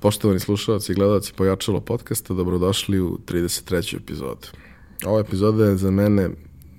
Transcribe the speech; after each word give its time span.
Poštovani 0.00 0.40
slušalci 0.40 0.92
i 0.92 0.94
gledalci 0.94 1.32
Pojačalo 1.36 1.80
podcasta, 1.80 2.34
dobrodošli 2.34 3.00
u 3.00 3.18
33. 3.26 3.96
epizodu. 3.96 4.46
Ova 5.06 5.20
epizoda 5.20 5.64
je 5.64 5.76
za 5.76 5.90
mene 5.90 6.30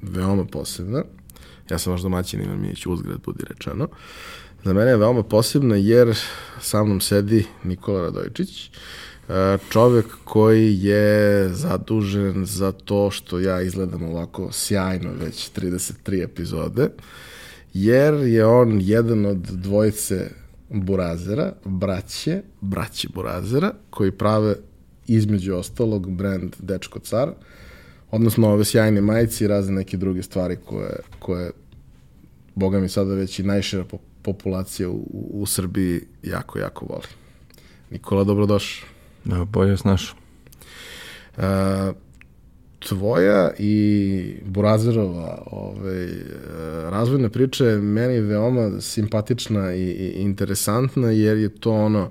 veoma 0.01 0.45
posebna. 0.45 1.03
Ja 1.69 1.79
sam 1.79 1.93
vaš 1.93 2.01
domaćin 2.01 2.41
Ivan 2.41 2.61
Mijeć, 2.61 2.85
uzgled 2.85 3.19
budi 3.25 3.43
rečeno. 3.49 3.87
Za 4.63 4.73
mene 4.73 4.91
je 4.91 4.97
veoma 4.97 5.23
posebna 5.23 5.75
jer 5.75 6.15
sa 6.61 6.83
mnom 6.83 7.01
sedi 7.01 7.45
Nikola 7.63 8.01
Radojčić, 8.01 8.71
e, 9.29 9.57
čovek 9.69 10.05
koji 10.23 10.83
je 10.83 11.49
zadužen 11.49 12.45
za 12.45 12.71
to 12.71 13.11
što 13.11 13.39
ja 13.39 13.61
izgledam 13.61 14.03
ovako 14.03 14.51
sjajno 14.51 15.09
već 15.13 15.51
33 15.51 16.23
epizode, 16.23 16.89
jer 17.73 18.13
je 18.13 18.45
on 18.45 18.79
jedan 18.81 19.25
od 19.25 19.37
dvojice 19.37 20.40
Burazera, 20.73 21.53
braće, 21.65 22.41
braće 22.61 23.07
Burazera, 23.13 23.73
koji 23.89 24.11
prave 24.11 24.55
između 25.07 25.55
ostalog 25.55 26.11
brand 26.11 26.55
Dečko 26.59 26.99
Car, 26.99 27.29
odnosno 28.11 28.49
ove 28.49 28.65
sjajne 28.65 29.01
majice 29.01 29.43
i 29.43 29.47
razne 29.47 29.73
neke 29.73 29.97
druge 29.97 30.23
stvari 30.23 30.57
koje, 30.65 30.95
koje 31.19 31.51
boga 32.55 32.79
mi 32.79 32.89
sada 32.89 33.13
već 33.13 33.39
i 33.39 33.43
najšira 33.43 33.85
populacija 34.21 34.89
u, 34.89 35.29
u 35.33 35.45
Srbiji 35.45 36.01
jako, 36.23 36.59
jako 36.59 36.85
voli. 36.85 37.07
Nikola, 37.89 38.23
dobrodošao. 38.23 38.87
Da, 39.25 39.45
bolje 39.45 39.77
snaš. 39.77 40.15
Uh, 41.37 41.43
tvoja 42.87 43.51
i 43.59 44.35
Burazerova 44.45 45.43
ovaj, 45.51 46.07
razvojna 46.89 47.29
priča 47.29 47.65
je 47.65 47.77
meni 47.77 48.19
veoma 48.19 48.81
simpatična 48.81 49.73
i, 49.73 49.83
i 49.83 50.11
interesantna 50.15 51.11
jer 51.11 51.37
je 51.37 51.49
to 51.49 51.71
ono 51.71 52.09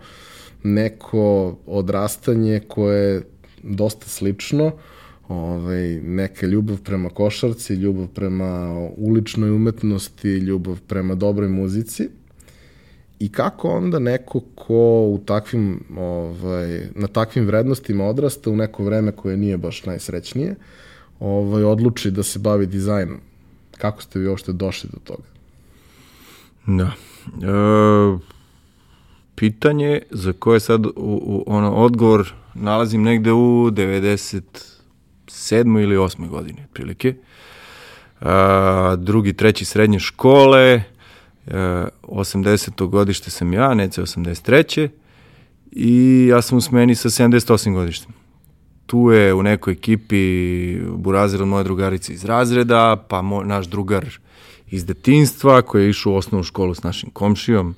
neko 0.62 1.56
odrastanje 1.66 2.60
koje 2.68 3.14
je 3.14 3.22
dosta 3.62 4.06
slično, 4.06 4.72
ovaj, 5.28 6.00
neka 6.00 6.46
ljubav 6.46 6.82
prema 6.82 7.08
košarci, 7.08 7.74
ljubav 7.74 8.06
prema 8.06 8.74
uličnoj 8.96 9.50
umetnosti, 9.50 10.28
ljubav 10.28 10.80
prema 10.86 11.14
dobroj 11.14 11.48
muzici 11.48 12.08
i 13.20 13.32
kako 13.32 13.68
onda 13.68 13.98
neko 13.98 14.40
ko 14.54 14.74
u 15.14 15.20
takvim, 15.26 15.84
ovaj, 15.98 16.80
na 16.94 17.06
takvim 17.06 17.46
vrednostima 17.46 18.04
odrasta 18.04 18.50
u 18.50 18.56
neko 18.56 18.84
vreme 18.84 19.12
koje 19.12 19.36
nije 19.36 19.58
baš 19.58 19.84
najsrećnije, 19.84 20.54
ovaj, 21.20 21.64
odluči 21.64 22.10
da 22.10 22.22
se 22.22 22.38
bavi 22.38 22.66
dizajnom. 22.66 23.20
Kako 23.78 24.02
ste 24.02 24.18
vi 24.18 24.28
uopšte 24.28 24.52
došli 24.52 24.90
do 24.92 24.98
toga? 25.04 25.22
Da. 26.66 26.86
E, 26.86 26.90
pitanje 29.34 30.02
za 30.10 30.32
koje 30.32 30.60
sad 30.60 30.86
u, 30.86 30.92
u, 30.96 31.44
ono, 31.46 31.74
odgovor 31.74 32.34
nalazim 32.54 33.02
negde 33.02 33.32
u 33.32 33.70
97. 33.70 35.82
ili 35.82 35.96
8. 35.96 36.28
godini, 36.28 36.64
otprilike. 36.64 37.14
E, 38.20 38.24
drugi, 38.96 39.32
treći 39.32 39.64
srednje 39.64 39.98
škole, 39.98 40.82
80. 41.50 42.88
godište 42.88 43.30
sam 43.30 43.52
ja, 43.52 43.74
Nece 43.74 44.02
83. 44.02 44.88
I 45.72 46.26
ja 46.30 46.42
sam 46.42 46.58
u 46.58 46.60
smeni 46.60 46.94
sa 46.94 47.08
78 47.08 47.74
godištem. 47.74 48.12
Tu 48.86 49.10
je 49.10 49.34
u 49.34 49.42
nekoj 49.42 49.72
ekipi 49.72 50.76
Burazer 50.80 51.42
od 51.42 51.48
moje 51.48 51.64
drugarice 51.64 52.12
iz 52.12 52.24
razreda, 52.24 53.04
pa 53.08 53.22
moj, 53.22 53.46
naš 53.46 53.66
drugar 53.66 54.06
iz 54.70 54.84
detinstva 54.84 55.62
koji 55.62 55.82
je 55.82 55.90
išao 55.90 56.12
u 56.12 56.16
osnovnu 56.16 56.44
školu 56.44 56.74
s 56.74 56.82
našim 56.82 57.10
komšijom, 57.10 57.74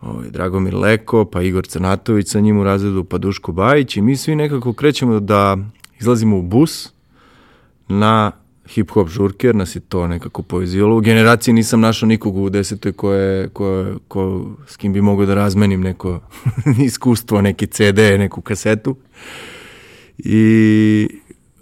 ovaj, 0.00 0.30
Dragomir 0.30 0.74
Leko, 0.74 1.24
pa 1.24 1.42
Igor 1.42 1.66
Crnatović 1.66 2.28
sa 2.28 2.40
njim 2.40 2.58
u 2.58 2.64
razredu, 2.64 3.04
pa 3.04 3.18
Duško 3.18 3.52
Bajić 3.52 3.96
i 3.96 4.02
mi 4.02 4.16
svi 4.16 4.34
nekako 4.34 4.72
krećemo 4.72 5.20
da 5.20 5.56
izlazimo 6.00 6.38
u 6.38 6.42
bus 6.42 6.92
na 7.88 8.32
hip-hop 8.74 9.08
žurke, 9.08 9.46
jer 9.46 9.56
nas 9.56 9.76
je 9.76 9.80
to 9.80 10.06
nekako 10.06 10.42
povezivalo. 10.42 10.96
U 10.96 11.00
generaciji 11.00 11.54
nisam 11.54 11.80
našao 11.80 12.06
nikog 12.06 12.36
u 12.36 12.50
desetoj 12.50 12.92
ko, 12.92 13.12
je, 13.12 13.48
ko, 14.08 14.46
s 14.66 14.76
kim 14.76 14.92
bi 14.92 15.00
mogao 15.00 15.26
da 15.26 15.34
razmenim 15.34 15.80
neko 15.80 16.20
iskustvo, 16.88 17.40
neki 17.42 17.66
CD, 17.66 17.98
neku 18.18 18.40
kasetu. 18.40 18.96
I 20.18 21.08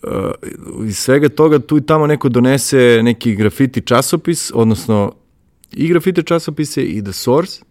uh, 0.02 0.88
iz 0.88 0.98
svega 0.98 1.28
toga 1.28 1.58
tu 1.58 1.76
i 1.76 1.86
tamo 1.86 2.06
neko 2.06 2.28
donese 2.28 3.00
neki 3.02 3.34
grafiti 3.34 3.80
časopis, 3.80 4.50
odnosno 4.54 5.12
i 5.72 5.88
grafite 5.88 6.22
časopise 6.22 6.82
i 6.82 7.02
The 7.02 7.12
Source, 7.12 7.62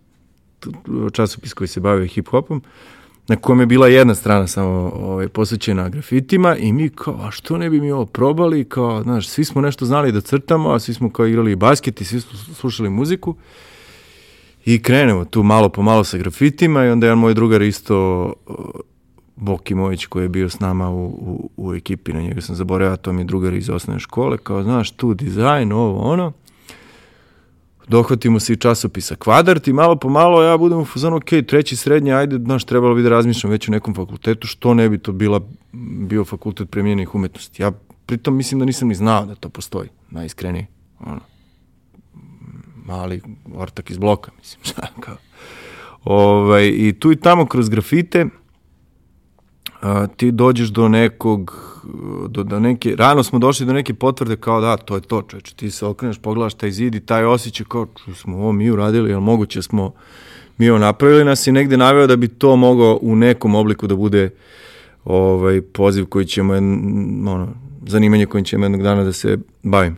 časopis 1.14 1.54
koji 1.54 1.68
se 1.68 1.80
bavio 1.80 2.06
hip-hopom, 2.06 2.62
na 3.28 3.36
kojem 3.36 3.60
je 3.60 3.66
bila 3.66 3.88
jedna 3.88 4.16
strana 4.16 4.48
samo 4.48 4.92
ovaj, 4.96 5.28
posvećena 5.28 5.90
grafitima 5.90 6.56
i 6.56 6.74
mi 6.74 6.90
kao, 6.90 7.20
a 7.22 7.32
što 7.32 7.58
ne 7.58 7.70
bi 7.70 7.82
mi 7.82 7.92
ovo 7.92 8.06
probali, 8.06 8.64
kao, 8.64 9.04
znaš, 9.04 9.28
svi 9.28 9.46
smo 9.46 9.62
nešto 9.62 9.86
znali 9.86 10.12
da 10.12 10.22
crtamo, 10.22 10.70
a 10.70 10.80
svi 10.80 10.94
smo 10.94 11.10
kao 11.10 11.28
igrali 11.28 11.56
basket 11.56 12.02
i 12.02 12.06
svi 12.06 12.22
smo 12.22 12.38
slušali 12.54 12.90
muziku. 12.90 13.36
I 14.66 14.82
krenemo 14.82 15.26
tu 15.26 15.44
malo 15.44 15.70
po 15.70 15.82
malo 15.82 16.04
sa 16.04 16.18
grafitima 16.18 16.86
i 16.86 16.90
onda 16.90 17.08
jedan 17.08 17.20
moj 17.20 17.34
drugar 17.34 17.62
isto 17.62 18.34
Bokimović 19.36 20.06
koji 20.06 20.24
je 20.24 20.30
bio 20.30 20.50
s 20.50 20.60
nama 20.60 20.90
u, 20.90 21.06
u, 21.06 21.50
u 21.58 21.74
ekipi, 21.74 22.14
na 22.14 22.22
njega 22.22 22.42
sam 22.42 22.56
zaboravio, 22.56 22.98
to 22.98 23.14
mi 23.14 23.22
je 23.22 23.26
drugar 23.26 23.54
iz 23.54 23.70
osnovne 23.70 24.00
škole, 24.00 24.38
kao, 24.38 24.64
znaš, 24.64 24.92
tu 24.92 25.14
dizajn, 25.14 25.72
ovo, 25.72 26.00
ono, 26.00 26.34
dohvatimo 27.88 28.40
se 28.40 28.54
i 28.54 28.58
časopisa 28.58 29.16
Kvadrat 29.16 29.68
i 29.68 29.74
malo 29.74 29.96
po 29.96 30.10
malo 30.10 30.44
ja 30.44 30.58
budem 30.58 30.80
u 30.80 30.86
fazonu, 30.86 31.16
ok, 31.16 31.30
treći 31.48 31.76
srednji, 31.76 32.14
ajde, 32.14 32.38
znaš, 32.38 32.64
trebalo 32.64 32.96
bi 32.96 33.04
da 33.04 33.10
razmišljam 33.10 33.52
već 33.52 33.68
u 33.68 33.72
nekom 33.72 33.96
fakultetu, 33.96 34.48
što 34.48 34.74
ne 34.74 34.90
bi 34.90 34.98
to 34.98 35.12
bila, 35.12 35.42
bio 36.08 36.26
fakultet 36.26 36.70
premijenih 36.70 37.16
umetnosti. 37.16 37.62
Ja 37.62 37.72
pritom 38.06 38.36
mislim 38.36 38.60
da 38.60 38.66
nisam 38.66 38.88
ni 38.88 38.96
znao 38.96 39.26
da 39.26 39.36
to 39.36 39.50
postoji, 39.50 39.90
najiskrenije. 40.10 40.68
Ono, 41.00 41.20
mali 42.86 43.22
ortak 43.56 43.90
iz 43.90 43.98
bloka, 43.98 44.32
mislim, 44.38 44.64
šta, 44.70 44.88
kao. 45.00 45.18
Ovaj, 46.04 46.68
I 46.68 46.94
tu 47.00 47.12
i 47.12 47.16
tamo 47.16 47.46
kroz 47.46 47.70
grafite, 47.70 48.26
a, 49.88 50.08
ti 50.08 50.32
dođeš 50.32 50.70
do 50.70 50.88
nekog, 50.88 51.56
do, 52.30 52.44
do 52.44 52.60
neke, 52.60 52.96
rano 52.96 53.24
smo 53.24 53.40
došli 53.40 53.66
do 53.66 53.74
neke 53.74 53.94
potvrde 53.94 54.36
kao 54.36 54.62
da, 54.62 54.78
to 54.78 54.96
je 54.96 55.02
to 55.02 55.22
čoveče, 55.22 55.56
ti 55.56 55.72
se 55.72 55.86
okreneš, 55.86 56.18
pogledaš 56.18 56.54
taj 56.54 56.72
zid 56.72 56.96
i 56.96 57.00
taj 57.00 57.26
osjećaj 57.26 57.66
kao, 57.70 57.88
smo 58.16 58.38
ovo 58.38 58.52
mi 58.52 58.72
uradili, 58.72 59.10
jel 59.10 59.20
moguće 59.20 59.62
smo 59.62 59.94
mi 60.58 60.70
ovo 60.70 60.80
napravili, 60.80 61.26
nas 61.26 61.48
i 61.48 61.52
negde 61.52 61.78
naveo 61.78 62.08
da 62.08 62.16
bi 62.16 62.28
to 62.28 62.56
mogao 62.56 63.00
u 63.02 63.16
nekom 63.16 63.56
obliku 63.56 63.88
da 63.88 63.96
bude 63.96 64.30
ovaj 65.06 65.62
poziv 65.62 66.06
koji 66.06 66.26
ćemo, 66.26 66.54
ono, 66.54 67.48
zanimanje 67.88 68.26
kojim 68.26 68.46
ćemo 68.46 68.66
jednog 68.66 68.84
dana 68.84 69.04
da 69.04 69.14
se 69.14 69.38
bavim. 69.64 69.96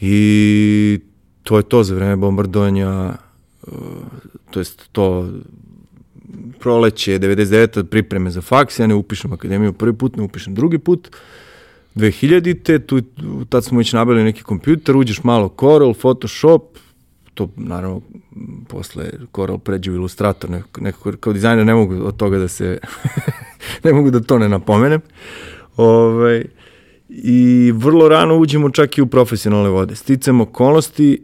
I 0.00 1.00
to 1.42 1.56
je 1.56 1.62
to 1.62 1.84
za 1.84 1.94
vreme 1.94 2.16
bombardovanja, 2.16 3.12
to 4.50 4.60
jest 4.60 4.88
to 4.92 5.28
proleće 6.60 7.18
99. 7.18 7.84
pripreme 7.84 8.30
za 8.30 8.40
faks, 8.40 8.78
ja 8.78 8.86
ne 8.86 8.94
upišem 8.94 9.32
akademiju 9.32 9.72
prvi 9.72 9.92
put, 9.92 10.16
ne 10.16 10.22
upišem 10.22 10.54
drugi 10.54 10.78
put. 10.78 11.16
2000-te, 11.94 12.78
tu, 12.78 13.00
tad 13.48 13.64
smo 13.64 13.78
već 13.78 13.92
nabili 13.92 14.24
neki 14.24 14.42
kompjuter, 14.42 14.96
uđeš 14.96 15.24
malo 15.24 15.54
Corel, 15.60 15.94
Photoshop, 15.94 16.62
to 17.34 17.48
naravno 17.56 18.00
posle 18.68 19.10
Corel 19.36 19.58
pređe 19.58 19.90
u 19.90 19.94
Illustrator, 19.94 20.50
nekako, 20.78 21.12
kao 21.20 21.32
dizajner 21.32 21.66
ne 21.66 21.74
mogu 21.74 21.94
od 21.94 22.16
toga 22.16 22.38
da 22.38 22.48
se, 22.48 22.78
ne 23.84 23.92
mogu 23.92 24.10
da 24.10 24.20
to 24.20 24.38
ne 24.38 24.48
napomenem. 24.48 25.00
Ove, 25.76 25.98
ovaj, 25.98 26.44
I 27.08 27.72
vrlo 27.74 28.08
rano 28.08 28.36
uđemo 28.36 28.70
čak 28.70 28.98
i 28.98 29.02
u 29.02 29.06
profesionalne 29.06 29.68
vode. 29.68 29.96
Sticamo 29.96 30.42
okolnosti, 30.42 31.22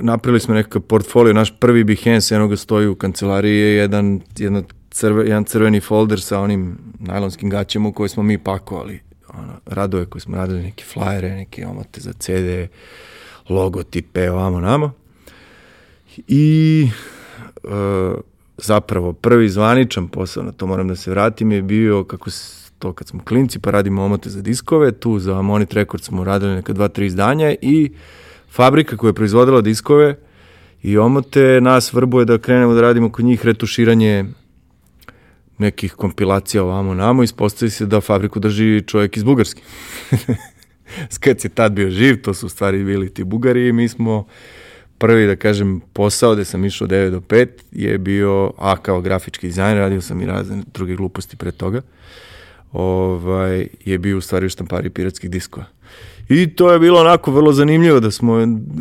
napravili 0.00 0.40
smo 0.40 0.54
nekakav 0.54 0.82
portfolio, 0.82 1.32
naš 1.32 1.54
prvi 1.58 1.84
Behance, 1.84 2.34
enoga 2.34 2.56
stoji 2.56 2.86
u 2.86 2.94
kancelariji, 2.94 3.58
je 3.58 3.74
jedan, 3.74 4.20
jedna 4.38 4.62
crve, 4.90 5.24
jedan 5.24 5.44
crveni 5.44 5.80
folder 5.80 6.20
sa 6.20 6.40
onim 6.40 6.78
najlonskim 6.98 7.50
gaćama 7.50 7.88
u 7.88 7.92
koje 7.92 8.08
smo 8.08 8.22
mi 8.22 8.38
pakovali 8.38 9.00
ono, 9.34 9.52
radove 9.66 10.06
koje 10.06 10.20
smo 10.20 10.36
radili, 10.36 10.62
neke 10.62 10.84
flajere, 10.84 11.30
neke 11.30 11.66
omote 11.66 12.00
za 12.00 12.12
CD, 12.12 12.68
logotipe, 13.48 14.30
ovamo 14.30 14.60
namo. 14.60 14.92
I 16.28 16.88
e, 17.64 17.68
zapravo 18.56 19.12
prvi 19.12 19.48
zvaničan 19.48 20.08
posao, 20.08 20.42
na 20.42 20.52
to 20.52 20.66
moram 20.66 20.88
da 20.88 20.96
se 20.96 21.10
vratim, 21.10 21.52
je 21.52 21.62
bio 21.62 22.04
kako 22.04 22.30
to 22.78 22.92
kad 22.92 23.08
smo 23.08 23.20
klinci 23.24 23.58
pa 23.58 23.70
radimo 23.70 24.04
omote 24.04 24.30
za 24.30 24.42
diskove, 24.42 24.92
tu 24.92 25.18
za 25.18 25.42
Monit 25.42 25.72
Record 25.72 26.02
smo 26.02 26.24
radili 26.24 26.54
neka 26.54 26.72
dva, 26.72 26.88
tri 26.88 27.06
izdanja 27.06 27.54
i 27.62 27.90
fabrika 28.50 28.96
koja 28.96 29.08
je 29.08 29.14
proizvodila 29.14 29.60
diskove 29.60 30.16
i 30.82 30.98
omote 30.98 31.60
nas 31.60 31.92
vrbuje 31.92 32.24
da 32.24 32.38
krenemo 32.38 32.74
da 32.74 32.80
radimo 32.80 33.12
kod 33.12 33.24
njih 33.24 33.46
retuširanje 33.46 34.24
nekih 35.58 35.92
kompilacija 35.92 36.62
ovamo 36.62 36.94
namo, 36.94 37.22
ispostavi 37.22 37.70
se 37.70 37.86
da 37.86 38.00
fabriku 38.00 38.40
drži 38.40 38.82
čovjek 38.86 39.16
iz 39.16 39.24
Bugarske. 39.24 39.62
Skec 41.14 41.44
je 41.44 41.48
tad 41.48 41.72
bio 41.72 41.90
živ, 41.90 42.22
to 42.22 42.34
su 42.34 42.48
stvari 42.48 42.84
bili 42.84 43.14
ti 43.14 43.24
Bugari 43.24 43.68
i 43.68 43.72
mi 43.72 43.88
smo 43.88 44.26
prvi, 44.98 45.26
da 45.26 45.36
kažem, 45.36 45.80
posao 45.92 46.34
gde 46.34 46.44
sam 46.44 46.64
išao 46.64 46.88
9 46.88 47.10
do 47.10 47.20
5 47.20 47.48
je 47.72 47.98
bio, 47.98 48.52
a 48.58 48.76
kao 48.76 49.00
grafički 49.00 49.46
dizajn, 49.46 49.78
radio 49.78 50.00
sam 50.00 50.20
i 50.20 50.26
razne 50.26 50.62
druge 50.74 50.96
gluposti 50.96 51.36
pre 51.36 51.52
toga, 51.52 51.82
ovaj, 52.72 53.66
je 53.84 53.98
bio 53.98 54.18
u 54.18 54.20
stvari 54.20 54.46
u 54.46 54.48
štampari 54.48 54.90
piratskih 54.90 55.30
diskova. 55.30 55.66
I 56.30 56.54
to 56.54 56.72
je 56.72 56.78
bilo 56.78 57.00
onako 57.00 57.32
vrlo 57.32 57.52
zanimljivo 57.52 58.00
da 58.00 58.10
smo 58.10 58.36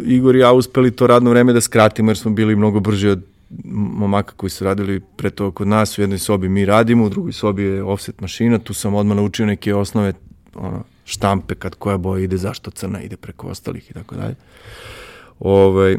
Igor 0.05 0.35
i 0.35 0.39
ja 0.39 0.51
uspeli 0.51 0.91
to 0.91 1.07
radno 1.07 1.29
vreme 1.29 1.53
da 1.53 1.61
skratimo 1.61 2.11
jer 2.11 2.17
smo 2.17 2.31
bili 2.31 2.55
mnogo 2.55 2.79
brži 2.79 3.09
od 3.09 3.23
momaka 3.63 4.33
koji 4.35 4.49
su 4.49 4.63
radili 4.63 5.01
pre 5.15 5.29
toga 5.29 5.55
kod 5.55 5.67
nas, 5.67 5.97
u 5.97 6.01
jednoj 6.01 6.19
sobi 6.19 6.49
mi 6.49 6.65
radimo, 6.65 7.05
u 7.05 7.09
drugoj 7.09 7.33
sobi 7.33 7.63
je 7.63 7.83
offset 7.83 8.21
mašina, 8.21 8.59
tu 8.59 8.73
sam 8.73 8.95
odmah 8.95 9.17
naučio 9.17 9.45
neke 9.45 9.75
osnove 9.75 10.13
ono, 10.55 10.83
štampe 11.05 11.55
kad 11.55 11.75
koja 11.75 11.97
boja 11.97 12.23
ide, 12.23 12.37
zašto 12.37 12.71
crna 12.71 13.01
ide 13.01 13.17
preko 13.17 13.47
ostalih 13.47 13.91
i 13.91 13.93
tako 13.93 14.15
dalje. 14.15 14.35
Ovaj, 15.39 15.97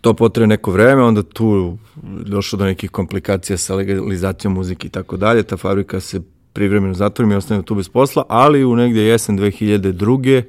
to 0.00 0.14
potrebe 0.14 0.46
neko 0.46 0.70
vreme, 0.70 1.02
onda 1.02 1.22
tu 1.22 1.78
došlo 2.26 2.58
do 2.58 2.64
nekih 2.64 2.90
komplikacija 2.90 3.56
sa 3.56 3.74
legalizacijom 3.74 4.54
muzike 4.54 4.86
i 4.86 4.90
tako 4.90 5.16
dalje, 5.16 5.42
ta 5.42 5.56
fabrika 5.56 6.00
se 6.00 6.20
privremeno 6.56 6.94
zatvori, 6.94 7.28
mi 7.28 7.34
ostavimo 7.34 7.62
tu 7.62 7.74
bez 7.74 7.88
posla, 7.88 8.22
ali 8.28 8.64
u 8.64 8.76
negdje 8.76 9.02
jesen 9.02 9.38
2002. 9.38 10.42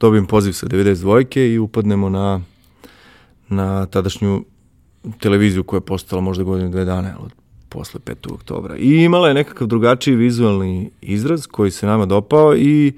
dobijem 0.00 0.26
poziv 0.26 0.52
sa 0.52 0.66
92. 0.66 1.52
i 1.52 1.58
upadnemo 1.58 2.08
na, 2.08 2.40
na 3.48 3.86
tadašnju 3.86 4.44
televiziju 5.20 5.64
koja 5.64 5.78
je 5.78 5.86
postala 5.86 6.22
možda 6.22 6.44
godinu 6.44 6.70
dve 6.70 6.84
dana 6.84 7.14
od 7.20 7.30
posle 7.68 8.00
5. 8.00 8.32
oktobra. 8.32 8.76
I 8.76 9.04
imala 9.04 9.28
je 9.28 9.34
nekakav 9.34 9.66
drugačiji 9.66 10.16
vizualni 10.16 10.90
izraz 11.00 11.46
koji 11.46 11.70
se 11.70 11.86
nama 11.86 12.06
dopao 12.06 12.56
i 12.56 12.92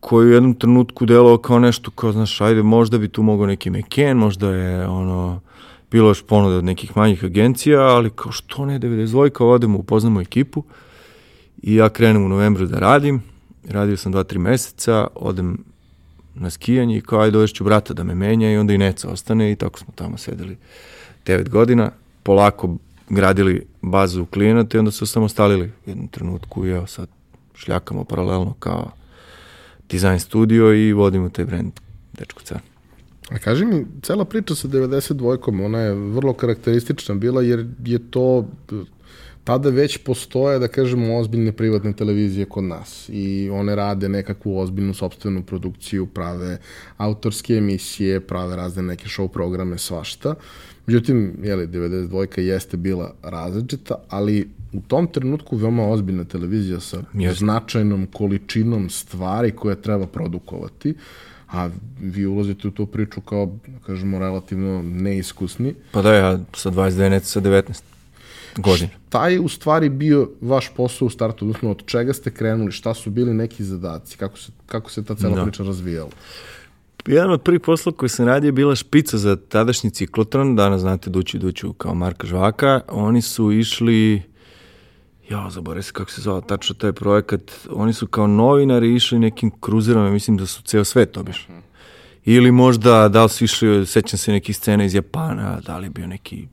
koji 0.00 0.28
u 0.28 0.32
jednom 0.32 0.54
trenutku 0.54 1.06
delao 1.06 1.38
kao 1.38 1.58
nešto 1.58 1.90
kao, 1.90 2.12
znaš, 2.12 2.40
ajde, 2.40 2.62
možda 2.62 2.98
bi 2.98 3.08
tu 3.08 3.22
mogao 3.22 3.46
neki 3.46 3.70
McCann, 3.70 4.18
možda 4.18 4.50
je 4.50 4.86
ono, 4.86 5.40
bilo 5.90 6.08
još 6.08 6.22
ponuda 6.22 6.56
od 6.56 6.64
nekih 6.64 6.96
manjih 6.96 7.24
agencija, 7.24 7.80
ali 7.80 8.10
kao 8.10 8.32
što 8.32 8.64
ne, 8.64 8.80
92 8.80 9.44
odemo, 9.44 9.78
upoznamo 9.78 10.20
ekipu 10.20 10.64
i 11.62 11.74
ja 11.74 11.88
krenem 11.88 12.24
u 12.24 12.28
novembru 12.28 12.66
da 12.66 12.78
radim, 12.78 13.22
radio 13.68 13.96
sam 13.96 14.12
2-3 14.12 14.38
meseca, 14.38 15.06
odem 15.14 15.58
na 16.34 16.50
skijanje 16.50 16.96
i 16.96 17.00
kao 17.00 17.20
ajde 17.20 17.30
dovešću 17.30 17.64
brata 17.64 17.94
da 17.94 18.04
me 18.04 18.14
menja 18.14 18.52
i 18.52 18.56
onda 18.56 18.72
i 18.72 18.78
Neca 18.78 19.08
ostane 19.08 19.52
i 19.52 19.56
tako 19.56 19.78
smo 19.78 19.92
tamo 19.94 20.18
sedeli 20.18 20.56
9 21.26 21.48
godina, 21.48 21.90
polako 22.22 22.76
gradili 23.08 23.66
bazu 23.82 24.26
klijenata 24.26 24.76
i 24.76 24.78
onda 24.78 24.90
su 24.90 25.06
samostalili 25.06 25.66
u 25.86 25.90
jednom 25.90 26.08
trenutku 26.08 26.66
i 26.66 26.70
evo 26.70 26.86
sad 26.86 27.08
šljakamo 27.54 28.04
paralelno 28.04 28.54
kao 28.58 28.90
dizajn 29.90 30.20
studio 30.20 30.74
i 30.74 30.92
vodimo 30.92 31.28
taj 31.28 31.44
brand 31.44 31.72
Dečko 32.12 32.42
Car. 32.42 32.60
A 33.30 33.38
kaži 33.38 33.64
mi, 33.64 33.86
cela 34.02 34.24
priča 34.24 34.54
sa 34.54 34.68
92-kom, 34.68 35.60
ona 35.60 35.78
je 35.78 35.94
vrlo 35.94 36.32
karakteristična 36.32 37.14
bila 37.14 37.42
jer 37.42 37.66
je 37.84 38.10
to 38.10 38.48
tada 39.50 39.70
već 39.70 39.96
postoje, 39.96 40.58
da 40.58 40.68
kažemo, 40.68 41.16
ozbiljne 41.18 41.52
privatne 41.52 41.92
televizije 41.92 42.46
kod 42.46 42.64
nas 42.64 43.08
i 43.12 43.50
one 43.52 43.74
rade 43.74 44.08
nekakvu 44.08 44.58
ozbiljnu 44.58 44.94
sobstvenu 44.94 45.42
produkciju, 45.42 46.06
prave 46.06 46.58
autorske 46.96 47.54
emisije, 47.54 48.20
prave 48.20 48.56
razne 48.56 48.82
neke 48.82 49.08
show 49.08 49.28
programe, 49.28 49.78
svašta. 49.78 50.34
Međutim, 50.86 51.34
jeli, 51.42 51.66
92 51.66 52.40
jeste 52.40 52.76
bila 52.76 53.14
različita, 53.22 53.94
ali 54.08 54.48
u 54.72 54.80
tom 54.80 55.06
trenutku 55.06 55.56
veoma 55.56 55.88
ozbiljna 55.88 56.24
televizija 56.24 56.80
sa 56.80 57.02
Jeste. 57.14 57.38
značajnom 57.38 58.06
količinom 58.06 58.90
stvari 58.90 59.50
koje 59.50 59.82
treba 59.82 60.06
produkovati, 60.06 60.94
a 61.52 61.68
vi 62.00 62.26
ulazite 62.26 62.68
u 62.68 62.70
tu 62.70 62.86
priču 62.86 63.20
kao, 63.20 63.46
da 63.66 63.78
kažemo, 63.86 64.18
relativno 64.18 64.82
neiskusni. 64.82 65.74
Pa 65.92 66.02
da, 66.02 66.14
ja 66.14 66.38
sa 66.54 66.70
22, 66.70 67.08
neca 67.08 67.26
sa 67.26 67.40
19 67.40 67.82
godina. 68.56 68.90
Šta 69.08 69.28
je 69.28 69.40
u 69.40 69.48
stvari 69.48 69.88
bio 69.88 70.30
vaš 70.40 70.70
posao 70.76 71.06
u 71.06 71.10
startu, 71.10 71.44
odnosno 71.44 71.70
od 71.70 71.82
čega 71.86 72.12
ste 72.12 72.30
krenuli, 72.30 72.72
šta 72.72 72.94
su 72.94 73.10
bili 73.10 73.34
neki 73.34 73.64
zadaci, 73.64 74.16
kako 74.16 74.38
se, 74.38 74.52
kako 74.66 74.90
se 74.90 75.04
ta 75.04 75.14
cela 75.14 75.36
da. 75.36 75.42
priča 75.42 75.62
razvijala? 75.62 76.10
Jedan 77.06 77.30
od 77.30 77.42
prvih 77.42 77.60
posla 77.60 77.92
koji 77.92 78.08
sam 78.08 78.26
radio 78.26 78.48
je 78.48 78.52
bila 78.52 78.74
špica 78.74 79.18
za 79.18 79.36
tadašnji 79.36 79.90
ciklotron, 79.90 80.56
danas 80.56 80.80
znate 80.80 81.10
Duću 81.10 81.38
Duću 81.38 81.72
kao 81.72 81.94
Marka 81.94 82.26
Žvaka. 82.26 82.80
Oni 82.88 83.22
su 83.22 83.52
išli, 83.52 84.22
ja 85.30 85.50
zaboravim 85.50 85.82
se 85.82 85.92
kako 85.92 86.10
se 86.10 86.20
zove 86.20 86.40
tačno 86.46 86.74
taj 86.74 86.92
projekat, 86.92 87.52
oni 87.70 87.92
su 87.92 88.06
kao 88.06 88.26
novinari 88.26 88.94
išli 88.94 89.18
nekim 89.18 89.50
kruzerom, 89.60 90.12
mislim 90.12 90.36
da 90.36 90.46
su 90.46 90.62
ceo 90.62 90.84
svet 90.84 91.16
obišli. 91.16 91.54
Ili 92.24 92.50
možda, 92.50 93.08
da 93.08 93.22
li 93.22 93.28
su 93.28 93.44
išli, 93.44 93.86
sećam 93.86 94.18
se 94.18 94.32
nekih 94.32 94.56
scena 94.56 94.84
iz 94.84 94.94
Japana, 94.94 95.60
da 95.66 95.78
li 95.78 95.88
bio 95.88 96.06
neki 96.06 96.48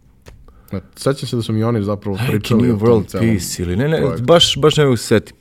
Sećam 0.96 1.30
se 1.30 1.36
da 1.36 1.42
su 1.42 1.54
mi 1.54 1.64
oni 1.64 1.84
zapravo 1.84 2.18
pričali 2.30 2.72
o 2.72 2.76
World 2.76 3.20
Peace 3.20 3.64
ili 3.64 3.76
ne, 3.76 3.88
ne, 3.88 3.98
projektu. 3.98 4.24
baš, 4.24 4.58
baš 4.58 4.78
ne 4.78 4.84
mogu 4.84 4.98
se 4.98 5.08
setim. 5.08 5.36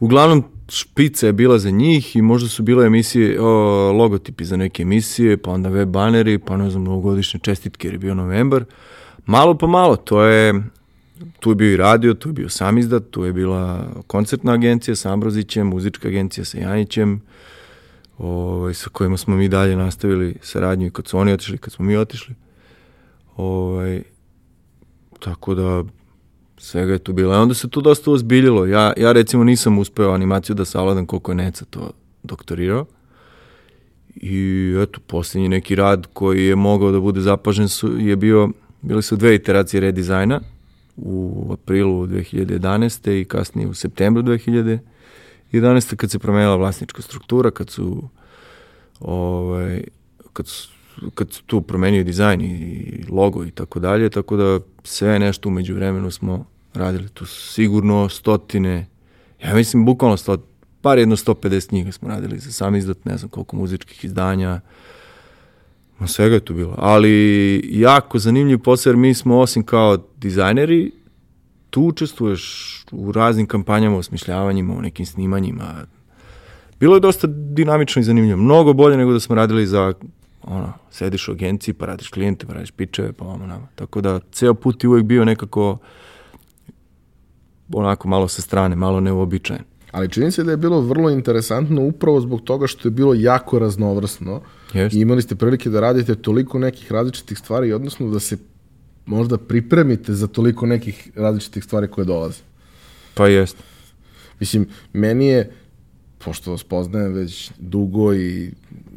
Uglavnom, 0.00 0.44
špica 0.68 1.26
je 1.26 1.32
bila 1.32 1.58
za 1.58 1.70
njih 1.70 2.16
i 2.16 2.22
možda 2.22 2.48
su 2.48 2.62
bile 2.62 2.86
emisije, 2.86 3.40
o, 3.40 3.46
logotipi 3.92 4.44
za 4.44 4.56
neke 4.56 4.82
emisije, 4.82 5.36
pa 5.36 5.50
onda 5.50 5.68
web 5.68 5.88
baneri, 5.88 6.38
pa 6.38 6.56
ne 6.56 6.70
znam, 6.70 6.84
novogodišnje 6.84 7.40
čestitke 7.40 7.88
jer 7.88 7.94
je 7.94 7.98
bio 7.98 8.14
novembar. 8.14 8.64
Malo 9.26 9.58
pa 9.58 9.66
malo, 9.66 9.96
to 9.96 10.22
je, 10.22 10.62
tu 11.40 11.50
je 11.50 11.54
bio 11.54 11.72
i 11.72 11.76
radio, 11.76 12.14
tu 12.14 12.28
je 12.28 12.32
bio 12.32 12.48
sam 12.48 12.78
izdat, 12.78 13.02
tu 13.10 13.24
je 13.24 13.32
bila 13.32 13.86
koncertna 14.06 14.52
agencija 14.52 14.96
sa 14.96 15.12
Ambrozićem, 15.12 15.66
muzička 15.66 16.08
agencija 16.08 16.44
sa 16.44 16.58
Janićem, 16.58 17.22
ovaj, 18.18 18.74
sa 18.74 18.90
kojima 18.90 19.16
smo 19.16 19.36
mi 19.36 19.48
dalje 19.48 19.76
nastavili 19.76 20.34
saradnju 20.42 20.86
i 20.86 20.90
kad 20.90 21.06
su 21.06 21.18
oni 21.18 21.32
otišli, 21.32 21.58
kad 21.58 21.72
smo 21.72 21.84
mi 21.84 21.96
otišli. 21.96 22.34
Ovaj, 23.36 24.02
tako 25.18 25.54
da 25.54 25.84
svega 26.58 26.92
je 26.92 26.98
tu 26.98 27.12
bilo. 27.12 27.34
I 27.34 27.36
onda 27.36 27.54
se 27.54 27.68
to 27.68 27.80
dosta 27.80 28.10
ozbiljilo. 28.10 28.66
Ja, 28.66 28.92
ja 28.96 29.12
recimo 29.12 29.44
nisam 29.44 29.78
uspeo 29.78 30.10
animaciju 30.10 30.54
da 30.54 30.64
savladam 30.64 31.06
koliko 31.06 31.32
je 31.32 31.36
Neca 31.36 31.64
to 31.64 31.90
doktorirao. 32.22 32.86
I 34.16 34.74
eto, 34.82 35.00
posljednji 35.06 35.48
neki 35.48 35.74
rad 35.74 36.06
koji 36.12 36.46
je 36.46 36.56
mogao 36.56 36.92
da 36.92 37.00
bude 37.00 37.20
zapažen 37.20 37.68
su, 37.68 37.98
je 37.98 38.16
bio, 38.16 38.50
bili 38.82 39.02
su 39.02 39.16
dve 39.16 39.34
iteracije 39.34 39.80
redizajna 39.80 40.40
u 40.96 41.46
aprilu 41.52 42.06
2011. 42.06 43.20
i 43.20 43.24
kasnije 43.24 43.68
u 43.68 43.74
septembru 43.74 44.22
2011. 44.22 45.96
kad 45.96 46.10
se 46.10 46.18
promenila 46.18 46.56
vlasnička 46.56 47.02
struktura, 47.02 47.50
kad 47.50 47.70
su 47.70 48.08
ovaj, 49.00 49.84
kad 50.32 50.46
su 50.46 50.75
kad 51.14 51.32
su 51.32 51.42
tu 51.42 51.60
promenio 51.60 52.04
dizajn 52.04 52.40
i 52.40 53.04
logo 53.10 53.44
i 53.44 53.50
tako 53.50 53.80
dalje, 53.80 54.10
tako 54.10 54.36
da 54.36 54.60
sve 54.84 55.18
nešto 55.18 55.48
umeđu 55.48 55.74
vremenu 55.74 56.10
smo 56.10 56.46
radili. 56.74 57.08
Tu 57.08 57.26
sigurno 57.26 58.08
stotine, 58.08 58.86
ja 59.44 59.54
mislim 59.54 59.84
bukvalno 59.84 60.16
stot, 60.16 60.40
par 60.80 60.98
jedno 60.98 61.16
150 61.16 61.68
knjiga 61.68 61.92
smo 61.92 62.08
radili 62.08 62.38
za 62.38 62.52
sam 62.52 62.76
izdat, 62.76 63.04
ne 63.04 63.16
znam 63.16 63.28
koliko 63.28 63.56
muzičkih 63.56 64.04
izdanja, 64.04 64.60
Ma 65.98 66.06
svega 66.06 66.34
je 66.34 66.40
tu 66.40 66.54
bilo. 66.54 66.74
Ali 66.78 67.60
jako 67.72 68.18
zanimljiv 68.18 68.58
posao 68.58 68.90
jer 68.90 68.96
mi 68.96 69.14
smo 69.14 69.38
osim 69.38 69.62
kao 69.62 69.98
dizajneri, 70.16 70.92
tu 71.70 71.82
učestvuješ 71.82 72.84
u 72.92 73.12
raznim 73.12 73.46
kampanjama, 73.46 73.96
osmišljavanjima, 73.96 74.74
u 74.74 74.82
nekim 74.82 75.06
snimanjima. 75.06 75.86
Bilo 76.80 76.96
je 76.96 77.00
dosta 77.00 77.26
dinamično 77.26 78.00
i 78.00 78.04
zanimljivo. 78.04 78.36
Mnogo 78.36 78.72
bolje 78.72 78.96
nego 78.96 79.12
da 79.12 79.20
smo 79.20 79.34
radili 79.34 79.66
za 79.66 79.92
ono, 80.46 80.72
sediš 80.90 81.28
u 81.28 81.32
agenciji, 81.32 81.74
pa 81.74 81.86
radiš 81.86 82.08
klijente, 82.08 82.46
pa 82.46 82.52
radiš 82.52 82.70
pičeve, 82.70 83.12
pa 83.12 83.24
ono 83.24 83.46
nama. 83.46 83.68
Tako 83.74 84.00
da, 84.00 84.20
ceo 84.32 84.54
put 84.54 84.84
je 84.84 84.88
uvek 84.88 85.04
bio 85.04 85.24
nekako 85.24 85.78
onako 87.72 88.08
malo 88.08 88.28
sa 88.28 88.42
strane, 88.42 88.76
malo 88.76 89.00
neuobičajen. 89.00 89.62
Ali 89.90 90.08
čini 90.08 90.30
se 90.30 90.44
da 90.44 90.50
je 90.50 90.56
bilo 90.56 90.80
vrlo 90.80 91.10
interesantno 91.10 91.82
upravo 91.82 92.20
zbog 92.20 92.40
toga 92.40 92.66
što 92.66 92.88
je 92.88 92.92
bilo 92.92 93.14
jako 93.14 93.58
raznovrsno 93.58 94.42
Jest. 94.72 94.94
i 94.94 95.00
imali 95.00 95.22
ste 95.22 95.34
prilike 95.34 95.70
da 95.70 95.80
radite 95.80 96.14
toliko 96.14 96.58
nekih 96.58 96.92
različitih 96.92 97.38
stvari, 97.38 97.72
odnosno 97.72 98.10
da 98.10 98.20
se 98.20 98.36
možda 99.06 99.38
pripremite 99.38 100.14
za 100.14 100.26
toliko 100.26 100.66
nekih 100.66 101.10
različitih 101.14 101.64
stvari 101.64 101.88
koje 101.88 102.04
dolaze. 102.04 102.40
Pa 103.14 103.28
jest. 103.28 103.56
Mislim, 104.40 104.66
meni 104.92 105.26
je, 105.26 105.52
pošto 106.24 106.50
vas 106.50 106.64
poznajem 106.64 107.12
već 107.12 107.50
dugo 107.58 108.14
i 108.14 108.50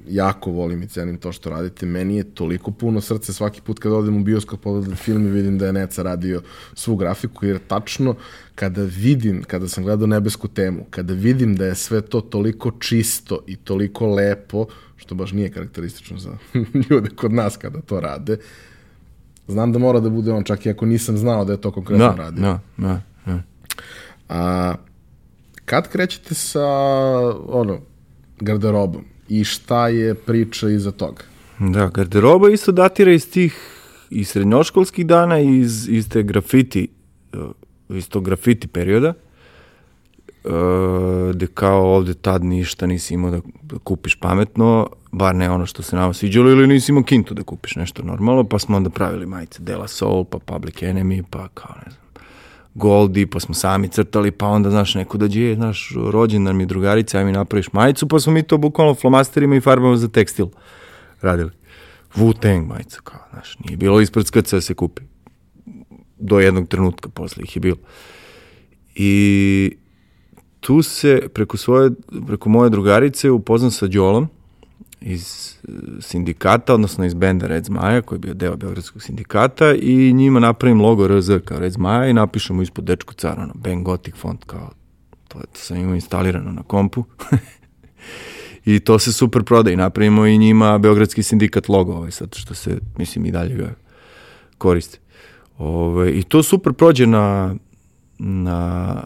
jako 0.10 0.52
volim 0.52 0.84
i 0.84 0.88
cenim 0.88 1.18
to 1.18 1.32
što 1.32 1.50
radite. 1.50 1.86
Meni 1.86 2.18
je 2.18 2.24
toliko 2.24 2.72
puno 2.72 3.02
srce 3.02 3.34
svaki 3.34 3.62
put 3.62 3.80
kad 3.80 3.92
odem 3.92 4.18
u 4.18 4.24
bioskop 4.24 4.62
pogledam 4.62 4.96
film 4.96 5.28
i 5.28 5.32
vidim 5.32 5.58
da 5.58 5.66
je 5.66 5.74
Neca 5.74 6.04
radio 6.04 6.42
svu 6.74 6.96
grafiku, 6.96 7.46
jer 7.46 7.60
tačno 7.68 8.16
kada 8.56 8.84
vidim, 8.84 9.44
kada 9.44 9.68
sam 9.68 9.84
gledao 9.84 10.08
nebesku 10.08 10.48
temu, 10.48 10.86
kada 10.90 11.14
vidim 11.14 11.56
da 11.56 11.66
je 11.66 11.76
sve 11.76 12.02
to 12.02 12.22
toliko 12.22 12.72
čisto 12.72 13.40
i 13.48 13.56
toliko 13.56 14.08
lepo, 14.08 14.66
što 14.98 15.16
baš 15.16 15.32
nije 15.32 15.50
karakteristično 15.50 16.18
za 16.18 16.38
ljude 16.90 17.10
kod 17.10 17.34
nas 17.34 17.58
kada 17.58 17.82
to 17.82 18.00
rade, 18.00 18.38
znam 19.48 19.72
da 19.72 19.80
mora 19.80 20.00
da 20.00 20.10
bude 20.10 20.32
on, 20.32 20.44
čak 20.44 20.66
i 20.66 20.70
ako 20.70 20.86
nisam 20.86 21.18
znao 21.18 21.46
da 21.46 21.54
je 21.54 21.62
to 21.62 21.72
konkretno 21.72 22.10
da, 22.10 22.16
radio. 22.16 22.42
Da, 22.42 22.60
da, 22.78 23.02
da. 23.26 23.42
A, 24.30 24.76
kad 25.66 25.88
krećete 25.88 26.36
sa, 26.36 26.66
ono, 27.48 27.80
garderobom? 28.40 29.06
I 29.30 29.44
šta 29.44 29.88
je 29.88 30.14
priča 30.14 30.70
iza 30.70 30.92
toga? 30.92 31.24
Da, 31.60 31.88
garderoba 31.88 32.50
isto 32.50 32.72
datira 32.72 33.12
iz 33.12 33.32
tih 33.32 33.76
i 34.10 34.24
srednjoškolskih 34.24 35.06
dana 35.06 35.40
i 35.40 35.60
iz, 35.60 35.90
iz 35.90 36.10
te 36.10 36.24
grafiti, 36.24 36.88
uh, 37.34 37.98
iz 37.98 38.10
tog 38.10 38.26
grafiti 38.26 38.68
perioda, 38.68 39.14
uh, 40.44 40.52
gde 41.34 41.48
kao 41.48 41.96
ovde 41.96 42.14
tad 42.14 42.44
ništa 42.44 42.88
nisi 42.88 43.14
imao 43.14 43.32
da, 43.32 43.40
da 43.62 43.78
kupiš 43.84 44.16
pametno, 44.16 44.90
bar 45.12 45.36
ne 45.36 45.50
ono 45.50 45.66
što 45.66 45.84
se 45.84 45.96
nama 45.96 46.14
sviđalo, 46.14 46.50
ili 46.50 46.68
nisi 46.68 46.92
imao 46.92 47.04
kintu 47.04 47.34
da 47.34 47.44
kupiš 47.44 47.76
nešto 47.76 48.04
normalno, 48.04 48.44
pa 48.44 48.60
smo 48.60 48.78
onda 48.78 48.90
pravili 48.90 49.26
majice 49.26 49.64
Dela 49.64 49.88
Soul, 49.88 50.24
pa 50.24 50.40
Public 50.40 50.76
Enemy, 50.76 51.24
pa 51.30 51.48
kao 51.48 51.76
ne 51.86 51.92
znam, 51.92 52.09
Goldi, 52.80 53.26
pa 53.26 53.40
smo 53.40 53.54
sami 53.54 53.88
crtali, 53.88 54.32
pa 54.32 54.48
onda, 54.48 54.70
znaš, 54.70 54.96
neko 54.96 55.18
dođe, 55.18 55.42
je, 55.42 55.56
znaš, 55.56 55.92
rođendan 56.12 56.58
mi 56.58 56.66
drugarica, 56.66 57.18
aj 57.18 57.26
mi 57.26 57.32
napraviš 57.32 57.74
majicu, 57.74 58.08
pa 58.08 58.20
smo 58.20 58.34
mi 58.34 58.44
to 58.44 58.58
bukvalno 58.58 58.96
flomasterima 58.96 59.56
i 59.56 59.62
farbama 59.62 59.98
za 59.98 60.08
tekstil 60.08 60.48
radili. 61.22 61.52
Wu-Tang 62.16 62.68
majica, 62.68 63.00
kao, 63.04 63.20
znaš, 63.34 63.58
nije 63.60 63.78
bilo 63.78 64.02
ispred 64.02 64.28
skrca 64.28 64.56
da 64.58 64.62
se 64.62 64.74
kupi. 64.74 65.02
Do 66.20 66.40
jednog 66.40 66.68
trenutka 66.68 67.10
posle 67.10 67.44
ih 67.44 67.56
je 67.56 67.60
bilo. 67.60 67.78
I 68.96 69.78
tu 70.60 70.82
se 70.82 71.28
preko 71.34 71.58
svoje, 71.58 71.92
preko 72.28 72.50
moje 72.50 72.70
drugarice 72.70 73.32
upoznam 73.32 73.72
sa 73.72 73.88
Đolom 73.88 74.28
iz 75.02 75.56
e, 75.68 75.72
sindikata, 76.02 76.74
odnosno 76.74 77.06
iz 77.06 77.14
benda 77.14 77.48
Red 77.48 77.66
Zmaja, 77.66 78.02
koji 78.02 78.18
je 78.18 78.20
bio 78.20 78.34
deo 78.34 78.56
Beogradskog 78.56 79.04
sindikata 79.04 79.74
i 79.74 80.14
njima 80.14 80.40
napravim 80.40 80.82
logo 80.82 81.08
RZ 81.08 81.32
kao 81.46 81.60
Red 81.60 81.72
Zmaja 81.72 82.08
i 82.08 82.14
napišemo 82.14 82.62
ispod 82.62 82.84
Dečko 82.84 83.14
car, 83.14 83.40
ono, 83.40 83.54
Ben 83.56 83.84
Gothic 83.84 84.16
font, 84.16 84.44
kao, 84.44 84.70
to, 85.28 85.40
to 85.40 85.60
sam 85.60 85.78
imao 85.78 85.96
instalirano 85.96 86.52
na 86.52 86.64
kompu. 86.64 87.04
I 88.66 88.80
to 88.80 89.00
se 89.00 89.14
super 89.14 89.44
proda 89.44 89.72
i 89.72 89.76
napravimo 89.76 90.26
i 90.26 90.38
njima 90.38 90.78
Beogradski 90.78 91.24
sindikat 91.24 91.70
logo, 91.70 91.94
ovaj, 91.94 92.12
sad 92.12 92.36
što 92.36 92.54
se, 92.54 92.78
mislim, 92.98 93.26
i 93.26 93.32
dalje 93.32 93.56
ga 93.56 93.74
koriste. 94.58 95.00
Ove, 95.58 95.78
ovaj, 95.78 96.10
I 96.10 96.24
to 96.24 96.44
super 96.44 96.74
prođe 96.74 97.08
na, 97.08 97.56
na 98.20 99.02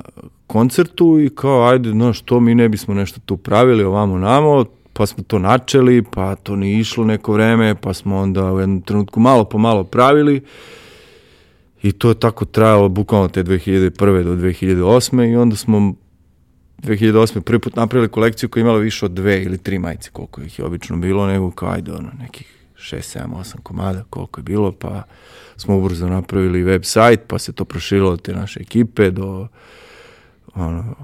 koncertu 0.47 1.19
i 1.19 1.29
kao, 1.35 1.67
ajde, 1.67 1.93
no, 1.93 2.13
što 2.13 2.39
mi 2.39 2.55
ne 2.55 2.69
bismo 2.69 2.93
nešto 2.93 3.19
tu 3.25 3.37
pravili 3.37 3.83
ovamo 3.83 4.17
namo, 4.17 4.65
pa 4.93 5.05
smo 5.05 5.23
to 5.23 5.39
načeli, 5.39 6.03
pa 6.03 6.35
to 6.35 6.55
nije 6.55 6.79
išlo 6.79 7.05
neko 7.05 7.33
vreme, 7.33 7.75
pa 7.75 7.93
smo 7.93 8.17
onda 8.17 8.51
u 8.53 8.59
jednom 8.59 8.81
trenutku 8.81 9.19
malo 9.19 9.43
po 9.43 9.57
malo 9.57 9.83
pravili 9.83 10.41
i 11.81 11.91
to 11.91 12.09
je 12.09 12.19
tako 12.19 12.45
trajalo 12.45 12.89
bukvalno 12.89 13.27
te 13.27 13.43
2001. 13.43 14.23
do 14.23 14.35
2008. 14.35 15.31
i 15.31 15.35
onda 15.35 15.55
smo 15.55 15.93
2008. 16.83 17.41
prvi 17.41 17.59
put 17.59 17.75
napravili 17.75 18.11
kolekciju 18.11 18.49
koja 18.49 18.61
je 18.61 18.63
imala 18.63 18.79
više 18.79 19.05
od 19.05 19.11
dve 19.11 19.43
ili 19.43 19.57
tri 19.57 19.79
majice, 19.79 20.09
koliko 20.13 20.41
ih 20.41 20.59
je 20.59 20.65
obično 20.65 20.97
bilo, 20.97 21.27
nego 21.27 21.51
kao 21.51 21.69
ajde 21.69 21.91
ono, 21.91 22.09
nekih 22.19 22.63
6, 22.75 23.19
7, 23.19 23.27
8 23.27 23.55
komada, 23.63 24.03
koliko 24.09 24.39
je 24.39 24.43
bilo, 24.43 24.71
pa 24.71 25.03
smo 25.57 25.77
ubrzo 25.77 26.07
napravili 26.07 26.63
website, 26.63 27.19
pa 27.27 27.39
se 27.39 27.53
to 27.53 27.65
proširilo 27.65 28.11
od 28.11 28.21
te 28.21 28.33
naše 28.33 28.59
ekipe 28.59 29.11
do, 29.11 29.47
ono, 30.55 30.95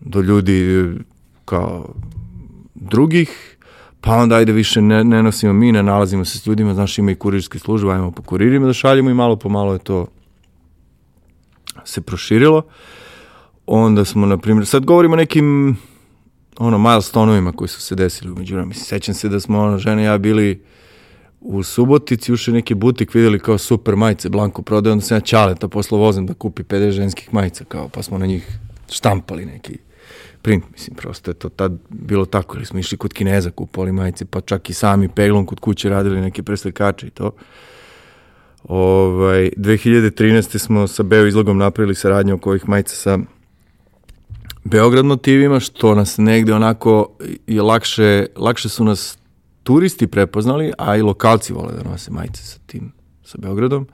do 0.00 0.20
ljudi 0.20 0.88
kao 1.44 1.94
drugih, 2.80 3.56
pa 4.00 4.16
onda 4.16 4.36
ajde 4.36 4.52
više 4.52 4.82
ne, 4.82 5.04
ne 5.04 5.22
nosimo 5.22 5.52
mi, 5.52 5.72
ne 5.72 5.82
nalazimo 5.82 6.24
se 6.24 6.38
s 6.38 6.46
ljudima, 6.46 6.74
znaš 6.74 6.98
ima 6.98 7.10
i 7.10 7.14
kurirske 7.14 7.58
službe, 7.58 7.92
ajmo 7.92 8.10
po 8.10 8.22
kuririma 8.22 8.66
da 8.66 8.72
šaljemo 8.72 9.10
i 9.10 9.14
malo 9.14 9.36
po 9.36 9.48
malo 9.48 9.72
je 9.72 9.78
to 9.78 10.06
se 11.84 12.00
proširilo. 12.00 12.62
Onda 13.66 14.04
smo, 14.04 14.26
na 14.26 14.38
primjer, 14.38 14.66
sad 14.66 14.84
govorimo 14.84 15.14
o 15.14 15.16
nekim 15.16 15.76
ono, 16.58 16.78
milestonovima 16.78 17.52
koji 17.52 17.68
su 17.68 17.80
se 17.80 17.94
desili 17.94 18.32
umeđu 18.32 18.54
vremena. 18.54 18.74
Sećam 18.74 19.14
se 19.14 19.28
da 19.28 19.40
smo, 19.40 19.60
ono, 19.60 19.78
žene 19.78 20.02
i 20.02 20.04
ja 20.04 20.18
bili 20.18 20.62
u 21.40 21.62
Subotici, 21.62 22.32
ušli 22.32 22.52
neki 22.52 22.74
butik, 22.74 23.14
videli 23.14 23.38
kao 23.38 23.58
super 23.58 23.96
majice, 23.96 24.28
Blanko 24.28 24.62
prodaje, 24.62 24.92
onda 24.92 25.04
sam 25.04 25.16
ja 25.16 25.20
čaleta 25.20 25.68
poslo 25.68 25.98
vozem 25.98 26.26
da 26.26 26.34
kupi 26.34 26.62
50 26.62 26.90
ženskih 26.90 27.34
majica, 27.34 27.64
kao, 27.64 27.88
pa 27.88 28.02
smo 28.02 28.18
na 28.18 28.26
njih 28.26 28.58
štampali 28.90 29.46
neki 29.46 29.78
print, 30.46 30.64
mislim, 30.72 30.96
prosto 30.96 31.30
je 31.30 31.34
to 31.34 31.48
tad 31.48 31.72
bilo 31.88 32.24
tako, 32.24 32.56
ili 32.56 32.66
smo 32.66 32.78
išli 32.78 32.98
kod 32.98 33.12
Kineza, 33.12 33.50
kupovali 33.50 33.92
majice, 33.92 34.24
pa 34.24 34.40
čak 34.40 34.70
i 34.70 34.72
sami 34.72 35.08
peglom 35.08 35.46
kod 35.46 35.60
kuće 35.60 35.88
radili 35.88 36.20
neke 36.20 36.42
preslikače 36.42 37.06
i 37.06 37.10
to. 37.10 37.30
Ovaj, 38.64 39.50
2013. 39.56 40.58
smo 40.58 40.86
sa 40.86 41.02
Beo 41.02 41.26
izlogom 41.26 41.58
napravili 41.58 41.94
saradnju 41.94 42.34
oko 42.34 42.50
ovih 42.50 42.68
majica 42.68 42.94
sa 42.94 43.18
Beograd 44.64 45.04
motivima, 45.04 45.60
što 45.60 45.94
nas 45.94 46.18
negde 46.18 46.54
onako 46.54 47.16
je 47.46 47.62
lakše, 47.62 48.26
lakše 48.36 48.68
su 48.68 48.84
nas 48.84 49.18
turisti 49.62 50.06
prepoznali, 50.06 50.72
a 50.78 50.96
i 50.96 51.02
lokalci 51.02 51.52
vole 51.52 51.72
da 51.72 51.90
nose 51.90 52.10
majice 52.10 52.42
sa 52.42 52.58
tim, 52.66 52.92
sa 53.24 53.38
Beogradom. 53.38 53.86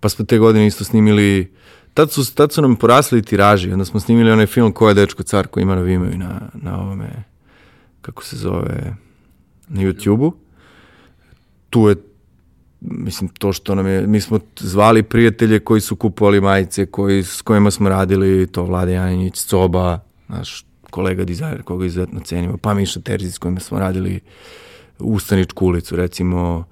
Pa 0.00 0.08
smo 0.08 0.24
te 0.24 0.38
godine 0.38 0.66
isto 0.66 0.84
snimili, 0.84 1.52
tad 1.94 2.10
su, 2.10 2.34
tad 2.34 2.52
su 2.52 2.62
nam 2.62 2.76
porasli 2.76 3.22
tiraži, 3.22 3.72
onda 3.72 3.84
smo 3.84 4.00
snimili 4.00 4.30
onaj 4.30 4.46
film 4.46 4.72
Ko 4.72 4.88
je 4.88 4.94
dečko 4.94 5.22
car 5.22 5.46
koji 5.46 5.62
ima 5.62 5.74
na 5.74 5.80
Vimeo 5.80 6.10
i 6.10 6.18
na, 6.18 6.40
na 6.54 6.80
ovome, 6.80 7.24
kako 8.00 8.24
se 8.24 8.36
zove, 8.36 8.96
na 9.68 9.82
YouTube-u. 9.82 10.32
Tu 11.70 11.88
je 11.88 11.96
mislim, 12.80 13.28
to 13.28 13.52
što 13.52 13.74
nam 13.74 13.86
je, 13.86 14.06
mi 14.06 14.20
smo 14.20 14.38
zvali 14.58 15.02
prijatelje 15.02 15.58
koji 15.60 15.80
su 15.80 15.96
kupovali 15.96 16.40
majice, 16.40 16.86
koji, 16.86 17.22
s 17.22 17.42
kojima 17.42 17.70
smo 17.70 17.88
radili, 17.88 18.46
to 18.46 18.64
Vlade 18.64 18.92
Janjić, 18.92 19.44
Coba, 19.44 19.98
naš 20.28 20.64
kolega 20.90 21.24
dizajner 21.24 21.62
koga 21.62 21.86
izuzetno 21.86 22.20
cenimo, 22.20 22.56
pa 22.56 22.74
Miša 22.74 23.00
Terzic 23.00 23.34
s 23.34 23.38
kojima 23.38 23.60
smo 23.60 23.78
radili 23.78 24.20
Ustaničku 24.98 25.66
ulicu, 25.66 25.96
recimo 25.96 26.64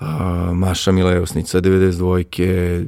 a, 0.00 0.52
Maša 0.54 0.92
Milevosnica, 0.92 1.60
92-ke, 1.60 2.84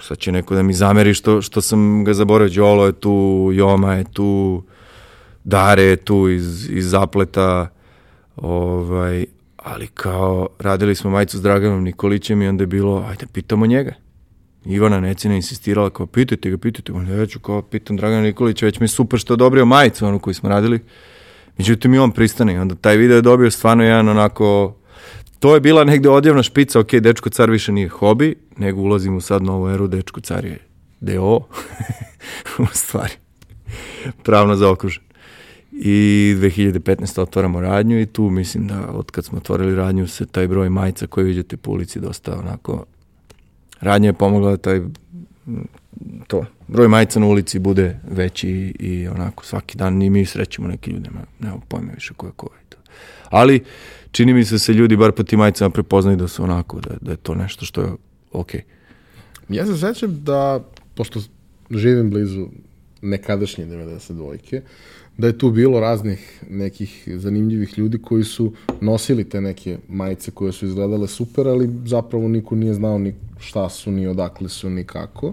sad 0.00 0.18
će 0.18 0.32
neko 0.32 0.54
da 0.54 0.62
mi 0.62 0.72
zameri 0.72 1.14
što, 1.14 1.42
što 1.42 1.60
sam 1.60 2.04
ga 2.04 2.14
zaboravio, 2.14 2.54
Đolo 2.54 2.86
je 2.86 2.92
tu, 2.92 3.50
Joma 3.54 3.94
je 3.94 4.04
tu, 4.12 4.62
Dare 5.44 5.82
je 5.82 5.96
tu 5.96 6.28
iz, 6.28 6.70
iz 6.70 6.90
Zapleta, 6.90 7.68
ovaj, 8.36 9.26
ali 9.56 9.86
kao 9.86 10.48
radili 10.58 10.94
smo 10.94 11.10
majicu 11.10 11.38
s 11.38 11.42
Draganom 11.42 11.84
Nikolićem 11.84 12.42
i 12.42 12.48
onda 12.48 12.62
je 12.62 12.66
bilo, 12.66 13.04
ajde 13.08 13.26
pitamo 13.32 13.66
njega. 13.66 13.92
Ivana 14.64 15.00
Necina 15.00 15.34
insistirala 15.34 15.90
kao 15.90 16.06
pitajte 16.06 16.50
ga, 16.50 16.58
pitajte 16.58 16.92
ga, 16.92 17.14
ja 17.14 17.26
ću 17.26 17.40
kao 17.40 17.62
pitam 17.62 17.96
Dragana 17.96 18.22
Nikolića, 18.22 18.66
već 18.66 18.80
mi 18.80 18.84
je 18.84 18.88
super 18.88 19.18
što 19.18 19.32
je 19.32 19.34
odobrio 19.34 19.64
majicu 19.64 20.06
onu 20.06 20.18
koju 20.18 20.34
smo 20.34 20.48
radili. 20.48 20.80
Međutim 21.58 21.94
i 21.94 21.98
on 21.98 22.12
pristane 22.12 22.54
i 22.54 22.58
onda 22.58 22.74
taj 22.74 22.96
video 22.96 23.16
je 23.16 23.22
dobio 23.22 23.50
stvarno 23.50 23.84
jedan 23.84 24.08
onako 24.08 24.74
to 25.40 25.54
je 25.54 25.60
bila 25.60 25.84
negde 25.84 26.08
odjavna 26.08 26.42
špica, 26.42 26.80
ok, 26.80 26.94
Dečko 26.94 27.30
car 27.30 27.50
više 27.50 27.72
nije 27.72 27.88
hobi, 27.88 28.34
nego 28.56 28.80
ulazimo 28.80 29.16
u 29.16 29.20
sad 29.20 29.42
novu 29.42 29.68
eru, 29.68 29.88
Dečko 29.88 30.20
car 30.20 30.44
je 30.44 30.58
DO, 31.00 31.36
u 32.58 32.66
stvari, 32.72 33.12
pravno 34.22 34.56
zaokružen. 34.56 35.02
I 35.72 36.34
2015. 36.38 37.20
otvaramo 37.20 37.60
radnju 37.60 38.00
i 38.00 38.06
tu 38.06 38.30
mislim 38.30 38.66
da 38.66 38.88
od 38.88 39.10
kad 39.10 39.24
smo 39.24 39.38
otvorili 39.38 39.74
radnju 39.74 40.08
se 40.08 40.26
taj 40.26 40.48
broj 40.48 40.68
majica 40.68 41.06
koje 41.06 41.24
vidite 41.24 41.56
po 41.56 41.70
ulici 41.70 42.00
dosta 42.00 42.38
onako 42.38 42.84
radnja 43.80 44.08
je 44.08 44.12
pomogla 44.12 44.50
da 44.50 44.56
taj 44.56 44.80
to, 46.26 46.44
broj 46.68 46.88
majica 46.88 47.20
na 47.20 47.26
ulici 47.26 47.58
bude 47.58 47.96
veći 48.10 48.74
i 48.78 49.08
onako 49.08 49.44
svaki 49.44 49.78
dan 49.78 50.02
i 50.02 50.10
mi 50.10 50.26
srećemo 50.26 50.68
neke 50.68 50.90
ljude, 50.90 51.10
nema, 51.40 51.56
pojma 51.68 51.92
više 51.92 52.14
ko 52.14 52.26
je 52.26 52.32
ko 52.36 52.48
je 52.54 52.64
to. 52.68 52.76
Ali 53.28 53.64
čini 54.12 54.34
mi 54.34 54.44
se 54.44 54.54
da 54.54 54.58
se 54.58 54.72
ljudi 54.72 54.96
bar 54.96 55.12
po 55.12 55.22
tim 55.22 55.38
majicama 55.38 55.70
prepoznaju 55.70 56.16
da 56.16 56.28
su 56.28 56.42
onako, 56.42 56.80
da, 56.80 56.96
da 57.00 57.10
je 57.10 57.16
to 57.16 57.34
nešto 57.34 57.64
što 57.64 57.80
je 57.80 57.88
okej. 58.32 58.60
Okay. 58.60 59.56
Ja 59.56 59.66
se 59.66 59.76
sećam 59.76 60.20
da, 60.24 60.64
pošto 60.94 61.20
živim 61.70 62.10
blizu 62.10 62.46
nekadašnje 63.02 63.66
92-ke, 63.66 64.62
da 65.18 65.26
je 65.26 65.38
tu 65.38 65.50
bilo 65.50 65.80
raznih 65.80 66.44
nekih 66.50 67.08
zanimljivih 67.16 67.78
ljudi 67.78 67.98
koji 68.02 68.24
su 68.24 68.52
nosili 68.80 69.24
te 69.28 69.40
neke 69.40 69.78
majice 69.88 70.30
koje 70.30 70.52
su 70.52 70.66
izgledale 70.66 71.08
super, 71.08 71.48
ali 71.48 71.70
zapravo 71.84 72.28
niko 72.28 72.54
nije 72.54 72.74
znao 72.74 72.98
ni 72.98 73.14
šta 73.38 73.68
su, 73.68 73.90
ni 73.90 74.06
odakle 74.06 74.48
su, 74.48 74.70
ni 74.70 74.84
kako. 74.84 75.32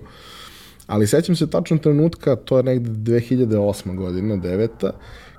Ali 0.88 1.08
sećam 1.08 1.36
se 1.36 1.50
tačno 1.50 1.78
trenutka, 1.78 2.36
to 2.36 2.58
je 2.58 2.64
negde 2.64 2.90
2008. 2.90 3.96
godina, 3.96 4.36
9. 4.36 4.92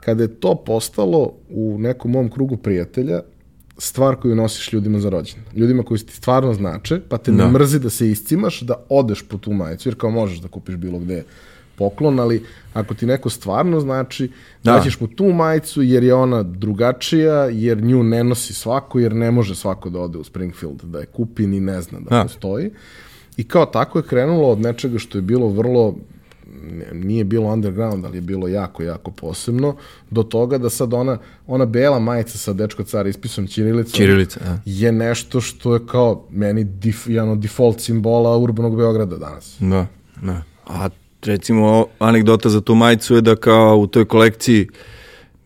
kada 0.09 0.23
je 0.23 0.41
to 0.41 0.55
postalo 0.55 1.33
u 1.51 1.77
nekom 1.79 2.11
mom 2.11 2.31
krugu 2.31 2.57
prijatelja 2.57 3.21
stvar 3.79 4.17
koju 4.17 4.37
nosiš 4.37 4.73
ljudima 4.73 5.01
za 5.01 5.11
rođendan. 5.11 5.53
Ljudima 5.57 5.83
koji 5.83 6.01
ti 6.01 6.17
stvarno 6.17 6.55
znače, 6.55 7.01
pa 7.09 7.19
te 7.19 7.33
ne 7.33 7.45
da. 7.45 7.51
mrzi 7.51 7.79
da 7.79 7.91
se 7.91 8.09
iscimaš, 8.11 8.61
da 8.61 8.75
odeš 8.89 9.23
po 9.29 9.39
tu 9.39 9.53
majicu, 9.53 9.89
jer 9.89 9.99
kao 9.99 10.11
možeš 10.11 10.39
da 10.39 10.49
kupiš 10.49 10.77
bilo 10.77 10.99
gde 10.99 11.25
poklon, 11.77 12.21
ali 12.21 12.45
ako 12.75 12.95
ti 12.95 13.07
neko 13.07 13.31
stvarno 13.31 13.81
znači, 13.81 14.31
da. 14.65 14.73
daćeš 14.73 15.01
mu 15.01 15.07
tu 15.07 15.33
majicu 15.33 15.83
jer 15.83 16.03
je 16.05 16.15
ona 16.15 16.43
drugačija, 16.43 17.45
jer 17.45 17.83
nju 17.83 18.03
ne 18.03 18.25
nosi 18.25 18.55
svako, 18.55 18.99
jer 18.99 19.15
ne 19.15 19.31
može 19.31 19.55
svako 19.55 19.91
da 19.91 20.01
ode 20.01 20.19
u 20.19 20.25
Springfield, 20.25 20.83
da 20.83 20.99
je 20.99 21.07
kupi 21.07 21.47
ni 21.47 21.61
ne 21.61 21.83
zna 21.83 22.01
da, 22.01 22.17
da. 22.17 22.23
postoji. 22.23 22.71
I 23.37 23.45
kao 23.45 23.67
tako 23.67 23.99
je 23.99 24.09
krenulo 24.09 24.49
od 24.49 24.61
nečega 24.61 24.99
što 24.99 25.19
je 25.19 25.23
bilo 25.23 25.49
vrlo 25.49 25.95
nije 26.93 27.25
bilo 27.25 27.47
underground, 27.49 28.05
ali 28.05 28.17
je 28.17 28.21
bilo 28.21 28.49
jako, 28.49 28.83
jako 28.83 29.11
posebno, 29.11 29.77
do 30.11 30.23
toga 30.23 30.59
da 30.59 30.71
sad 30.71 30.95
ona, 30.95 31.19
ona 31.47 31.67
bela 31.67 31.99
majica 31.99 32.39
sa 32.39 32.53
dečko 32.53 32.85
car 32.85 33.07
ispisom 33.07 33.47
Ćirilica, 33.47 33.97
da. 34.45 34.61
je 34.65 34.93
nešto 34.93 35.41
što 35.41 35.75
je 35.75 35.87
kao 35.87 36.27
meni 36.31 36.65
dif, 36.65 37.07
jedan 37.07 37.29
od 37.29 37.39
default 37.39 37.81
simbola 37.81 38.39
urbanog 38.39 38.77
Beograda 38.77 39.17
danas. 39.17 39.57
Da, 39.61 39.87
da. 40.23 40.43
A 40.67 40.89
recimo 41.23 41.87
anegdota 41.99 42.49
za 42.49 42.61
tu 42.61 42.75
majicu 42.75 43.15
je 43.15 43.21
da 43.21 43.37
kao 43.37 43.77
u 43.77 43.87
toj 43.87 44.05
kolekciji 44.05 44.69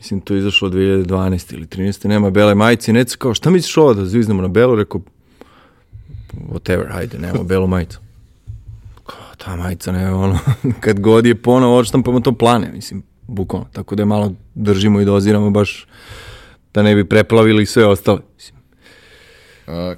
mislim 0.02 0.20
to 0.20 0.34
je 0.34 0.40
izašlo 0.40 0.70
2012 0.70 1.54
ili 1.54 1.66
13. 1.66 2.08
nema 2.08 2.30
bele 2.30 2.54
majice 2.54 2.90
i 2.90 2.94
neca 2.94 3.16
kao 3.16 3.34
šta 3.34 3.50
misliš 3.50 3.76
ovo 3.76 3.94
da 3.94 4.06
zviznemo 4.06 4.42
na 4.42 4.48
belo, 4.48 4.74
rekao 4.74 5.00
whatever, 6.52 6.92
hajde, 6.92 7.18
nemamo 7.18 7.44
belu 7.44 7.66
majicu. 7.66 8.00
Ta 9.44 9.56
majica 9.56 9.92
ne, 9.92 10.14
ono, 10.14 10.38
kad 10.84 11.00
god 11.00 11.26
je 11.26 11.34
ponovo 11.34 11.76
odštampamo 11.76 12.20
to 12.20 12.32
plane, 12.32 12.72
mislim, 12.72 13.02
bukvalno, 13.26 13.68
tako 13.72 13.94
da 13.94 14.02
je 14.02 14.06
malo 14.06 14.32
držimo 14.54 15.00
i 15.00 15.04
doziramo 15.04 15.50
baš 15.50 15.86
da 16.74 16.82
ne 16.82 16.94
bi 16.94 17.08
preplavili 17.08 17.66
sve 17.66 17.86
ostale. 17.86 18.20
Mislim. 18.34 18.60
A, 19.66 19.94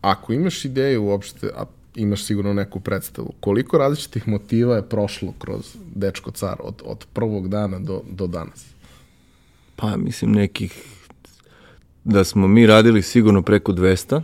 ako 0.00 0.32
imaš 0.32 0.64
ideju 0.64 1.04
uopšte, 1.04 1.50
a 1.56 1.64
imaš 1.94 2.24
sigurno 2.24 2.52
neku 2.52 2.80
predstavu, 2.80 3.32
koliko 3.40 3.78
različitih 3.78 4.28
motiva 4.28 4.76
je 4.76 4.88
prošlo 4.88 5.34
kroz 5.38 5.76
Dečko 5.94 6.30
car 6.30 6.56
od, 6.60 6.82
od 6.84 7.06
prvog 7.12 7.48
dana 7.48 7.78
do, 7.78 8.02
do 8.10 8.26
danas? 8.26 8.66
Pa 9.76 9.96
mislim 9.96 10.32
nekih 10.32 10.84
da 12.04 12.24
smo 12.24 12.48
mi 12.48 12.66
radili 12.66 13.02
sigurno 13.02 13.42
preko 13.42 13.72
200. 13.72 14.22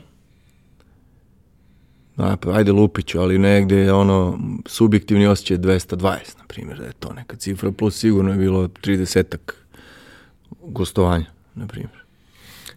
Ajde 2.55 2.73
Lupiću, 2.73 3.21
ali 3.21 3.39
negde 3.39 3.93
ono 3.93 4.39
subjektivni 4.67 5.27
osjećaj 5.27 5.59
220, 5.59 6.39
na 6.39 6.45
primjer, 6.49 6.79
da 6.79 6.85
je 6.85 6.93
to 6.93 7.13
neka 7.13 7.37
cifra, 7.37 7.73
plus 7.73 7.99
sigurno 7.99 8.31
je 8.31 8.39
bilo 8.39 8.69
30-ak 8.69 9.53
gostovanja, 10.63 11.27
na 11.55 11.67
primjer. 11.67 12.05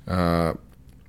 A, 0.07 0.53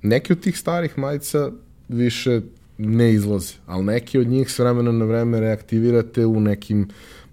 neki 0.01 0.33
od 0.33 0.39
tih 0.39 0.57
starih 0.57 0.97
majica 0.97 1.51
više 1.87 2.41
ne 2.77 3.13
izlaze, 3.13 3.53
ali 3.65 3.83
neki 3.83 4.19
od 4.19 4.27
njih 4.27 4.51
s 4.51 4.59
vremena 4.59 4.91
na 4.91 5.05
vreme 5.05 5.39
reaktivirate 5.39 6.25
u 6.25 6.39
nekim 6.39 6.87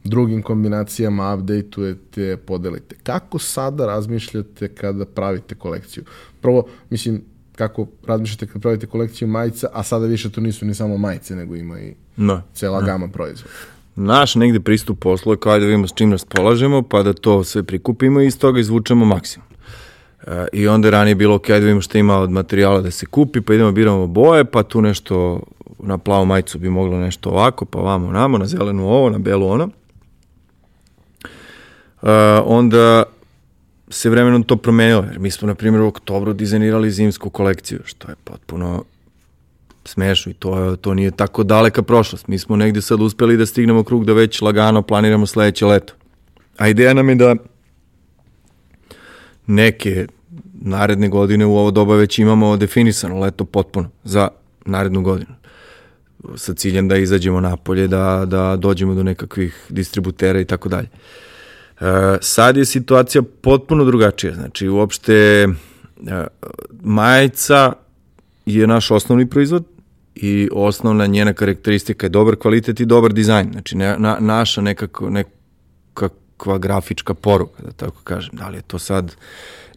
drugim 0.05 0.43
kombinacijama, 0.43 1.35
updateujete, 1.35 2.37
podelite. 2.37 2.97
Kako 3.03 3.39
sada 3.39 3.87
razmišljate 3.87 4.69
kada 4.69 5.07
pravite 5.07 5.55
kolekciju? 5.55 6.05
Prvo, 6.41 6.67
mislim, 6.91 7.23
kako 7.57 7.87
razmišljate 8.07 8.47
kad 8.47 8.63
pravite 8.63 8.87
kolekciju 8.87 9.29
majica, 9.29 9.69
a 9.73 9.83
sada 9.83 10.07
više 10.07 10.31
to 10.31 10.41
nisu 10.41 10.65
ni 10.67 10.75
samo 10.75 10.99
majice, 10.99 11.37
nego 11.37 11.57
ima 11.57 11.81
i 11.81 11.95
Da. 12.17 12.43
cela 12.55 12.83
gama 12.83 13.09
proizvoda. 13.09 13.55
Naš 13.97 14.35
negde 14.35 14.61
pristup 14.61 14.99
poslu 14.99 15.33
je 15.33 15.37
kao 15.37 15.59
da 15.59 15.67
vidimo 15.67 15.87
s 15.87 15.93
čim 15.95 16.13
raspolažemo, 16.13 16.83
pa 16.83 17.03
da 17.03 17.13
to 17.13 17.45
sve 17.45 17.63
prikupimo 17.63 18.21
i 18.21 18.27
iz 18.27 18.39
toga 18.39 18.61
izvučemo 18.61 19.05
maksimum. 19.05 19.47
E, 20.27 20.47
I 20.53 20.69
onda 20.69 20.89
je 20.89 20.93
ranije 20.93 21.15
bilo 21.15 21.35
ok, 21.35 21.49
da 21.49 21.57
vidimo 21.57 21.81
šta 21.81 21.99
ima 21.99 22.19
od 22.19 22.31
materijala 22.31 22.81
da 22.81 22.91
se 22.91 23.07
kupi, 23.07 23.41
pa 23.41 23.55
idemo 23.55 23.73
biramo 23.73 24.07
boje, 24.07 24.45
pa 24.45 24.63
tu 24.63 24.83
nešto 24.83 25.41
na 25.79 25.99
plavu 25.99 26.27
majicu 26.27 26.59
bi 26.59 26.69
moglo 26.69 26.99
nešto 26.99 27.31
ovako, 27.31 27.65
pa 27.65 27.79
vamo 27.79 28.11
namo, 28.13 28.39
na 28.39 28.47
zelenu 28.47 28.89
ovo, 28.89 29.11
na 29.11 29.19
belu 29.19 29.49
ono. 29.49 29.69
E, 32.03 32.11
onda 32.45 33.05
se 33.93 34.11
vremenom 34.11 34.43
to 34.43 34.57
promenilo, 34.57 35.03
jer 35.03 35.19
mi 35.19 35.31
smo, 35.31 35.49
na 35.49 35.55
primjer, 35.55 35.83
u 35.83 35.87
oktobru 35.87 36.33
dizajnirali 36.33 36.91
zimsku 36.91 37.31
kolekciju, 37.31 37.81
što 37.85 38.09
je 38.09 38.15
potpuno 38.25 38.85
smešno 39.85 40.31
i 40.31 40.35
to, 40.35 40.77
to 40.81 40.95
nije 40.95 41.11
tako 41.11 41.43
daleka 41.43 41.83
prošlost. 41.83 42.29
Mi 42.29 42.39
smo 42.39 42.57
negde 42.57 42.83
sad 42.83 43.01
uspeli 43.01 43.37
da 43.37 43.47
stignemo 43.47 43.85
krug 43.85 44.05
da 44.05 44.13
već 44.13 44.41
lagano 44.41 44.83
planiramo 44.83 45.27
sledeće 45.27 45.67
leto. 45.67 45.95
A 46.57 46.69
ideja 46.69 46.95
nam 46.95 47.09
je 47.09 47.15
da 47.15 47.37
neke 49.47 50.07
naredne 50.53 51.09
godine 51.09 51.47
u 51.47 51.57
ovo 51.57 51.71
doba 51.71 51.97
već 51.97 52.19
imamo 52.19 52.57
definisano 52.57 53.19
leto 53.19 53.45
potpuno 53.45 53.91
za 54.05 54.29
narednu 54.67 55.03
godinu 55.03 55.35
sa 56.37 56.55
ciljem 56.55 56.89
da 56.89 56.97
izađemo 56.97 57.41
napolje, 57.41 57.89
da, 57.89 58.25
da 58.27 58.57
dođemo 58.57 58.95
do 58.95 59.03
nekakvih 59.03 59.67
distributera 59.69 60.41
i 60.41 60.45
tako 60.45 60.69
dalje. 60.69 60.87
E, 60.87 61.32
sad 62.21 62.57
je 62.57 62.65
situacija 62.65 63.23
potpuno 63.41 63.85
drugačija, 63.85 64.35
znači 64.35 64.69
uopšte 64.69 65.13
e, 65.13 66.27
majica 66.83 67.73
je 68.47 68.67
naš 68.67 68.91
osnovni 68.91 69.31
proizvod 69.31 69.65
i 70.15 70.49
osnovna 70.53 71.07
njena 71.07 71.33
karakteristika 71.33 72.07
je 72.07 72.11
dobar 72.11 72.37
kvalitet 72.37 72.81
i 72.81 72.87
dobar 72.87 73.13
dizajn, 73.13 73.53
znači 73.53 73.77
ne, 73.77 73.99
na, 73.99 74.17
naša 74.21 74.61
nekako, 74.61 75.11
nekakva 75.11 76.59
grafička 76.59 77.15
poruka, 77.15 77.63
da 77.63 77.73
tako 77.73 78.03
kažem, 78.05 78.31
da 78.33 78.49
li 78.49 78.57
je 78.57 78.63
to 78.63 78.79
sad 78.79 79.17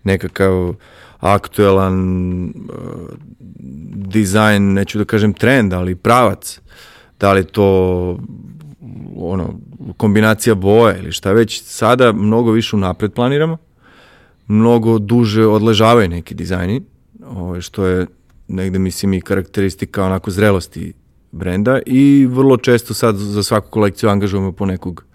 nekakav 0.03 0.73
aktuelan 1.19 2.45
uh, 2.45 2.51
dizajn, 3.95 4.73
neću 4.73 4.97
da 4.97 5.05
kažem 5.05 5.33
trend, 5.33 5.73
ali 5.73 5.95
pravac, 5.95 6.59
da 7.19 7.33
li 7.33 7.45
to 7.45 8.19
ono, 9.17 9.53
kombinacija 9.93 10.55
boje 10.55 10.99
ili 10.99 11.11
šta 11.11 11.31
već, 11.31 11.63
sada 11.63 12.11
mnogo 12.11 12.51
više 12.51 12.75
unapred 12.75 13.13
planiramo, 13.13 13.57
mnogo 14.47 14.99
duže 14.99 15.45
odležavaju 15.45 16.09
neki 16.09 16.35
dizajni, 16.35 16.81
ovaj, 17.25 17.61
što 17.61 17.85
je 17.85 18.07
negde 18.47 18.79
mislim 18.79 19.13
i 19.13 19.21
karakteristika 19.21 20.05
onako 20.05 20.31
zrelosti 20.31 20.93
brenda 21.31 21.79
i 21.85 22.27
vrlo 22.29 22.57
često 22.57 22.93
sad 22.93 23.15
za 23.15 23.43
svaku 23.43 23.69
kolekciju 23.69 24.09
angažujemo 24.09 24.51
po 24.51 24.65
nekog 24.65 25.05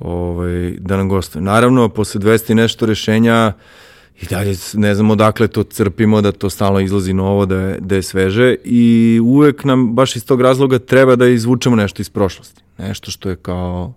ovaj, 0.00 0.70
da 0.78 0.96
nam 0.96 1.08
gostuje. 1.08 1.42
Naravno, 1.42 1.88
posle 1.88 2.20
200 2.20 2.52
i 2.52 2.54
nešto 2.54 2.86
rešenja 2.86 3.52
i 4.22 4.26
dalje 4.26 4.56
ne 4.74 4.94
znamo 4.94 5.12
odakle 5.12 5.48
to 5.48 5.62
crpimo, 5.62 6.20
da 6.20 6.32
to 6.32 6.50
stalno 6.50 6.80
izlazi 6.80 7.12
novo, 7.12 7.46
da 7.46 7.56
je, 7.56 7.78
da 7.80 7.94
je 7.94 8.02
sveže 8.02 8.56
i 8.64 9.20
uvek 9.22 9.64
nam 9.64 9.94
baš 9.94 10.16
iz 10.16 10.26
tog 10.26 10.40
razloga 10.40 10.78
treba 10.78 11.16
da 11.16 11.26
izvučemo 11.26 11.76
nešto 11.76 12.02
iz 12.02 12.10
prošlosti. 12.10 12.62
Nešto 12.78 13.10
što 13.10 13.30
je 13.30 13.36
kao 13.36 13.94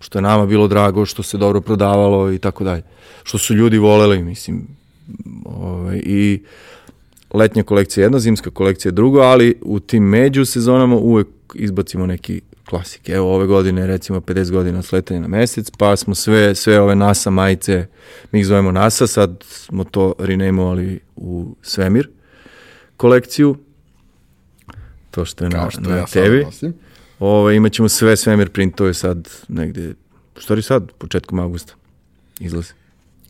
što 0.00 0.18
je 0.18 0.22
nama 0.22 0.46
bilo 0.46 0.68
drago, 0.68 1.06
što 1.06 1.22
se 1.22 1.38
dobro 1.38 1.60
prodavalo 1.60 2.32
i 2.32 2.38
tako 2.38 2.64
dalje. 2.64 2.82
Što 3.22 3.38
su 3.38 3.54
ljudi 3.54 3.78
voleli, 3.78 4.22
mislim. 4.22 4.66
Ovaj, 5.44 6.02
I 6.04 6.42
letnja 7.34 7.62
kolekcija 7.62 8.02
je 8.02 8.04
jedna, 8.04 8.18
zimska 8.18 8.50
kolekcija 8.50 8.90
je 8.90 8.94
drugo, 8.94 9.20
ali 9.20 9.54
u 9.62 9.80
tim 9.80 10.04
među 10.04 10.44
sezonama 10.44 10.96
uvek 10.96 11.26
izbacimo 11.54 12.06
neki 12.06 12.40
klasik. 12.68 13.08
Evo 13.08 13.34
ove 13.34 13.46
godine 13.46 13.86
recimo 13.86 14.20
50 14.20 14.50
godina 14.50 14.82
sletanja 14.82 15.20
na 15.20 15.28
mesec, 15.28 15.70
pa 15.78 15.96
smo 15.96 16.14
sve, 16.14 16.54
sve 16.54 16.80
ove 16.80 16.94
NASA 16.94 17.30
majice, 17.30 17.86
mi 18.32 18.40
ih 18.40 18.46
zovemo 18.46 18.72
NASA, 18.72 19.06
sad 19.06 19.44
smo 19.46 19.84
to 19.84 20.14
renamevali 20.18 21.00
u 21.16 21.56
Svemir 21.62 22.08
kolekciju. 22.96 23.56
To 25.10 25.24
što 25.24 25.44
je 25.44 25.50
na, 25.50 25.70
što 25.70 25.80
na 25.80 25.96
ja 25.96 26.06
tebi. 26.06 26.46
Ove, 27.18 27.56
imat 27.56 27.72
ćemo 27.72 27.88
sve 27.88 28.16
svemir 28.16 28.50
printove 28.50 28.94
sad 28.94 29.28
negde, 29.48 29.94
u 30.36 30.40
stvari 30.40 30.62
sad, 30.62 30.92
početkom 30.92 31.38
augusta 31.38 31.74
izlazi. 32.40 32.72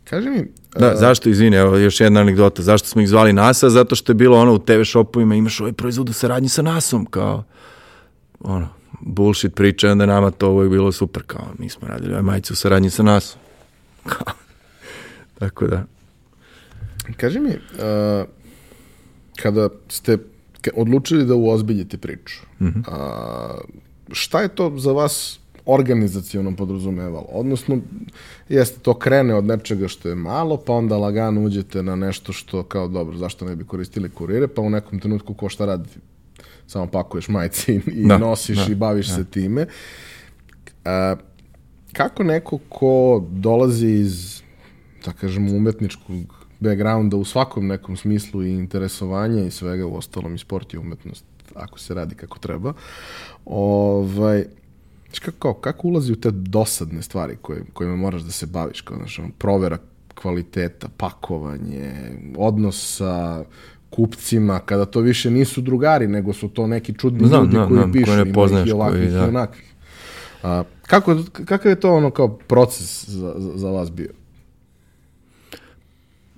Kaži 0.05 0.31
mi, 0.31 0.49
Da, 0.79 0.97
zašto, 0.97 1.29
izvini, 1.29 1.57
evo 1.57 1.77
još 1.77 2.01
jedna 2.01 2.20
anegdota, 2.20 2.62
zašto 2.62 2.88
smo 2.88 3.03
ih 3.03 3.09
zvali 3.09 3.33
NASA? 3.33 3.70
Zato 3.70 3.94
što 3.94 4.12
je 4.12 4.14
bilo 4.14 4.38
ono 4.38 4.55
u 4.55 4.59
TV 4.59 4.83
shopovima, 4.85 5.35
imaš 5.35 5.61
ovaj 5.61 5.73
proizvod 5.73 6.09
u 6.09 6.12
saradnji 6.12 6.49
sa 6.49 6.62
NASom, 6.62 7.07
kao, 7.07 7.44
ono, 8.40 8.68
bullshit 9.00 9.54
priča, 9.54 9.88
i 9.88 9.90
onda 9.90 10.07
nama 10.07 10.30
to 10.30 10.50
uvijek 10.50 10.70
bilo 10.70 10.92
super, 10.92 11.22
kao, 11.22 11.46
mi 11.59 11.68
smo 11.68 11.88
radili 11.88 12.11
ovaj 12.11 12.22
majice 12.22 12.52
u 12.52 12.57
saradnji 12.57 12.90
sa. 12.90 13.20
Kao, 14.07 14.35
tako 15.38 15.66
da. 15.66 15.85
kaži 17.16 17.40
mi, 17.40 17.48
uh, 17.48 18.28
kada 19.37 19.68
ste 19.88 20.18
odlučili 20.76 21.26
da 21.26 21.35
uozbiljite 21.35 21.98
priču, 21.98 22.40
a, 22.88 23.59
šta 24.12 24.40
je 24.40 24.48
to 24.48 24.78
za 24.78 24.92
vas 24.92 25.38
organizacijono 25.66 26.57
podrazumevalo? 26.57 27.26
Odnosno, 27.33 27.78
jeste, 28.48 28.80
to 28.80 28.94
krene 28.98 29.35
od 29.35 29.44
nečega 29.44 29.88
što 29.88 30.09
je 30.09 30.14
malo, 30.14 30.57
pa 30.57 30.72
onda 30.72 30.96
lagano 30.96 31.42
uđete 31.42 31.83
na 31.83 31.96
nešto 31.96 32.33
što 32.33 32.62
kao, 32.62 32.88
dobro, 32.88 33.16
zašto 33.16 33.44
ne 33.44 33.57
bi 33.57 33.64
koristili 33.64 34.11
kurire, 34.11 34.48
pa 34.48 34.62
u 34.62 34.70
nekom 34.70 35.00
trenutku 35.00 35.35
ko 35.35 35.48
šta 35.48 35.66
radi? 35.66 35.88
Samo 36.66 36.87
pakuješ 36.87 37.29
majice 37.29 37.74
i, 37.74 37.81
i 37.87 38.07
Da, 38.07 38.18
nosiš 38.18 38.66
da, 38.66 38.72
i 38.72 38.74
baviš 38.74 39.14
se 39.14 39.24
time. 39.24 39.66
A, 40.85 41.16
kako 41.92 42.22
neko 42.22 42.59
ko 42.68 43.24
dolazi 43.31 43.88
iz, 43.88 44.42
da 45.05 45.12
kažemo, 45.12 45.57
umetničkog 45.57 46.44
backgrounda 46.61 47.16
u 47.16 47.24
svakom 47.24 47.66
nekom 47.66 47.96
smislu 47.96 48.42
i 48.42 48.53
interesovanja 48.53 49.44
i 49.44 49.50
svega, 49.50 49.87
u 49.87 49.96
ostalom 49.96 50.35
i 50.35 50.38
sport 50.38 50.74
i 50.74 50.79
umetnost, 50.79 51.24
ako 51.55 51.79
se 51.79 51.94
radi 51.94 52.14
kako 52.14 52.38
treba, 52.38 52.72
ovaj, 53.44 54.44
kako, 55.20 55.55
kako 55.55 55.88
ulazi 55.88 56.12
u 56.12 56.16
te 56.20 56.31
dosadne 56.31 57.03
stvari 57.03 57.37
koje, 57.42 57.64
kojima 57.72 57.96
moraš 57.96 58.22
da 58.22 58.31
se 58.31 58.46
baviš, 58.46 58.81
kao, 58.81 58.96
znaš, 58.96 59.18
ono, 59.18 59.29
provera 59.38 59.79
kvaliteta, 60.14 60.88
pakovanje, 60.96 61.92
odnos 62.37 62.96
sa 62.96 63.44
kupcima, 63.94 64.59
kada 64.59 64.85
to 64.85 65.00
više 65.00 65.30
nisu 65.30 65.61
drugari, 65.61 66.07
nego 66.07 66.33
su 66.33 66.48
to 66.48 66.66
neki 66.66 66.94
čudni 66.98 67.28
Znam, 67.28 67.42
ljudi 67.42 67.52
znam, 67.52 67.68
koji 67.68 67.78
znam, 67.78 67.92
pišu, 67.92 68.04
koje 68.04 68.24
ne 68.24 68.30
ima 68.30 68.64
i 68.66 68.72
ovakvih 68.72 69.00
koji, 69.00 69.12
da. 69.12 69.24
i 69.24 69.28
onakvih. 69.28 69.74
A, 70.42 70.62
kako, 70.87 71.16
kakav 71.44 71.70
je 71.70 71.80
to 71.80 71.94
ono 71.94 72.11
kao 72.11 72.28
proces 72.28 73.09
za, 73.09 73.35
za 73.37 73.70
vas 73.70 73.90
bio? 73.90 74.11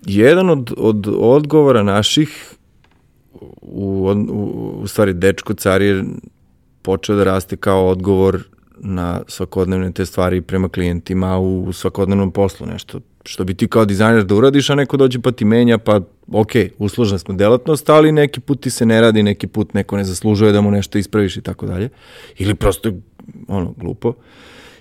Jedan 0.07 0.51
od, 0.51 0.73
od 0.77 1.07
odgovora 1.19 1.83
naših 1.83 2.55
u, 3.63 4.11
u, 4.29 4.81
u 4.83 4.87
stvari 4.87 5.13
dečko 5.13 5.55
car 5.55 5.83
je 5.83 6.05
počeo 6.83 7.17
da 7.17 7.25
raste 7.25 7.57
kao 7.57 7.89
odgovor 7.89 8.43
na 8.79 9.21
svakodnevne 9.29 9.93
te 9.93 10.07
stvari 10.07 10.41
prema 10.41 10.69
klijentima 10.69 11.39
u 11.39 11.73
svakodnevnom 11.73 12.31
poslu, 12.31 12.67
nešto 12.67 13.01
što 13.27 13.45
bi 13.45 13.55
ti 13.55 13.69
kao 13.69 13.85
dizajner 13.85 14.25
da 14.25 14.35
uradiš, 14.35 14.71
a 14.71 14.75
neko 14.75 14.97
dođe 14.97 15.19
pa 15.21 15.33
ti 15.33 15.45
menja, 15.45 15.79
pa 15.79 16.01
ok, 16.33 16.53
usložna 16.79 17.19
smo 17.19 17.35
delatnost, 17.35 17.91
ali 17.91 18.13
neki 18.13 18.41
put 18.41 18.61
ti 18.61 18.71
se 18.71 18.87
ne 18.87 19.01
radi, 19.01 19.23
neki 19.23 19.47
put 19.47 19.75
neko 19.75 19.97
ne 19.97 20.05
zaslužuje 20.05 20.53
da 20.53 20.61
mu 20.61 20.71
nešto 20.71 20.99
ispraviš 20.99 21.37
i 21.37 21.43
tako 21.43 21.67
dalje. 21.67 21.89
Ili 22.39 22.55
prosto 22.55 22.93
ono, 23.49 23.75
glupo. 23.77 24.13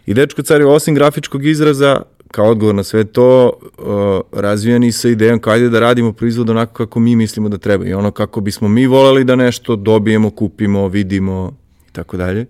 I 0.05 0.13
Dečko 0.13 0.41
car 0.41 0.61
je 0.61 0.67
osim 0.67 0.95
grafičkog 0.95 1.45
izraza, 1.45 2.01
kao 2.31 2.49
odgovor 2.49 2.75
na 2.75 2.83
sve 2.83 3.03
to, 3.03 3.51
uh, 3.77 4.39
razvijani 4.41 4.91
sa 4.91 5.09
idejom 5.09 5.39
kao 5.39 5.53
ajde 5.53 5.69
da 5.69 5.79
radimo 5.79 6.13
proizvod 6.13 6.49
onako 6.49 6.73
kako 6.73 6.99
mi 6.99 7.15
mislimo 7.15 7.49
da 7.49 7.57
treba 7.57 7.85
i 7.85 7.93
ono 7.93 8.11
kako 8.11 8.41
bismo 8.41 8.67
mi 8.67 8.87
volali 8.87 9.23
da 9.23 9.35
nešto 9.35 9.75
dobijemo, 9.75 10.29
kupimo, 10.29 10.87
vidimo 10.87 11.57
i 11.89 11.93
tako 11.93 12.17
dalje. 12.17 12.45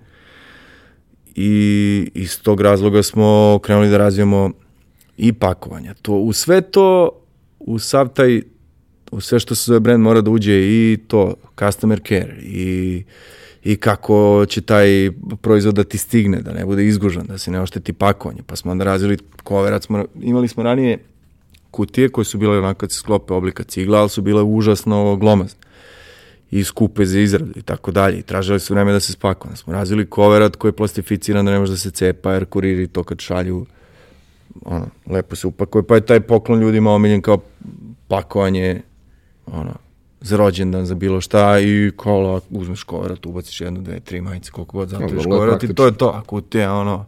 I 1.36 2.12
iz 2.13 2.41
tog 2.41 2.62
razloga 2.62 3.03
smo 3.03 3.60
krenuli 3.63 3.89
da 3.89 3.97
razvijamo 3.97 4.51
i 5.17 5.34
pakovanja. 5.34 5.93
To, 6.01 6.13
u 6.13 6.34
sve 6.34 6.62
to, 6.62 7.10
u 7.60 7.80
sav 7.80 8.08
taj, 8.08 8.41
u 9.12 9.21
sve 9.21 9.39
što 9.39 9.56
se 9.56 9.63
zove 9.65 9.80
brand 9.80 10.04
mora 10.04 10.21
da 10.21 10.32
uđe 10.32 10.54
i 10.54 10.97
to, 11.08 11.34
customer 11.60 12.01
care 12.08 12.38
i 12.41 13.04
i 13.65 13.75
kako 13.75 14.45
će 14.49 14.62
taj 14.62 15.12
proizvod 15.41 15.75
da 15.75 15.84
ti 15.84 15.97
stigne, 15.97 16.41
da 16.41 16.54
ne 16.54 16.65
bude 16.65 16.86
izgužan, 16.86 17.25
da 17.25 17.38
se 17.38 17.51
ne 17.51 17.62
ošteti 17.62 17.93
pakovanje. 17.93 18.41
Pa 18.47 18.56
smo 18.56 18.71
onda 18.71 18.84
razvili 18.84 19.17
koverac, 19.43 19.86
smo, 19.86 20.06
imali 20.21 20.47
smo 20.47 20.63
ranije 20.63 20.97
kutije 21.71 22.10
koje 22.10 22.25
su 22.25 22.38
bile 22.38 22.58
onako 22.58 22.80
kad 22.80 22.91
se 22.91 22.97
sklope 22.97 23.34
oblika 23.34 23.63
cigla, 23.63 23.99
ali 23.99 24.10
su 24.10 24.21
bile 24.21 24.43
užasno 24.43 25.15
glomazne 25.15 25.60
i 26.51 26.63
skupe 26.63 27.06
za 27.06 27.19
izradu 27.19 27.51
i 27.56 27.62
tako 27.62 27.91
dalje. 27.91 28.19
I 28.19 28.21
tražili 28.21 28.60
su 28.60 28.73
vreme 28.73 28.91
da 28.91 28.99
se 28.99 29.13
spakuje. 29.13 29.56
Smo 29.56 29.73
razvili 29.73 30.06
koverat 30.06 30.56
koji 30.56 30.69
je 30.69 30.75
plastificiran 30.75 31.45
da 31.45 31.51
ne 31.51 31.60
može 31.60 31.71
da 31.71 31.78
se 31.78 31.91
cepa, 31.91 32.34
jer 32.34 32.45
kuriri 32.45 32.88
to 32.88 33.04
kad 33.04 33.19
šalju 33.19 33.65
ono, 34.62 34.88
lepo 35.08 35.36
se 35.36 35.48
upakuje, 35.48 35.84
pa 35.84 35.96
je 35.96 36.06
taj 36.06 36.20
poklon 36.20 36.60
ljudima 36.60 36.91
omiljen 36.91 37.22
kao 37.22 37.38
pakovanje 38.08 38.82
ono, 39.46 39.74
za 40.22 40.38
rođendan, 40.38 40.86
za 40.86 40.96
bilo 40.96 41.22
šta 41.22 41.60
i 41.60 41.91
kola, 41.96 42.39
uzmeš 42.50 42.84
koverat, 42.84 43.26
ubaciš 43.26 43.62
jednu, 43.62 43.82
dve, 43.82 44.00
tri 44.00 44.22
majice, 44.22 44.52
koliko 44.52 44.78
god 44.78 44.89
zatvoriš 44.89 45.24
koverat 45.24 45.63
i 45.63 45.74
to 45.74 45.86
je 45.86 45.98
to. 45.98 46.08
Ako 46.08 46.41
te, 46.41 46.70
ono, 46.70 47.06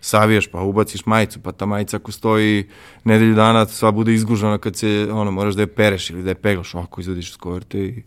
saviješ 0.00 0.46
pa 0.46 0.60
ubaciš 0.60 1.06
majicu, 1.06 1.40
pa 1.40 1.52
ta 1.52 1.66
majica 1.66 1.96
ako 1.96 2.12
stoji 2.12 2.68
nedelju 3.04 3.34
dana, 3.34 3.66
sva 3.66 3.90
bude 3.90 4.14
izgužena 4.14 4.58
kad 4.58 4.76
se, 4.76 5.08
ono, 5.12 5.30
moraš 5.30 5.54
da 5.54 5.62
je 5.62 5.66
pereš 5.66 6.10
ili 6.10 6.22
da 6.22 6.30
je 6.30 6.34
peglaš, 6.34 6.74
ako 6.74 7.00
izvadiš 7.00 7.30
iz 7.30 7.36
koverte 7.36 7.78
i 7.78 8.02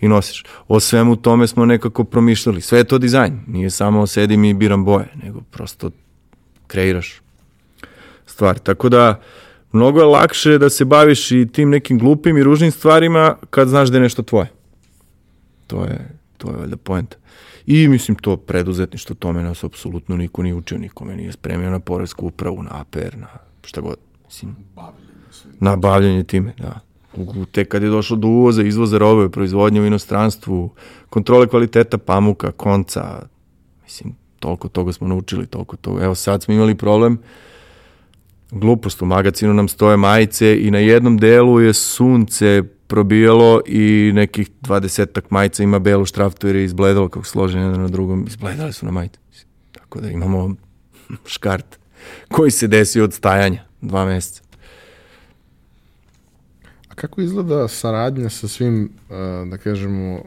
i 0.00 0.08
nosiš. 0.08 0.44
O 0.68 0.80
svemu 0.80 1.16
tome 1.16 1.46
smo 1.46 1.66
nekako 1.66 2.04
promišljali. 2.04 2.60
Sve 2.60 2.78
je 2.78 2.84
to 2.84 2.98
dizajn. 2.98 3.40
Nije 3.46 3.70
samo 3.70 4.06
sedim 4.06 4.44
i 4.44 4.54
biram 4.54 4.84
boje, 4.84 5.08
nego 5.22 5.40
prosto 5.50 5.90
kreiraš 6.66 7.20
stvar. 8.30 8.58
Tako 8.58 8.88
da, 8.88 9.20
mnogo 9.72 10.00
je 10.00 10.06
lakše 10.06 10.58
da 10.58 10.70
se 10.70 10.84
baviš 10.84 11.30
i 11.30 11.48
tim 11.52 11.70
nekim 11.70 11.98
glupim 11.98 12.36
i 12.36 12.42
ružnim 12.42 12.70
stvarima 12.70 13.36
kad 13.50 13.68
znaš 13.68 13.88
da 13.88 13.96
je 13.96 14.02
nešto 14.02 14.22
tvoje. 14.22 14.48
To 15.66 15.84
je, 15.84 16.08
to 16.38 16.50
je 16.50 16.56
valjda 16.56 16.76
point. 16.76 17.16
I 17.66 17.88
mislim 17.88 18.16
to 18.16 18.36
preduzetništvo, 18.36 19.14
tome 19.14 19.42
nas 19.42 19.64
apsolutno 19.64 20.16
niko 20.16 20.42
nije 20.42 20.54
učio, 20.54 20.78
nikome 20.78 21.16
nije 21.16 21.32
spremio 21.32 21.70
na 21.70 21.80
poresku 21.80 22.26
upravu, 22.26 22.62
na 22.62 22.70
APR, 22.72 23.16
na 23.16 23.28
šta 23.62 23.80
god. 23.80 23.96
Mislim, 24.26 24.56
na 25.60 25.76
bavljanje 25.76 26.24
time, 26.24 26.54
da. 26.58 26.80
Tek 27.52 27.68
kad 27.68 27.82
je 27.82 27.88
došlo 27.88 28.16
do 28.16 28.28
uvoza, 28.28 28.62
izvoza 28.62 28.98
robe, 28.98 29.28
proizvodnje 29.28 29.80
u 29.80 29.86
inostranstvu, 29.86 30.70
kontrole 31.08 31.46
kvaliteta 31.46 31.98
pamuka, 31.98 32.52
konca, 32.52 33.22
mislim, 33.82 34.14
toliko 34.38 34.68
toga 34.68 34.92
smo 34.92 35.08
naučili, 35.08 35.46
toliko 35.46 35.76
toga. 35.76 36.04
Evo 36.04 36.14
sad 36.14 36.42
smo 36.42 36.54
imali 36.54 36.74
problem, 36.74 37.18
glupost, 38.50 39.02
u 39.02 39.06
magazinu 39.06 39.54
nam 39.54 39.68
stoje 39.68 39.96
majice 39.96 40.62
i 40.62 40.70
na 40.70 40.78
jednom 40.78 41.18
delu 41.18 41.60
je 41.60 41.74
sunce 41.74 42.62
probijalo 42.86 43.60
i 43.66 44.12
nekih 44.14 44.50
dvadesetak 44.60 45.30
majica 45.30 45.62
ima 45.62 45.78
belu 45.78 46.04
štraftu 46.04 46.46
jer 46.46 46.56
je 46.56 46.64
izbledalo 46.64 47.08
kako 47.08 47.26
složeno 47.26 47.64
jedan 47.64 47.80
na 47.80 47.88
drugom, 47.88 48.24
izbledali 48.28 48.72
su 48.72 48.86
na 48.86 48.92
majice. 48.92 49.18
Tako 49.72 50.00
da 50.00 50.10
imamo 50.10 50.54
škart 51.26 51.78
koji 52.28 52.50
se 52.50 52.66
desio 52.66 53.04
od 53.04 53.12
stajanja 53.12 53.64
dva 53.80 54.04
meseca. 54.04 54.42
A 56.88 56.94
kako 56.94 57.20
izgleda 57.20 57.68
saradnja 57.68 58.28
sa 58.28 58.48
svim, 58.48 58.90
da 59.50 59.58
kažemo, 59.58 60.22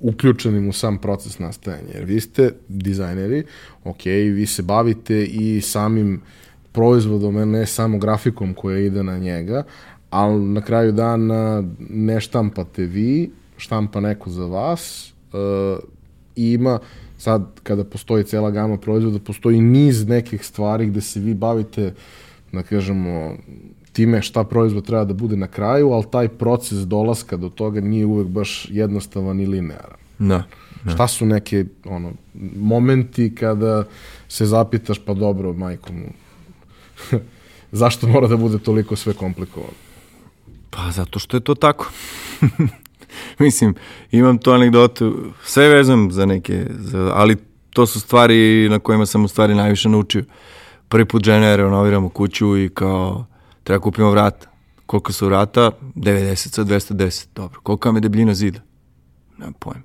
uključenim 0.00 0.68
u 0.68 0.72
sam 0.72 0.98
proces 0.98 1.38
nastajanja? 1.38 1.90
Jer 1.94 2.04
vi 2.04 2.20
ste 2.20 2.54
dizajneri, 2.68 3.44
ok, 3.84 4.04
vi 4.04 4.46
se 4.46 4.62
bavite 4.62 5.24
i 5.24 5.60
samim 5.60 6.20
proizvodom, 6.72 7.50
ne 7.50 7.66
samo 7.66 7.98
grafikom 7.98 8.54
koja 8.54 8.78
ide 8.78 9.02
na 9.02 9.18
njega, 9.18 9.62
ali 10.10 10.44
na 10.44 10.60
kraju 10.60 10.92
dana 10.92 11.64
ne 11.90 12.20
štampate 12.20 12.82
vi, 12.82 13.30
štampa 13.56 14.00
neko 14.00 14.30
za 14.30 14.44
vas 14.44 15.12
uh, 15.32 15.78
i 16.36 16.52
ima 16.52 16.78
sad 17.18 17.60
kada 17.62 17.84
postoji 17.84 18.24
cela 18.24 18.50
gama 18.50 18.76
proizvoda, 18.76 19.18
postoji 19.18 19.60
niz 19.60 20.08
nekih 20.08 20.46
stvari 20.46 20.86
gde 20.86 21.00
se 21.00 21.20
vi 21.20 21.34
bavite, 21.34 21.94
da 22.52 22.62
kažemo, 22.62 23.36
time 23.92 24.22
šta 24.22 24.44
proizvod 24.44 24.86
treba 24.86 25.04
da 25.04 25.14
bude 25.14 25.36
na 25.36 25.46
kraju, 25.46 25.90
ali 25.90 26.04
taj 26.10 26.28
proces 26.28 26.78
dolaska 26.78 27.36
do 27.36 27.48
toga 27.48 27.80
nije 27.80 28.06
uvek 28.06 28.26
baš 28.26 28.66
jednostavan 28.70 29.40
i 29.40 29.46
linearan. 29.46 29.98
Da. 30.18 30.42
da. 30.84 30.90
Šta 30.90 31.08
su 31.08 31.26
neke 31.26 31.64
ono, 31.84 32.12
momenti 32.56 33.34
kada 33.34 33.84
se 34.28 34.46
zapitaš, 34.46 34.98
pa 34.98 35.14
dobro, 35.14 35.52
majko 35.52 35.92
mu, 35.92 36.06
zašto 37.72 38.06
mora 38.06 38.28
da 38.28 38.36
bude 38.36 38.58
toliko 38.58 38.96
sve 38.96 39.14
komplikovano? 39.14 39.72
Pa 40.70 40.90
zato 40.90 41.18
što 41.18 41.36
je 41.36 41.40
to 41.40 41.54
tako. 41.54 41.90
Mislim, 43.38 43.74
imam 44.10 44.38
tu 44.38 44.50
anegdotu, 44.50 45.32
sve 45.44 45.68
vezam 45.68 46.12
za 46.12 46.26
neke, 46.26 46.66
za, 46.70 47.12
ali 47.14 47.36
to 47.70 47.86
su 47.86 48.00
stvari 48.00 48.68
na 48.68 48.78
kojima 48.78 49.06
sam 49.06 49.24
u 49.24 49.28
stvari 49.28 49.54
najviše 49.54 49.88
naučio. 49.88 50.24
Prvi 50.88 51.04
put 51.04 51.24
žene 51.24 51.56
renoviramo 51.56 52.08
kuću 52.08 52.58
i 52.58 52.68
kao 52.68 53.26
treba 53.64 53.80
kupimo 53.80 54.10
vrata. 54.10 54.48
Koliko 54.86 55.12
su 55.12 55.26
vrata? 55.26 55.70
90 55.94 56.36
sa 56.36 56.64
210. 56.64 57.26
Dobro. 57.34 57.60
Koliko 57.60 57.88
vam 57.88 57.96
je 57.96 58.00
debljina 58.00 58.34
zida? 58.34 58.60
Nemam 59.38 59.52
pojem. 59.52 59.82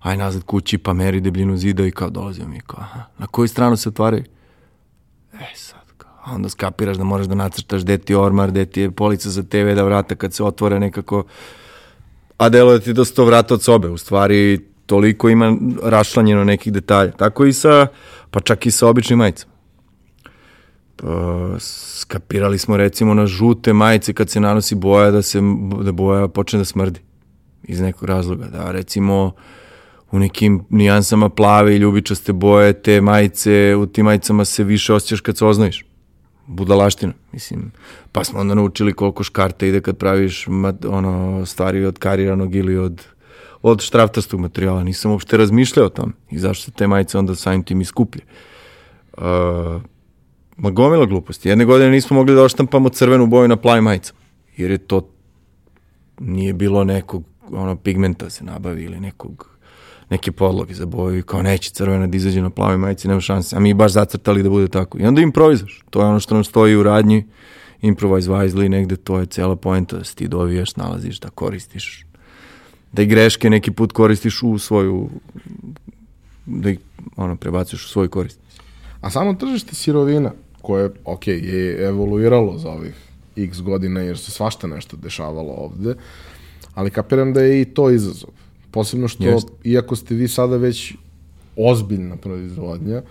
Aj 0.00 0.16
nazad 0.16 0.42
kući 0.42 0.78
pa 0.78 0.92
meri 0.92 1.20
debljinu 1.20 1.56
zida 1.56 1.86
i 1.86 1.90
kao 1.90 2.10
dolazimo 2.10 2.48
mi 2.48 2.60
kao, 2.60 2.80
aha. 2.80 3.02
Na 3.18 3.26
koju 3.26 3.48
stranu 3.48 3.76
se 3.76 3.88
otvaraju? 3.88 4.24
E 5.32 5.54
sad, 5.54 5.83
kao, 6.24 6.34
onda 6.34 6.48
skapiraš 6.48 6.96
da 6.96 7.04
moraš 7.04 7.26
da 7.26 7.34
nacrtaš 7.34 7.82
gde 7.82 7.98
ti 7.98 8.12
je 8.12 8.18
ormar, 8.18 8.50
gde 8.50 8.66
ti 8.66 8.80
je 8.80 8.90
polica 8.90 9.30
za 9.30 9.42
TV, 9.42 9.74
da 9.74 9.82
vrata 9.82 10.14
kad 10.14 10.32
se 10.32 10.44
otvore 10.44 10.80
nekako, 10.80 11.24
a 12.36 12.48
delo 12.48 12.72
da 12.72 12.78
ti 12.78 12.92
da 12.92 13.04
sto 13.04 13.24
vrata 13.24 13.54
od 13.54 13.62
sobe. 13.62 13.88
U 13.88 13.96
stvari, 13.96 14.58
toliko 14.86 15.28
ima 15.28 15.56
rašlanjeno 15.82 16.44
nekih 16.44 16.72
detalja. 16.72 17.12
Tako 17.12 17.44
i 17.44 17.52
sa, 17.52 17.86
pa 18.30 18.40
čak 18.40 18.66
i 18.66 18.70
sa 18.70 18.88
običnim 18.88 19.18
majicama. 19.18 19.52
Pa, 20.96 21.54
skapirali 21.58 22.58
smo 22.58 22.76
recimo 22.76 23.14
na 23.14 23.26
žute 23.26 23.72
majice 23.72 24.12
kad 24.12 24.30
se 24.30 24.40
nanosi 24.40 24.74
boja 24.74 25.10
da 25.10 25.22
se 25.22 25.40
da 25.82 25.92
boja 25.92 26.28
počne 26.28 26.58
da 26.58 26.64
smrdi 26.64 27.00
iz 27.62 27.80
nekog 27.80 28.08
razloga 28.08 28.46
da 28.46 28.70
recimo 28.70 29.32
u 30.10 30.18
nekim 30.18 30.64
nijansama 30.70 31.28
plave 31.28 31.74
i 31.74 31.78
ljubičaste 31.78 32.32
boje 32.32 32.72
te 32.72 33.00
majice 33.00 33.76
u 33.76 33.86
tim 33.86 34.04
majicama 34.04 34.44
se 34.44 34.64
više 34.64 34.92
osjećaš 34.92 35.20
kad 35.20 35.36
se 35.36 35.44
oznojiš 35.44 35.83
budalaština 36.46 37.12
mislim. 37.32 37.72
Pa 38.12 38.24
smo 38.24 38.40
onda 38.40 38.54
naučili 38.54 38.92
koliko 38.92 39.22
škarta 39.22 39.66
ide 39.66 39.80
kad 39.80 39.96
praviš 39.96 40.46
ono 40.88 41.46
stari 41.46 41.84
od 41.84 41.98
kariranog 41.98 42.54
ili 42.54 42.78
od 42.78 43.06
od 43.62 43.80
štraftastog 43.80 44.40
materijala. 44.40 44.84
Nisam 44.84 45.10
uopšte 45.10 45.36
razmišljao 45.36 45.86
o 45.86 45.90
tom. 45.90 46.12
I 46.30 46.38
zašto 46.38 46.70
te 46.70 46.86
majice 46.86 47.18
onda 47.18 47.34
samim 47.34 47.62
tim 47.62 47.80
iskuplje 47.80 48.22
uh, 49.16 49.22
ma 50.56 50.70
gomila 50.70 51.06
gluposti. 51.06 51.48
Jedne 51.48 51.64
godine 51.64 51.90
nismo 51.90 52.16
mogli 52.16 52.34
da 52.34 52.42
oštampamo 52.42 52.88
crvenu 52.88 53.26
boju 53.26 53.48
na 53.48 53.56
plavim 53.56 53.84
majicama, 53.84 54.18
jer 54.56 54.70
je 54.70 54.78
to 54.78 55.08
nije 56.20 56.52
bilo 56.52 56.84
nekog 56.84 57.24
ono, 57.50 57.76
pigmenta 57.76 58.30
se 58.30 58.44
nabavi 58.44 58.82
ili 58.82 59.00
nekog 59.00 59.53
neke 60.10 60.32
podloge 60.32 60.74
za 60.74 60.86
boju 60.86 61.18
i 61.18 61.22
kao 61.22 61.42
neće 61.42 61.70
crvena 61.70 62.06
da 62.06 62.16
izađe 62.16 62.42
na 62.42 62.50
plavoj 62.50 62.76
majici, 62.76 63.08
nema 63.08 63.20
šanse. 63.20 63.56
A 63.56 63.60
mi 63.60 63.74
baš 63.74 63.92
zacrtali 63.92 64.42
da 64.42 64.50
bude 64.50 64.68
tako. 64.68 64.98
I 64.98 65.06
onda 65.06 65.20
improvizaš. 65.20 65.82
To 65.90 66.00
je 66.00 66.06
ono 66.06 66.20
što 66.20 66.34
nam 66.34 66.44
stoji 66.44 66.76
u 66.76 66.82
radnji. 66.82 67.24
Improvise 67.82 68.30
wisely, 68.30 68.68
negde 68.68 68.96
to 68.96 69.18
je 69.18 69.26
cela 69.26 69.56
poenta 69.56 69.96
da 69.96 70.04
se 70.04 70.14
ti 70.14 70.28
dovijaš, 70.28 70.76
nalaziš, 70.76 71.20
da 71.20 71.28
koristiš. 71.28 72.06
Da 72.92 73.02
i 73.02 73.06
greške 73.06 73.50
neki 73.50 73.70
put 73.70 73.92
koristiš 73.92 74.42
u 74.42 74.58
svoju, 74.58 75.10
da 76.46 76.70
ih 76.70 76.78
ono, 77.16 77.36
prebaciš 77.36 77.84
u 77.84 77.88
svoju 77.88 78.10
korist. 78.10 78.40
A 79.00 79.10
samo 79.10 79.34
tržište 79.34 79.74
sirovina, 79.74 80.32
koje, 80.62 80.90
ok, 81.04 81.26
je 81.26 81.86
evoluiralo 81.88 82.58
za 82.58 82.70
ovih 82.70 82.94
x 83.36 83.60
godina, 83.60 84.00
jer 84.00 84.18
se 84.18 84.30
svašta 84.30 84.66
nešto 84.66 84.96
dešavalo 84.96 85.52
ovde, 85.52 85.94
ali 86.74 86.90
kapiram 86.90 87.32
da 87.32 87.40
je 87.40 87.60
i 87.60 87.64
to 87.64 87.90
izazov. 87.90 88.30
Posebno 88.74 89.08
što, 89.08 89.24
Jest. 89.24 89.48
iako 89.64 89.96
ste 89.96 90.14
vi 90.14 90.28
sada 90.28 90.56
već 90.56 90.94
ozbiljna 91.56 92.16
proizvodnja, 92.16 93.02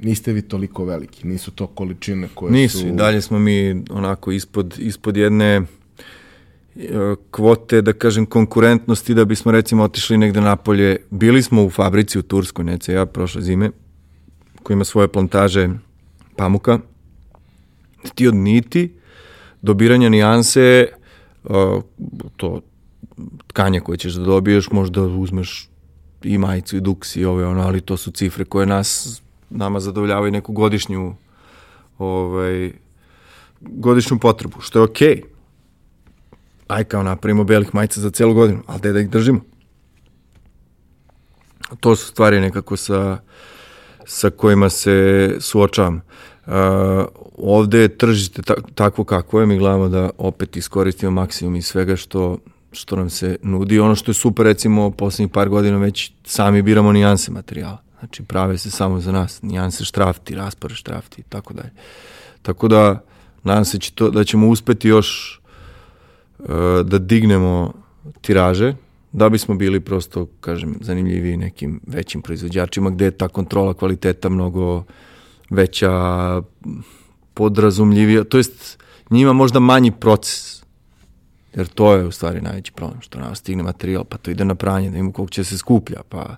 niste 0.00 0.32
vi 0.32 0.42
toliko 0.42 0.84
veliki, 0.84 1.26
nisu 1.26 1.50
to 1.50 1.66
količine 1.66 2.28
koje 2.34 2.52
Nisu, 2.52 2.78
su... 2.78 2.86
i 2.86 2.92
dalje 2.92 3.20
smo 3.20 3.38
mi 3.38 3.84
onako 3.90 4.32
ispod, 4.32 4.74
ispod 4.78 5.16
jedne 5.16 5.46
e, 5.54 5.64
kvote, 7.30 7.82
da 7.82 7.92
kažem, 7.92 8.26
konkurentnosti 8.26 9.14
da 9.14 9.24
bismo 9.24 9.52
recimo 9.52 9.82
otišli 9.82 10.18
negde 10.18 10.40
napolje. 10.40 10.96
Bili 11.10 11.42
smo 11.42 11.64
u 11.64 11.70
fabrici 11.70 12.18
u 12.18 12.22
Turskoj, 12.22 12.64
nece 12.64 12.92
ja, 12.92 13.06
prošle 13.06 13.42
zime, 13.42 13.70
koja 14.62 14.74
ima 14.74 14.84
svoje 14.84 15.08
plantaže 15.08 15.68
pamuka. 16.36 16.78
Ti 18.14 18.28
od 18.28 18.34
niti, 18.34 18.92
dobiranja 19.62 20.08
nijanse, 20.08 20.60
e, 20.60 20.90
to 22.36 22.60
tkanje 23.46 23.80
koje 23.80 23.98
ćeš 23.98 24.12
da 24.12 24.24
dobiješ, 24.24 24.70
možda 24.70 25.02
uzmeš 25.02 25.68
i 26.22 26.38
majicu 26.38 26.76
i 26.76 26.80
duks 26.80 27.16
i 27.16 27.24
ove 27.24 27.46
ono, 27.46 27.62
ali 27.62 27.80
to 27.80 27.96
su 27.96 28.10
cifre 28.10 28.44
koje 28.44 28.66
nas, 28.66 29.20
nama 29.50 29.80
zadovoljavaju 29.80 30.32
neku 30.32 30.52
godišnju 30.52 31.14
ovaj, 31.98 32.72
godišnju 33.60 34.18
potrebu, 34.18 34.60
što 34.60 34.78
je 34.78 34.82
okej. 34.82 35.08
Okay. 35.08 35.22
Aj 36.68 36.84
kao 36.84 37.02
napravimo 37.02 37.44
belih 37.44 37.74
majica 37.74 38.00
za 38.00 38.10
celu 38.10 38.34
godinu, 38.34 38.62
ali 38.66 38.92
da 38.92 39.00
ih 39.00 39.10
držimo? 39.10 39.40
To 41.80 41.96
su 41.96 42.06
stvari 42.06 42.40
nekako 42.40 42.76
sa, 42.76 43.18
sa 44.06 44.30
kojima 44.30 44.68
se 44.68 45.36
suočavam. 45.40 46.00
Uh, 46.46 46.52
ovde 47.36 47.78
je 47.78 47.98
tržište 47.98 48.42
ta, 48.42 48.54
takvo 48.74 49.04
kakvo 49.04 49.40
je, 49.40 49.46
mi 49.46 49.58
gledamo 49.58 49.88
da 49.88 50.10
opet 50.18 50.56
iskoristimo 50.56 51.10
maksimum 51.10 51.56
iz 51.56 51.66
svega 51.66 51.96
što, 51.96 52.38
što 52.72 52.96
nam 52.96 53.10
se 53.10 53.36
nudi. 53.42 53.80
Ono 53.80 53.94
što 53.94 54.10
je 54.10 54.14
super, 54.14 54.46
recimo, 54.46 54.90
poslednjih 54.90 55.32
par 55.32 55.48
godina 55.48 55.78
već 55.78 56.12
sami 56.24 56.62
biramo 56.62 56.92
nijanse 56.92 57.30
materijala. 57.30 57.82
Znači, 57.98 58.22
prave 58.22 58.58
se 58.58 58.70
samo 58.70 59.00
za 59.00 59.12
nas. 59.12 59.42
Nijanse 59.42 59.84
štrafti, 59.84 60.34
raspore 60.34 60.74
štrafti 60.74 61.20
i 61.20 61.24
tako 61.28 61.54
dalje. 61.54 61.70
Tako 62.42 62.68
da, 62.68 63.02
nadam 63.42 63.64
se 63.64 63.78
će 63.78 63.92
to, 63.92 64.10
da 64.10 64.24
ćemo 64.24 64.48
uspeti 64.48 64.88
još 64.88 65.40
uh, 66.38 66.46
da 66.84 66.98
dignemo 66.98 67.72
tiraže, 68.20 68.74
da 69.12 69.28
bismo 69.28 69.54
bili 69.54 69.80
prosto, 69.80 70.26
kažem, 70.40 70.74
zanimljiviji 70.80 71.36
nekim 71.36 71.80
većim 71.86 72.22
proizvođačima, 72.22 72.90
gde 72.90 73.04
je 73.04 73.10
ta 73.10 73.28
kontrola 73.28 73.74
kvaliteta 73.74 74.28
mnogo 74.28 74.84
veća, 75.50 75.92
podrazumljivija, 77.34 78.24
to 78.24 78.36
jest 78.36 78.78
njima 79.10 79.32
možda 79.32 79.60
manji 79.60 79.90
proces, 79.90 80.57
jer 81.54 81.66
to 81.66 81.94
je 81.94 82.06
u 82.06 82.10
stvari 82.10 82.40
najveći 82.40 82.72
problem, 82.72 83.00
što 83.00 83.18
nam 83.18 83.34
stigne 83.34 83.62
materijal, 83.62 84.04
pa 84.04 84.16
to 84.16 84.30
ide 84.30 84.44
na 84.44 84.54
pranje, 84.54 84.90
da 84.90 84.98
ima 84.98 85.12
koliko 85.12 85.32
će 85.32 85.44
se 85.44 85.58
skuplja, 85.58 86.00
pa 86.08 86.36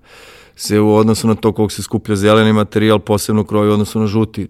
se 0.57 0.81
u 0.81 0.95
odnosu 0.95 1.29
na 1.29 1.35
to 1.35 1.53
koliko 1.53 1.73
se 1.73 1.83
skuplja 1.83 2.17
zeleni 2.17 2.53
materijal 2.53 2.99
posebno 2.99 3.45
kroji 3.45 3.71
u 3.71 3.73
odnosu 3.73 4.01
na 4.01 4.07
žuti, 4.07 4.49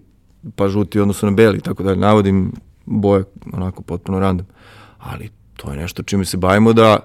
pa 0.55 0.67
žuti 0.67 0.99
u 0.99 1.01
odnosu 1.01 1.25
na 1.25 1.31
beli, 1.31 1.61
tako 1.61 1.83
da 1.83 1.95
navodim 1.95 2.51
boje 2.85 3.23
onako 3.53 3.81
potpuno 3.81 4.19
random. 4.19 4.45
Ali 4.97 5.29
to 5.57 5.71
je 5.71 5.77
nešto 5.77 6.03
čime 6.03 6.25
se 6.25 6.37
bavimo 6.37 6.73
da 6.73 6.99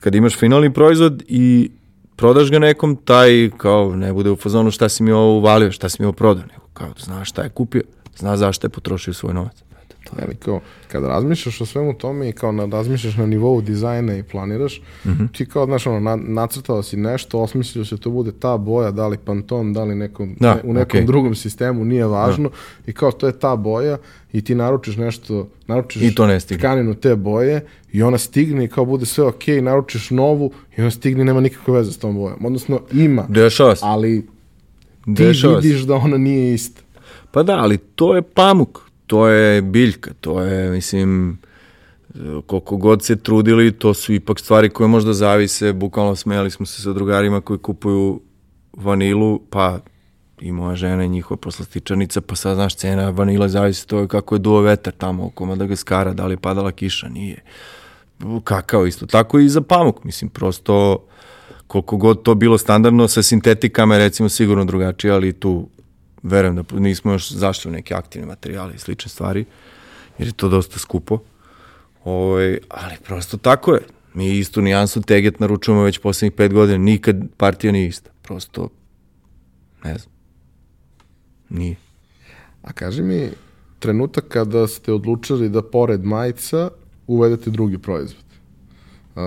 kad 0.00 0.14
imaš 0.14 0.38
finalni 0.38 0.72
proizvod 0.72 1.22
i 1.28 1.70
prodaš 2.16 2.50
ga 2.50 2.58
nekom, 2.58 2.96
taj 2.96 3.50
kao 3.56 3.96
ne 3.96 4.12
bude 4.12 4.30
u 4.30 4.36
fazonu 4.36 4.70
šta 4.70 4.88
si 4.88 5.02
mi 5.02 5.12
ovo 5.12 5.38
uvalio, 5.38 5.72
šta 5.72 5.88
si 5.88 5.96
mi 6.02 6.06
ovo 6.06 6.12
prodao, 6.12 6.44
nego 6.46 6.66
kao 6.72 6.88
zna 6.98 7.24
šta 7.24 7.42
je 7.42 7.48
kupio, 7.48 7.82
zna 8.16 8.36
zašto 8.36 8.66
je 8.66 8.70
potrošio 8.70 9.14
svoj 9.14 9.34
novac. 9.34 9.62
To. 10.16 10.22
Ali 10.26 10.34
kao, 10.34 10.60
kada 10.88 11.08
razmišljaš 11.08 11.60
o 11.60 11.66
svemu 11.66 11.94
tome 11.94 12.28
i 12.28 12.32
kao 12.32 12.52
na, 12.52 12.66
razmišljaš 12.66 13.16
na 13.16 13.26
nivou 13.26 13.60
dizajna 13.60 14.16
i 14.16 14.22
planiraš, 14.22 14.80
mm. 15.04 15.08
-hmm. 15.10 15.36
ti 15.36 15.46
kao, 15.46 15.66
znaš, 15.66 15.86
ono, 15.86 16.00
na, 16.00 16.16
nacrtao 16.16 16.82
si 16.82 16.96
nešto, 16.96 17.40
osmislio 17.40 17.84
se 17.84 17.96
to 17.96 18.10
bude 18.10 18.32
ta 18.32 18.56
boja, 18.56 18.90
da 18.90 19.08
li 19.08 19.18
Pantone, 19.18 19.72
da 19.72 19.84
li 19.84 19.94
nekom, 19.94 20.36
Da, 20.40 20.54
ne, 20.54 20.60
u 20.64 20.72
nekom 20.72 20.98
okej. 20.98 21.04
drugom 21.04 21.34
sistemu, 21.34 21.84
nije 21.84 22.06
važno, 22.06 22.50
i 22.86 22.92
kao, 22.92 23.12
to 23.12 23.26
je 23.26 23.38
ta 23.38 23.56
boja 23.56 23.98
i 24.32 24.44
ti 24.44 24.54
naručiš 24.54 24.96
nešto, 24.96 25.48
naručiš 25.66 26.02
I 26.02 26.14
to 26.14 26.26
ne 26.26 26.40
stigne. 26.40 26.58
tkaninu 26.58 26.94
te 26.94 27.16
boje 27.16 27.66
i 27.92 28.02
ona 28.02 28.18
stigne 28.18 28.64
i 28.64 28.68
kao 28.68 28.84
bude 28.84 29.06
sve 29.06 29.24
okej, 29.24 29.62
naručiš 29.62 30.10
novu 30.10 30.52
i 30.76 30.80
ona 30.80 30.90
stigne 30.90 31.24
nema 31.24 31.40
nikakve 31.40 31.74
veze 31.74 31.92
s 31.92 31.98
tom 31.98 32.14
bojom. 32.14 32.46
Odnosno, 32.46 32.80
ima, 32.92 33.26
Dešava 33.28 33.76
se. 33.76 33.82
ali 33.84 34.20
ti 35.04 35.12
Dešava 35.12 35.60
se. 35.62 35.68
vidiš 35.68 35.82
da 35.82 35.94
ona 35.94 36.16
nije 36.16 36.54
ista. 36.54 36.82
Pa 37.30 37.42
da, 37.42 37.52
ali 37.52 37.78
to 37.78 38.16
je 38.16 38.22
pamuk, 38.22 38.78
to 39.06 39.26
je 39.26 39.62
biljka, 39.62 40.10
to 40.20 40.40
je, 40.40 40.70
mislim, 40.70 41.38
koliko 42.46 42.76
god 42.76 43.04
se 43.04 43.16
trudili, 43.16 43.72
to 43.72 43.94
su 43.94 44.12
ipak 44.12 44.38
stvari 44.38 44.68
koje 44.68 44.88
možda 44.88 45.12
zavise, 45.12 45.72
bukvalno 45.72 46.16
smijali 46.16 46.50
smo 46.50 46.66
se 46.66 46.82
sa 46.82 46.92
drugarima 46.92 47.40
koji 47.40 47.58
kupuju 47.58 48.20
vanilu, 48.72 49.40
pa 49.50 49.78
i 50.40 50.52
moja 50.52 50.76
žena 50.76 51.04
i 51.04 51.08
njihova 51.08 51.36
poslastičarnica, 51.36 52.20
pa 52.20 52.36
sad 52.36 52.54
znaš, 52.54 52.76
cena 52.76 53.10
vanile 53.10 53.48
zavisi 53.48 53.86
to 53.86 53.98
je 53.98 54.08
kako 54.08 54.34
je 54.34 54.38
duo 54.38 54.60
vetar 54.60 54.92
tamo 54.92 55.26
oko 55.26 55.46
Madagaskara, 55.46 56.12
da 56.12 56.26
li 56.26 56.32
je 56.32 56.36
padala 56.36 56.72
kiša, 56.72 57.08
nije. 57.08 57.42
Kakao 58.44 58.86
isto. 58.86 59.06
Tako 59.06 59.38
i 59.38 59.48
za 59.48 59.60
pamuk, 59.60 60.04
mislim, 60.04 60.30
prosto 60.30 61.06
koliko 61.66 61.96
god 61.96 62.22
to 62.22 62.34
bilo 62.34 62.58
standardno, 62.58 63.08
sa 63.08 63.22
sintetikama 63.22 63.94
je 63.94 63.98
recimo 63.98 64.28
sigurno 64.28 64.64
drugačije, 64.64 65.12
ali 65.12 65.32
tu 65.32 65.68
verujem 66.22 66.56
da 66.56 66.62
nismo 66.78 67.12
još 67.12 67.30
zašli 67.30 67.68
u 67.68 67.72
neke 67.72 67.94
aktivne 67.94 68.26
materijale 68.26 68.74
i 68.74 68.78
slične 68.78 69.08
stvari, 69.08 69.44
jer 70.18 70.28
je 70.28 70.32
to 70.32 70.48
dosta 70.48 70.78
skupo. 70.78 71.18
Ovaj, 72.04 72.58
ali 72.68 72.94
prosto 73.04 73.36
tako 73.36 73.74
je. 73.74 73.80
Mi 74.14 74.38
istu 74.38 74.62
nijansu 74.62 75.02
teget 75.02 75.40
naručujemo 75.40 75.82
već 75.82 75.98
poslednjih 75.98 76.32
pet 76.32 76.52
godina. 76.52 76.78
Nikad 76.78 77.16
partija 77.36 77.72
nije 77.72 77.88
ista. 77.88 78.10
Prosto, 78.22 78.68
ne 79.84 79.98
znam. 79.98 80.12
Nije. 81.48 81.76
A 82.62 82.72
kaži 82.72 83.02
mi, 83.02 83.30
trenutak 83.78 84.24
kada 84.28 84.66
ste 84.66 84.92
odlučili 84.92 85.48
da 85.48 85.62
pored 85.62 86.04
majica 86.04 86.70
uvedete 87.06 87.50
drugi 87.50 87.78
proizvod. 87.78 88.24
Uh, 89.14 89.22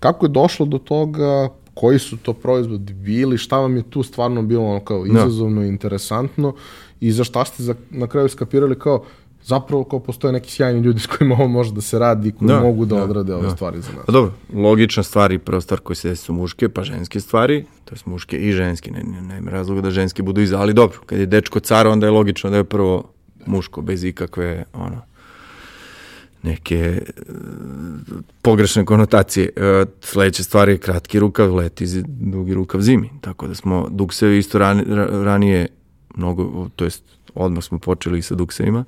kako 0.00 0.26
je 0.26 0.30
došlo 0.30 0.66
do 0.66 0.78
toga, 0.78 1.48
koji 1.80 1.98
su 1.98 2.16
to 2.16 2.32
proizvodi 2.32 2.92
bili, 2.92 3.38
šta 3.38 3.58
vam 3.58 3.76
je 3.76 3.82
tu 3.90 4.02
stvarno 4.02 4.42
bilo 4.42 4.64
ono 4.64 4.80
kao 4.80 5.06
izazovno 5.06 5.64
i 5.64 5.68
interesantno 5.68 6.54
i 7.00 7.12
za 7.12 7.24
šta 7.24 7.44
ste 7.44 7.62
za, 7.62 7.74
na 7.90 8.06
kraju 8.06 8.28
skapirali 8.28 8.78
kao 8.78 9.04
zapravo 9.44 9.84
kao 9.84 10.00
postoje 10.00 10.32
neki 10.32 10.50
sjajni 10.50 10.80
ljudi 10.80 11.00
s 11.00 11.06
kojima 11.06 11.34
ovo 11.34 11.48
može 11.48 11.72
da 11.72 11.80
se 11.80 11.98
radi 11.98 12.28
i 12.28 12.32
koji 12.32 12.48
Da, 12.48 12.60
mogu 12.60 12.84
da, 12.84 12.96
da, 12.96 13.04
odrade 13.04 13.34
ove 13.34 13.42
da. 13.42 13.50
stvari 13.50 13.80
za 13.80 13.92
nas. 13.92 14.06
Pa 14.06 14.12
dobro, 14.12 14.32
logična 14.54 15.02
stvar 15.02 15.32
i 15.32 15.38
prva 15.38 15.60
stvar 15.60 15.80
koja 15.80 15.94
se 15.94 16.08
desi 16.08 16.24
su 16.24 16.32
muške, 16.32 16.68
pa 16.68 16.82
ženske 16.82 17.20
stvari, 17.20 17.64
to 17.84 17.94
je 17.94 17.98
muške 18.04 18.36
i 18.36 18.52
ženske, 18.52 18.90
ne, 18.90 19.02
ne, 19.02 19.22
nema 19.22 19.50
razloga 19.50 19.80
da 19.80 19.90
ženske 19.90 20.22
budu 20.22 20.40
iza, 20.40 20.58
ali 20.58 20.74
dobro, 20.74 20.98
kad 21.06 21.18
je 21.18 21.26
dečko 21.26 21.60
car, 21.60 21.86
onda 21.86 22.06
je 22.06 22.10
logično 22.10 22.50
da 22.50 22.56
je 22.56 22.64
prvo 22.64 23.04
muško, 23.46 23.82
bez 23.82 24.04
ikakve, 24.04 24.64
ono, 24.72 25.02
neke 26.42 26.76
e, 26.76 27.02
pogrešne 28.42 28.84
konotacije. 28.84 29.48
E, 29.56 29.84
sledeća 30.00 30.42
stvar 30.42 30.68
je 30.68 30.78
kratki 30.78 31.18
rukav, 31.18 31.54
leti, 31.54 31.86
dugi 32.06 32.54
rukav 32.54 32.80
zimi, 32.80 33.10
tako 33.20 33.46
da 33.46 33.54
smo 33.54 33.88
duksevi 33.90 34.38
isto 34.38 34.58
ran, 34.58 34.84
ra- 34.84 35.24
ranije 35.24 35.66
mnogo, 36.16 36.68
to 36.76 36.84
jest 36.84 37.02
odmah 37.34 37.64
smo 37.64 37.78
počeli 37.78 38.22
sa 38.22 38.34
duksevima, 38.34 38.84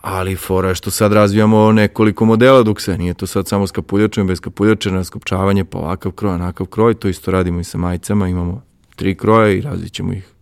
ali 0.00 0.36
fora 0.36 0.68
je 0.68 0.74
što 0.74 0.90
sad 0.90 1.12
razvijamo 1.12 1.72
nekoliko 1.72 2.24
modela 2.24 2.62
dukse, 2.62 2.98
nije 2.98 3.14
to 3.14 3.26
sad 3.26 3.48
samo 3.48 3.66
s 3.66 3.70
kapuljačem, 3.70 4.26
bez 4.26 4.40
kapuljača, 4.40 4.90
na 4.90 5.04
skopčavanje, 5.04 5.64
pa 5.64 5.78
ovakav 5.78 6.12
kroj, 6.12 6.34
onakav 6.34 6.66
kroj, 6.66 6.94
to 6.94 7.08
isto 7.08 7.30
radimo 7.30 7.60
i 7.60 7.64
sa 7.64 7.78
majicama, 7.78 8.28
imamo 8.28 8.62
tri 8.96 9.14
kroje 9.14 9.58
i 9.58 9.60
razvit 9.60 9.98
ih 9.98 10.34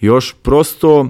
još. 0.00 0.34
Prosto 0.42 1.08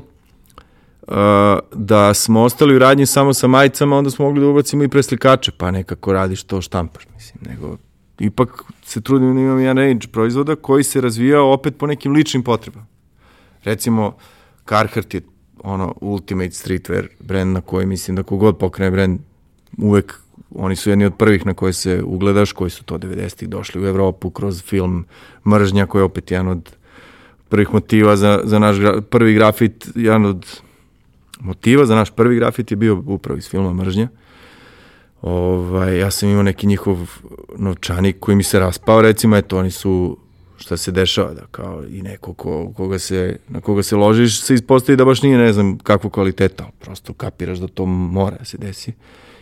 da 1.73 2.15
smo 2.15 2.43
ostali 2.43 2.77
u 2.77 2.79
radnji 2.79 3.07
samo 3.07 3.35
sa 3.35 3.47
majicama, 3.47 3.97
onda 3.97 4.11
smo 4.11 4.25
mogli 4.25 4.41
da 4.41 4.49
ubacimo 4.49 4.85
i 4.85 4.89
preslikače, 4.89 5.53
pa 5.57 5.71
nekako 5.71 6.13
radiš 6.13 6.43
to 6.43 6.61
štampaš, 6.61 7.07
mislim, 7.15 7.43
nego 7.51 7.77
ipak 8.19 8.63
se 8.85 9.01
trudim 9.01 9.35
da 9.35 9.41
imam 9.41 9.61
jedan 9.61 9.77
range 9.77 10.07
proizvoda 10.13 10.57
koji 10.57 10.85
se 10.85 11.01
razvija 11.01 11.43
opet 11.43 11.77
po 11.79 11.87
nekim 11.87 12.13
ličnim 12.13 12.43
potrebama. 12.43 12.87
Recimo, 13.65 14.17
Carhartt 14.69 15.15
je 15.15 15.21
ono 15.63 15.95
ultimate 16.01 16.51
streetwear 16.51 17.07
brand 17.21 17.55
na 17.55 17.61
koji 17.61 17.87
mislim 17.87 18.17
da 18.17 18.23
kogod 18.23 18.59
pokrene 18.59 18.91
brand 18.91 19.21
uvek 19.79 20.19
oni 20.55 20.77
su 20.77 20.91
jedni 20.91 21.05
od 21.05 21.15
prvih 21.19 21.47
na 21.47 21.55
koje 21.55 21.73
se 21.73 22.03
ugledaš, 22.03 22.53
koji 22.53 22.71
su 22.71 22.85
to 22.85 22.99
90-ih 22.99 23.49
došli 23.49 23.83
u 23.83 23.87
Evropu 23.87 24.31
kroz 24.31 24.63
film 24.63 25.05
Mržnja, 25.47 25.87
koji 25.87 26.01
je 26.01 26.05
opet 26.05 26.31
jedan 26.31 26.49
od 26.49 26.77
prvih 27.49 27.75
motiva 27.75 28.17
za, 28.17 28.41
za 28.45 28.59
naš 28.59 28.79
gra, 28.79 29.01
prvi 29.01 29.35
grafit, 29.35 29.89
jedan 29.95 30.25
od 30.25 30.61
motiva 31.43 31.87
za 31.87 31.95
naš 31.95 32.11
prvi 32.11 32.37
grafit 32.37 32.71
je 32.71 32.77
bio 32.77 33.03
upravo 33.07 33.39
iz 33.39 33.49
filma 33.49 33.73
Mržnja. 33.73 34.09
Ovaj, 35.23 35.99
ja 35.99 36.11
sam 36.11 36.29
imao 36.29 36.43
neki 36.43 36.67
njihov 36.67 37.11
novčanik 37.57 38.17
koji 38.21 38.37
mi 38.37 38.43
se 38.43 38.59
raspao, 38.59 39.03
recimo, 39.03 39.37
eto, 39.37 39.59
oni 39.59 39.71
su 39.71 40.17
šta 40.57 40.77
se 40.77 40.93
dešava, 40.93 41.35
da 41.35 41.47
kao 41.51 41.85
i 41.89 42.03
neko 42.03 42.35
ko, 42.35 42.73
koga 42.77 42.99
se, 42.99 43.37
na 43.49 43.61
koga 43.61 43.83
se 43.83 43.97
ložiš 43.97 44.41
se 44.41 44.55
ispostavi 44.55 44.97
da 44.97 45.05
baš 45.05 45.23
nije 45.23 45.39
ne 45.39 45.53
znam 45.53 45.79
kakvu 45.79 46.11
kvaliteta, 46.11 46.65
ali 46.65 46.73
prosto 46.81 47.13
kapiraš 47.13 47.59
da 47.59 47.69
to 47.69 47.87
mora 47.87 48.37
da 48.39 48.45
se 48.45 48.59
desi. 48.59 48.93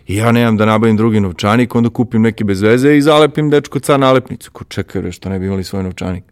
I 0.06 0.16
ja 0.16 0.32
nemam 0.32 0.56
da 0.56 0.66
nabavim 0.66 0.96
drugi 0.96 1.20
novčanik, 1.20 1.74
onda 1.74 1.90
kupim 1.90 2.22
neki 2.22 2.44
bez 2.44 2.62
veze 2.62 2.96
i 2.96 3.02
zalepim 3.02 3.50
dečko 3.50 3.78
car 3.78 4.00
nalepnicu. 4.00 4.50
Ko 4.50 4.64
čekaj, 4.64 5.12
što 5.12 5.28
ne 5.28 5.38
bi 5.38 5.46
imali 5.46 5.64
svoj 5.64 5.82
novčanik? 5.82 6.24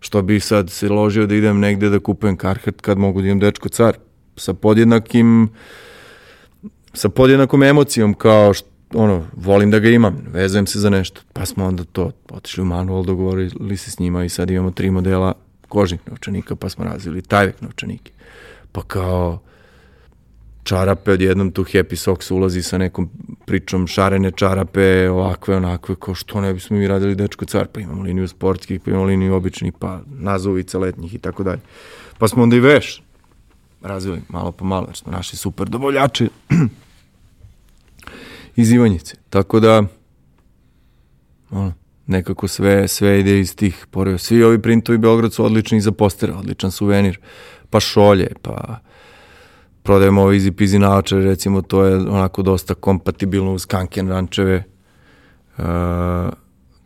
Što 0.00 0.22
bi 0.22 0.40
sad 0.40 0.70
se 0.70 0.88
ložio 0.88 1.26
da 1.26 1.34
idem 1.34 1.60
negde 1.60 1.88
da 1.88 1.98
kupujem 1.98 2.36
Carhartt 2.36 2.80
kad 2.80 2.98
mogu 2.98 3.20
da 3.20 3.26
idem 3.26 3.38
dečko 3.38 3.68
car? 3.68 3.96
Sa 4.36 4.54
podjednakim 4.54 5.48
sa 6.94 7.08
podjednakom 7.08 7.62
emocijom 7.62 8.14
kao 8.14 8.54
što 8.54 8.70
ono, 8.94 9.26
volim 9.36 9.70
da 9.70 9.78
ga 9.78 9.88
imam, 9.88 10.24
vezujem 10.32 10.66
se 10.66 10.78
za 10.78 10.90
nešto. 10.90 11.20
Pa 11.32 11.46
smo 11.46 11.64
onda 11.64 11.84
to 11.84 12.10
otišli 12.30 12.62
u 12.62 12.64
manual, 12.64 13.04
dogovorili 13.04 13.76
se 13.76 13.90
s 13.90 13.98
njima 13.98 14.24
i 14.24 14.28
sad 14.28 14.50
imamo 14.50 14.70
tri 14.70 14.90
modela 14.90 15.32
kožnih 15.68 16.00
novčanika, 16.06 16.56
pa 16.56 16.68
smo 16.68 16.84
razvili 16.84 17.22
tajvek 17.22 17.60
novčanike. 17.60 18.12
Pa 18.72 18.82
kao 18.82 19.38
čarape, 20.62 21.12
odjednom 21.12 21.50
tu 21.50 21.64
Happy 21.64 21.96
Socks 21.96 22.30
ulazi 22.30 22.62
sa 22.62 22.78
nekom 22.78 23.10
pričom 23.46 23.86
šarene 23.86 24.30
čarape, 24.30 25.10
ovakve, 25.10 25.56
onakve, 25.56 25.94
kao 25.94 26.14
što 26.14 26.40
ne 26.40 26.54
bismo 26.54 26.76
mi 26.76 26.88
radili 26.88 27.14
dečko 27.14 27.44
car, 27.44 27.66
pa 27.66 27.80
imamo 27.80 28.02
liniju 28.02 28.28
sportskih, 28.28 28.80
pa 28.80 28.90
imamo 28.90 29.06
liniju 29.06 29.34
običnih, 29.34 29.72
pa 29.78 30.00
nazovica 30.06 30.78
letnjih 30.78 31.14
i 31.14 31.18
tako 31.18 31.42
dalje. 31.42 31.60
Pa 32.18 32.28
smo 32.28 32.42
onda 32.42 32.56
i 32.56 32.60
veš 32.60 33.02
razvili 33.82 34.22
malo 34.28 34.52
po 34.52 34.64
malo, 34.64 34.86
jer 34.86 34.96
smo 34.96 35.12
naši 35.12 35.36
super 35.36 35.68
dobavljači 35.68 36.28
iz 38.56 38.72
Ivanjice. 38.72 39.16
Tako 39.30 39.60
da, 39.60 39.82
ono, 41.50 41.72
nekako 42.06 42.48
sve, 42.48 42.88
sve 42.88 43.20
ide 43.20 43.40
iz 43.40 43.56
tih 43.56 43.86
poreva. 43.90 44.18
Svi 44.18 44.42
ovi 44.42 44.62
printovi 44.62 44.98
Beograd 44.98 45.32
su 45.32 45.44
odlični 45.44 45.80
za 45.80 45.92
postere, 45.92 46.32
odličan 46.32 46.70
suvenir, 46.70 47.18
pa 47.70 47.80
šolje, 47.80 48.32
pa 48.42 48.78
prodajemo 49.82 50.22
ove 50.22 50.36
easy 50.36 50.50
peasy 50.50 50.78
naočare, 50.78 51.24
recimo 51.24 51.62
to 51.62 51.84
je 51.84 51.96
onako 51.96 52.42
dosta 52.42 52.74
kompatibilno 52.74 53.54
uz 53.54 53.66
kanken 53.66 54.08
rančeve. 54.08 54.64
Uh, 55.58 55.64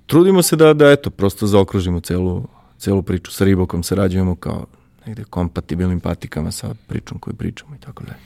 trudimo 0.07 0.43
se 0.43 0.57
da, 0.57 0.75
da 0.75 0.91
eto, 0.91 1.11
prosto 1.11 1.47
zaokružimo 1.47 2.01
celu, 2.01 2.49
celu 2.79 3.03
priču. 3.03 3.33
Sa 3.33 3.45
Ribokom 3.45 3.83
sarađujemo 3.83 4.37
kao 4.37 4.67
negde 5.07 5.25
kompatibilnim 5.25 6.01
patikama 6.01 6.51
sa 6.51 6.75
pričom 6.87 7.19
koju 7.19 7.35
pričamo 7.35 7.75
i 7.75 7.79
tako 7.79 8.05
dalje. 8.05 8.19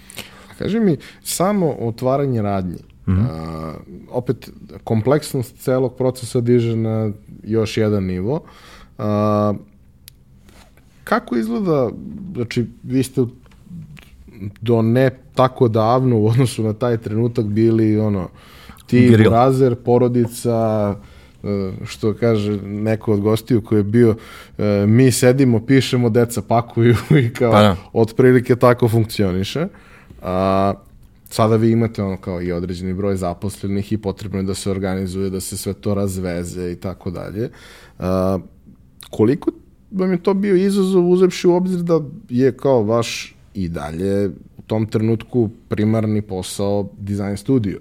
Kaži 0.59 0.81
mi, 0.81 0.97
samo 1.23 1.71
otvaranje 1.81 2.43
radnje, 2.43 2.79
Mm 3.09 3.13
-hmm. 3.13 3.21
uh, 3.21 3.77
opet, 4.11 4.51
kompleksnost 4.85 5.57
celog 5.59 5.97
procesa 5.97 6.41
diže 6.41 6.77
na 6.77 7.11
još 7.43 7.77
jedan 7.77 8.05
nivo. 8.05 8.43
Uh, 8.99 9.05
kako 11.05 11.37
izgleda, 11.37 11.91
znači, 12.35 12.67
vi 12.83 13.03
ste 13.03 13.25
do 14.61 14.83
ne 14.83 15.11
tako 15.35 15.69
davno 15.69 16.19
u 16.19 16.27
odnosu 16.27 16.63
na 16.63 16.73
taj 16.73 16.97
trenutak 16.97 17.47
bili 17.47 18.01
ono 18.01 18.29
ti, 18.87 19.09
Gril. 19.09 19.31
Razer, 19.31 19.75
porodica, 19.75 20.95
što 21.85 22.15
kaže 22.15 22.63
neko 22.63 23.13
od 23.13 23.21
gostiju 23.21 23.61
koji 23.61 23.79
je 23.79 23.83
bio 23.83 24.17
mi 24.87 25.13
sedimo, 25.13 25.67
pišemo, 25.67 26.11
deca 26.11 26.43
pakuju 26.43 26.97
i 27.25 27.33
kao 27.33 27.53
pa, 27.53 27.63
da. 27.63 27.77
otprilike 27.93 28.57
tako 28.57 28.89
funkcioniše. 28.89 29.67
A, 30.23 30.75
sada 31.31 31.57
vi 31.57 31.71
imate 31.71 32.03
ono 32.03 32.17
kao 32.17 32.43
i 32.43 32.53
određeni 32.53 32.95
broj 32.95 33.17
zaposlenih 33.17 33.93
i 33.93 33.99
potrebno 33.99 34.39
je 34.39 34.43
da 34.43 34.55
se 34.55 34.71
organizuje, 34.71 35.31
da 35.31 35.41
se 35.41 35.57
sve 35.57 35.73
to 35.73 35.95
razveze 35.95 36.73
i 36.73 36.77
tako 36.77 37.11
dalje. 37.11 37.51
Koliko 39.11 39.51
vam 39.91 40.13
je 40.13 40.23
to 40.23 40.35
bio 40.35 40.57
izazov 40.57 41.11
uzevši 41.11 41.49
u 41.49 41.55
obzir 41.55 41.83
da 41.83 42.01
je 42.29 42.57
kao 42.57 42.83
vaš 42.83 43.37
i 43.55 43.69
dalje 43.69 44.29
u 44.29 44.63
tom 44.67 44.87
trenutku 44.87 45.51
primarni 45.69 46.23
posao 46.23 46.89
dizajn 46.99 47.37
studio. 47.37 47.81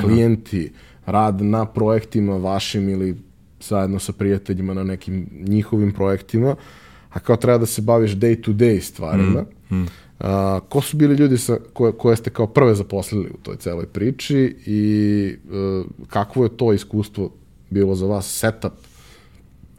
Klijenti, 0.00 0.72
rad 1.06 1.42
na 1.42 1.66
projektima 1.66 2.36
vašim 2.36 2.88
ili 2.88 3.16
zajedno 3.60 3.98
sa 3.98 4.12
prijateljima 4.12 4.74
na 4.74 4.84
nekim 4.84 5.26
njihovim 5.32 5.92
projektima, 5.92 6.56
a 7.10 7.18
kao 7.18 7.36
treba 7.36 7.58
da 7.58 7.66
se 7.66 7.82
baviš 7.82 8.10
day 8.10 8.42
to 8.42 8.52
day 8.52 8.80
stvarima. 8.80 9.44
Mm, 9.70 9.76
mm. 9.76 9.86
A, 10.20 10.60
ko 10.68 10.80
su 10.80 10.96
bili 10.96 11.14
ljudi 11.14 11.38
sa, 11.38 11.56
koje, 11.72 11.92
koje 11.92 12.16
ste 12.16 12.30
kao 12.30 12.46
prve 12.46 12.74
zaposlili 12.74 13.30
u 13.34 13.36
toj 13.42 13.56
celoj 13.56 13.86
priči 13.86 14.56
i 14.66 15.36
uh, 15.44 15.86
kakvo 16.08 16.44
je 16.44 16.56
to 16.56 16.72
iskustvo 16.72 17.30
bilo 17.70 17.94
za 17.94 18.06
vas 18.06 18.38
setup 18.38 18.72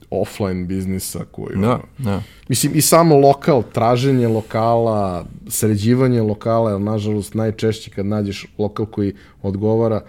offline 0.09 0.65
biznisa 0.65 1.25
koji 1.31 1.57
da, 1.57 1.79
da. 1.97 2.21
mislim 2.47 2.75
i 2.75 2.81
samo 2.81 3.15
lokal 3.15 3.63
traženje 3.73 4.27
lokala 4.27 5.25
sređivanje 5.47 6.21
lokala 6.21 6.71
jer 6.71 6.81
nažalost 6.81 7.33
najčešće 7.33 7.91
kad 7.91 8.05
nađeš 8.05 8.47
lokal 8.57 8.85
koji 8.85 9.13
odgovara 9.41 10.01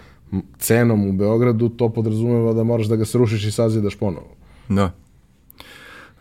cenom 0.58 1.08
u 1.08 1.12
Beogradu 1.12 1.68
to 1.68 1.88
podrazumeva 1.88 2.52
da 2.52 2.64
moraš 2.64 2.86
da 2.86 2.96
ga 2.96 3.04
srušiš 3.04 3.44
i 3.44 3.52
sazidaš 3.52 3.96
ponovo 3.96 4.28
da 4.68 4.90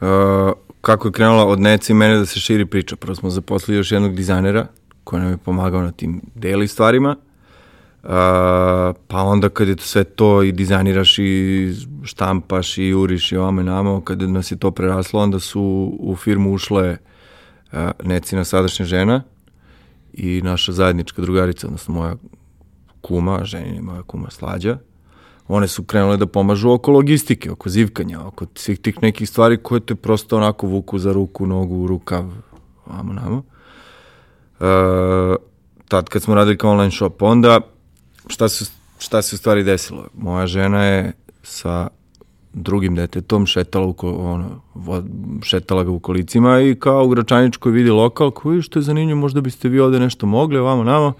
uh, 0.02 0.54
kako 0.82 1.08
je 1.08 1.12
krenula 1.12 1.46
od 1.46 1.60
Nece 1.60 1.94
i 1.94 1.96
mene 1.96 2.18
da 2.18 2.26
se 2.26 2.40
širi 2.40 2.66
priča. 2.66 2.96
Prvo 2.96 3.16
smo 3.16 3.30
zaposlili 3.30 3.78
još 3.78 3.92
jednog 3.92 4.16
dizajnera 4.16 4.68
koji 5.04 5.22
nam 5.22 5.32
je 5.32 5.38
pomagao 5.38 5.82
na 5.82 5.92
tim 5.92 6.22
deli 6.36 6.68
stvarima. 6.68 7.16
Uh, 8.04 8.10
pa 9.08 9.24
onda 9.24 9.50
kad 9.50 9.68
je 9.68 9.76
to 9.76 9.84
sve 9.84 10.04
to 10.04 10.44
i 10.44 10.52
dizajniraš 10.52 11.20
i 11.20 11.74
štampaš 12.04 12.78
i 12.78 12.94
uriš 12.94 13.32
i 13.32 13.38
ovame 13.38 13.64
namo, 13.64 14.02
kad 14.02 14.22
nas 14.22 14.52
je 14.52 14.58
to 14.58 14.72
preraslo, 14.72 15.22
onda 15.22 15.40
su 15.40 15.98
u 16.00 16.16
firmu 16.16 16.54
ušle 16.54 16.98
uh, 17.72 17.80
Necina 18.04 18.44
sadašnja 18.44 18.86
žena 18.86 19.24
i 20.14 20.42
naša 20.44 20.72
zajednička 20.72 21.22
drugarica, 21.22 21.68
odnosno 21.68 21.94
moja 21.94 22.16
kuma, 23.02 23.46
ženina 23.46 23.82
moja 23.82 24.04
kuma 24.04 24.30
Slađa 24.30 24.78
one 25.48 25.68
su 25.68 25.84
krenule 25.84 26.18
da 26.18 26.26
pomažu 26.26 26.72
oko 26.72 26.92
logistike, 26.92 27.52
oko 27.52 27.70
zivkanja, 27.70 28.22
oko 28.28 28.46
svih 28.56 28.80
tih 28.80 29.02
nekih 29.02 29.30
stvari 29.30 29.58
koje 29.58 29.80
te 29.80 29.96
prosto 29.96 30.38
onako 30.38 30.68
vuku 30.68 31.00
za 31.00 31.14
ruku, 31.14 31.48
nogu, 31.48 31.88
rukav, 31.88 32.32
vamo 32.86 33.14
namo. 33.14 33.44
E, 34.60 35.36
tad 35.88 36.10
kad 36.10 36.24
smo 36.24 36.36
radili 36.36 36.58
kao 36.58 36.72
online 36.72 36.92
shop, 36.92 37.22
onda 37.22 37.60
šta 38.28 38.50
se, 38.50 38.66
šta 39.00 39.22
se 39.22 39.36
u 39.36 39.38
stvari 39.38 39.64
desilo? 39.64 40.08
Moja 40.18 40.48
žena 40.48 40.84
je 40.84 41.14
sa 41.44 41.88
drugim 42.54 42.96
detetom 42.96 43.46
šetala, 43.46 43.86
u, 43.86 43.96
ono, 44.04 44.62
šetala 45.44 45.84
ga 45.84 45.92
u 45.92 46.00
kolicima 46.00 46.60
i 46.60 46.76
kao 46.76 47.06
u 47.06 47.10
Gračaničkoj 47.10 47.72
vidi 47.72 47.90
lokal, 47.90 48.32
koji 48.32 48.62
što 48.62 48.80
je 48.80 48.84
zanimljivo, 48.84 49.20
možda 49.20 49.42
biste 49.42 49.70
vi 49.70 49.80
ovde 49.80 50.00
nešto 50.00 50.26
mogli, 50.26 50.60
vamo 50.60 50.84
namo 50.84 51.14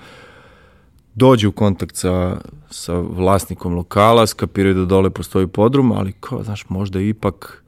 dođe 1.16 1.48
u 1.48 1.52
kontakt 1.52 1.96
sa, 1.96 2.38
sa 2.70 3.00
vlasnikom 3.00 3.76
lokala, 3.76 4.28
skapiraju 4.28 4.76
da 4.76 4.86
dole 4.86 5.10
postoji 5.10 5.48
podrum, 5.48 5.92
ali 5.92 6.14
kao, 6.20 6.44
znaš, 6.44 6.70
možda 6.70 7.00
ipak 7.00 7.64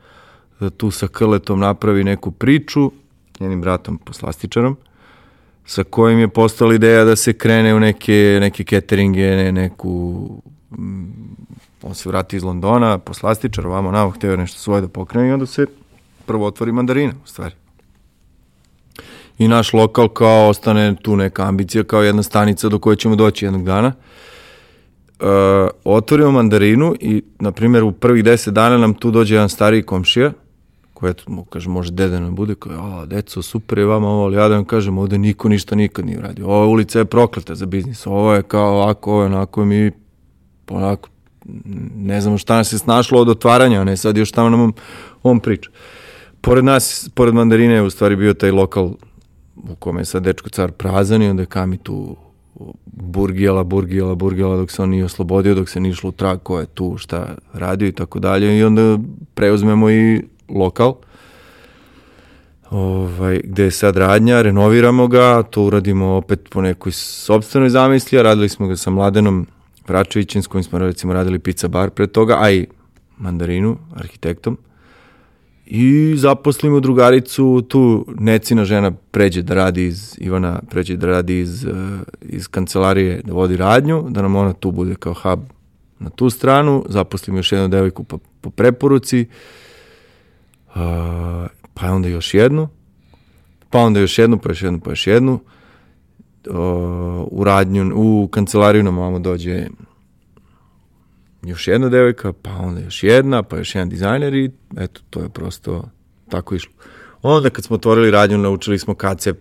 da 0.60 0.70
tu 0.70 0.92
sa 0.92 1.08
Krletom 1.08 1.60
napravi 1.60 2.04
neku 2.04 2.32
priču, 2.32 2.92
njenim 3.40 3.62
bratom 3.62 3.98
poslastičarom, 3.98 4.78
sa 5.66 5.84
kojim 5.84 6.20
je 6.20 6.28
postala 6.28 6.76
ideja 6.76 7.04
da 7.04 7.16
se 7.16 7.34
krene 7.34 7.76
u 7.76 7.80
neke, 7.80 8.38
neke 8.42 8.64
cateringe, 8.64 9.36
ne, 9.36 9.52
neku... 9.52 10.30
Mm, 10.72 11.04
on 11.82 11.96
se 11.96 12.10
vrati 12.10 12.36
iz 12.36 12.44
Londona, 12.44 12.98
poslastičar, 12.98 13.68
ovamo 13.68 13.92
namo, 13.92 14.12
hteo 14.12 14.38
nešto 14.38 14.60
svoje 14.60 14.82
da 14.82 14.88
pokrene 14.88 15.28
i 15.28 15.32
onda 15.32 15.46
se 15.46 15.66
prvo 16.26 16.46
otvori 16.46 16.72
mandarina, 16.72 17.14
u 17.24 17.28
stvari 17.28 17.56
i 19.38 19.48
naš 19.48 19.74
lokal 19.74 20.08
kao 20.08 20.48
ostane 20.48 20.96
tu 21.02 21.16
neka 21.16 21.44
ambicija 21.44 21.84
kao 21.84 22.04
jedna 22.04 22.24
stanica 22.24 22.70
do 22.70 22.80
koje 22.80 22.96
ćemo 22.96 23.16
doći 23.16 23.46
jednog 23.46 23.64
dana. 23.64 23.94
Uh, 25.20 25.28
otvorimo 25.84 26.32
mandarinu 26.32 26.96
i, 27.00 27.24
na 27.40 27.52
primjer, 27.52 27.84
u 27.84 27.92
prvih 27.92 28.24
deset 28.24 28.54
dana 28.54 28.78
nam 28.78 28.94
tu 28.94 29.12
dođe 29.12 29.36
jedan 29.36 29.50
stariji 29.50 29.84
komšija, 29.84 30.32
koji, 30.94 31.12
eto, 31.12 31.46
kaže, 31.50 31.70
može 31.70 31.92
dede 31.92 32.20
nam 32.20 32.36
bude, 32.36 32.56
koji, 32.56 32.76
a, 32.80 33.06
deco, 33.06 33.42
super 33.42 33.78
je 33.78 33.86
vama 33.86 34.08
ovo, 34.08 34.24
ali 34.24 34.36
ja 34.36 34.48
da 34.48 34.56
vam 34.56 34.66
kažem, 34.66 34.98
ovde 34.98 35.18
niko 35.18 35.50
ništa 35.50 35.76
nikad 35.76 36.06
nije 36.06 36.18
uradio. 36.18 36.48
Ova 36.48 36.66
ulica 36.66 37.00
je 37.00 37.06
prokleta 37.06 37.56
za 37.56 37.66
biznis, 37.66 38.08
ovo 38.08 38.34
je 38.34 38.44
kao 38.44 38.74
ovako, 38.74 39.12
ovo 39.12 39.22
je 39.22 39.26
onako, 39.26 39.66
mi 39.66 39.92
onako, 40.70 41.10
ne 41.96 42.22
znamo 42.22 42.38
šta 42.38 42.56
nas 42.56 42.74
je 42.74 42.80
snašlo 42.80 43.22
od 43.22 43.30
otvaranja, 43.30 43.82
a 43.82 43.84
ne 43.84 43.98
sad 43.98 44.18
još 44.18 44.32
tamo 44.32 44.50
nam 44.50 44.72
on 45.24 45.40
priča. 45.40 45.70
Pored 46.42 46.64
nas, 46.66 47.10
pored 47.16 47.34
mandarine 47.34 47.74
je 47.74 47.82
u 47.82 47.90
stvari 47.90 48.16
bio 48.16 48.34
taj 48.34 48.52
lokal 48.52 48.92
u 49.56 49.76
kome 49.76 50.02
je 50.02 50.06
sad 50.06 50.24
dečko 50.24 50.50
car 50.50 50.72
prazan 50.72 51.22
i 51.22 51.28
onda 51.28 51.42
je 51.42 51.46
Kami 51.46 51.78
tu 51.78 52.16
burgijala, 52.86 53.64
burgijala, 53.64 54.16
burgijala 54.16 54.58
dok 54.58 54.72
se 54.72 54.82
on 54.82 54.90
nije 54.90 55.06
oslobodio, 55.06 55.56
dok 55.56 55.70
se 55.70 55.80
nije 55.80 55.92
išlo 55.92 56.10
u 56.10 56.12
trag 56.12 56.40
ko 56.44 56.60
je 56.60 56.66
tu, 56.66 56.98
šta 56.98 57.36
radio 57.54 57.88
i 57.88 57.92
tako 57.92 58.20
dalje. 58.20 58.58
I 58.58 58.64
onda 58.64 58.98
preuzmemo 59.34 59.90
i 59.90 60.22
lokal 60.50 60.96
ovaj, 62.70 63.42
gde 63.44 63.64
je 63.64 63.72
sad 63.72 63.98
radnja, 63.98 64.42
renoviramo 64.42 65.08
ga, 65.08 65.44
to 65.44 65.64
uradimo 65.64 66.06
opet 66.06 66.50
po 66.50 66.62
nekoj 66.62 66.92
sobstvenoj 66.92 67.70
zamisli, 67.70 68.20
a 68.20 68.22
radili 68.22 68.50
smo 68.50 68.68
ga 68.68 68.76
sa 68.76 68.90
Mladenom 68.90 69.48
Vračevićem 69.88 70.44
s 70.44 70.48
kojim 70.48 70.64
smo 70.64 70.80
recimo 70.80 71.14
radili 71.14 71.40
pizza 71.40 71.68
bar 71.68 71.90
pre 71.90 72.08
toga, 72.08 72.38
a 72.40 72.52
i 72.52 72.68
mandarinu, 73.18 73.78
arhitektom 73.96 74.58
I 75.66 76.14
zaposlimo 76.18 76.80
drugaricu, 76.80 77.62
tu 77.68 78.06
Necina 78.20 78.66
žena 78.66 78.92
pređe 79.12 79.42
da 79.42 79.54
radi 79.54 79.86
iz, 79.86 80.18
Ivana 80.22 80.60
pređe 80.70 80.98
da 80.98 81.08
radi 81.08 81.40
iz, 81.40 81.66
uh, 81.66 81.72
iz 82.22 82.48
kancelarije, 82.48 83.22
da 83.24 83.34
vodi 83.34 83.58
radnju, 83.58 84.06
da 84.10 84.22
nam 84.22 84.36
ona 84.36 84.54
tu 84.54 84.72
bude 84.72 84.96
kao 84.96 85.14
hub 85.14 85.40
na 86.00 86.10
tu 86.10 86.30
stranu, 86.30 86.86
zaposlimo 86.90 87.40
još 87.40 87.52
jednu 87.52 87.68
devojku 87.68 88.04
po, 88.04 88.18
po 88.42 88.50
preporuci, 88.50 89.28
uh, 90.68 90.76
pa 91.74 91.92
onda 91.92 92.08
još 92.08 92.34
jednu, 92.34 92.68
pa 93.70 93.80
onda 93.80 94.00
još 94.00 94.20
jednu, 94.20 94.38
pa 94.38 94.50
još 94.50 94.64
jednu, 94.64 94.80
pa 94.80 94.90
još 94.90 95.08
jednu, 95.08 95.34
uh, 96.50 96.56
u 97.32 97.44
radnju, 97.44 97.92
u 97.96 98.28
kancelariju 98.28 98.84
nam 98.84 98.98
ovamo 98.98 99.20
dođe 99.20 99.68
još 101.44 101.68
jedna 101.68 101.90
devojka, 101.90 102.34
pa 102.34 102.52
onda 102.52 102.82
još 102.82 103.04
jedna, 103.04 103.44
pa 103.44 103.58
još 103.58 103.76
jedan 103.76 103.90
dizajner 103.90 104.34
i 104.34 104.52
eto, 104.78 105.02
to 105.10 105.22
je 105.22 105.30
prosto 105.30 105.90
tako 106.30 106.56
išlo. 106.56 106.74
Onda 107.22 107.50
kad 107.50 107.66
smo 107.66 107.76
otvorili 107.76 108.12
radnju, 108.12 108.38
naučili 108.38 108.80
smo 108.80 108.96
kad 108.96 109.22
se, 109.22 109.34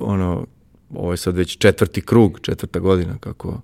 ono, 0.00 0.46
ovo 0.90 1.12
je 1.12 1.16
sad 1.16 1.36
već 1.36 1.58
četvrti 1.58 2.00
krug, 2.00 2.38
četvrta 2.42 2.78
godina, 2.78 3.18
kako, 3.20 3.60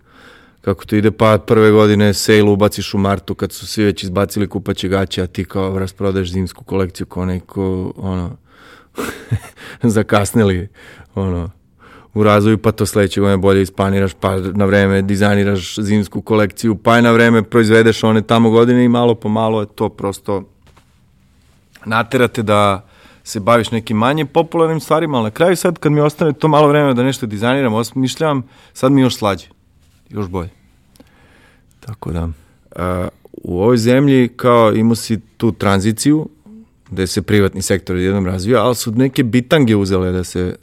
kako 0.61 0.84
to 0.84 0.97
ide, 0.97 1.11
pa 1.11 1.38
prve 1.47 1.70
godine 1.70 2.14
sale 2.14 2.42
ubaciš 2.42 2.95
u 2.95 2.99
martu 2.99 3.34
kad 3.34 3.53
su 3.53 3.66
svi 3.66 3.84
već 3.84 4.03
izbacili 4.03 4.49
kupaće 4.49 4.88
gaće, 4.88 5.22
a 5.22 5.26
ti 5.26 5.45
kao 5.45 5.78
rasprodaješ 5.78 6.30
zimsku 6.30 6.64
kolekciju 6.64 7.07
kao 7.07 7.24
neko, 7.24 7.92
ono, 7.97 8.36
zakasnili, 9.82 10.68
ono, 11.14 11.51
u 12.14 12.22
razvoju, 12.22 12.58
pa 12.58 12.72
to 12.72 12.86
sledeće 12.86 13.20
godine 13.20 13.36
bolje 13.36 13.62
ispaniraš, 13.62 14.12
pa 14.20 14.36
na 14.36 14.64
vreme 14.64 15.02
dizajniraš 15.02 15.78
zimsku 15.78 16.22
kolekciju, 16.22 16.74
pa 16.74 16.96
je 16.96 17.02
na 17.02 17.12
vreme 17.12 17.42
proizvedeš 17.42 18.04
one 18.04 18.22
tamo 18.22 18.50
godine 18.50 18.84
i 18.84 18.88
malo 18.88 19.14
po 19.14 19.28
malo 19.28 19.60
je 19.60 19.66
to 19.66 19.88
prosto 19.88 20.42
naterate 21.84 22.42
da 22.42 22.86
se 23.24 23.40
baviš 23.40 23.70
nekim 23.70 23.96
manje 23.96 24.24
popularnim 24.24 24.80
stvarima, 24.80 25.18
ali 25.18 25.24
na 25.24 25.30
kraju 25.30 25.56
sad 25.56 25.78
kad 25.78 25.92
mi 25.92 26.00
ostane 26.00 26.32
to 26.32 26.48
malo 26.48 26.68
vremena 26.68 26.94
da 26.94 27.02
nešto 27.02 27.26
dizajniram, 27.26 27.74
osmišljam, 27.74 28.42
sad 28.72 28.92
mi 28.92 29.00
još 29.00 29.16
slađe, 29.16 29.46
još 30.08 30.28
bolje. 30.28 30.50
Tako 31.80 32.12
da, 32.12 32.24
uh, 32.24 32.32
u 33.32 33.62
ovoj 33.62 33.76
zemlji 33.76 34.28
kao 34.36 34.72
imao 34.72 34.94
si 34.94 35.20
tu 35.36 35.52
tranziciju, 35.52 36.28
gde 36.90 37.06
se 37.06 37.22
privatni 37.22 37.62
sektor 37.62 37.96
jednom 37.96 38.26
razvija, 38.26 38.64
ali 38.64 38.74
su 38.74 38.92
neke 38.92 39.22
bitange 39.22 39.76
uzele 39.76 40.12
da 40.12 40.24
se 40.24 40.56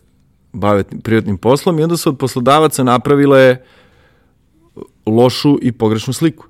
bave 0.54 0.84
privatnim 0.84 1.38
poslom 1.38 1.80
i 1.80 1.84
onda 1.84 1.98
su 1.98 2.10
od 2.10 2.18
poslodavaca 2.18 2.84
napravile 2.84 3.58
lošu 5.06 5.60
i 5.62 5.72
pogrešnu 5.72 6.14
sliku. 6.14 6.46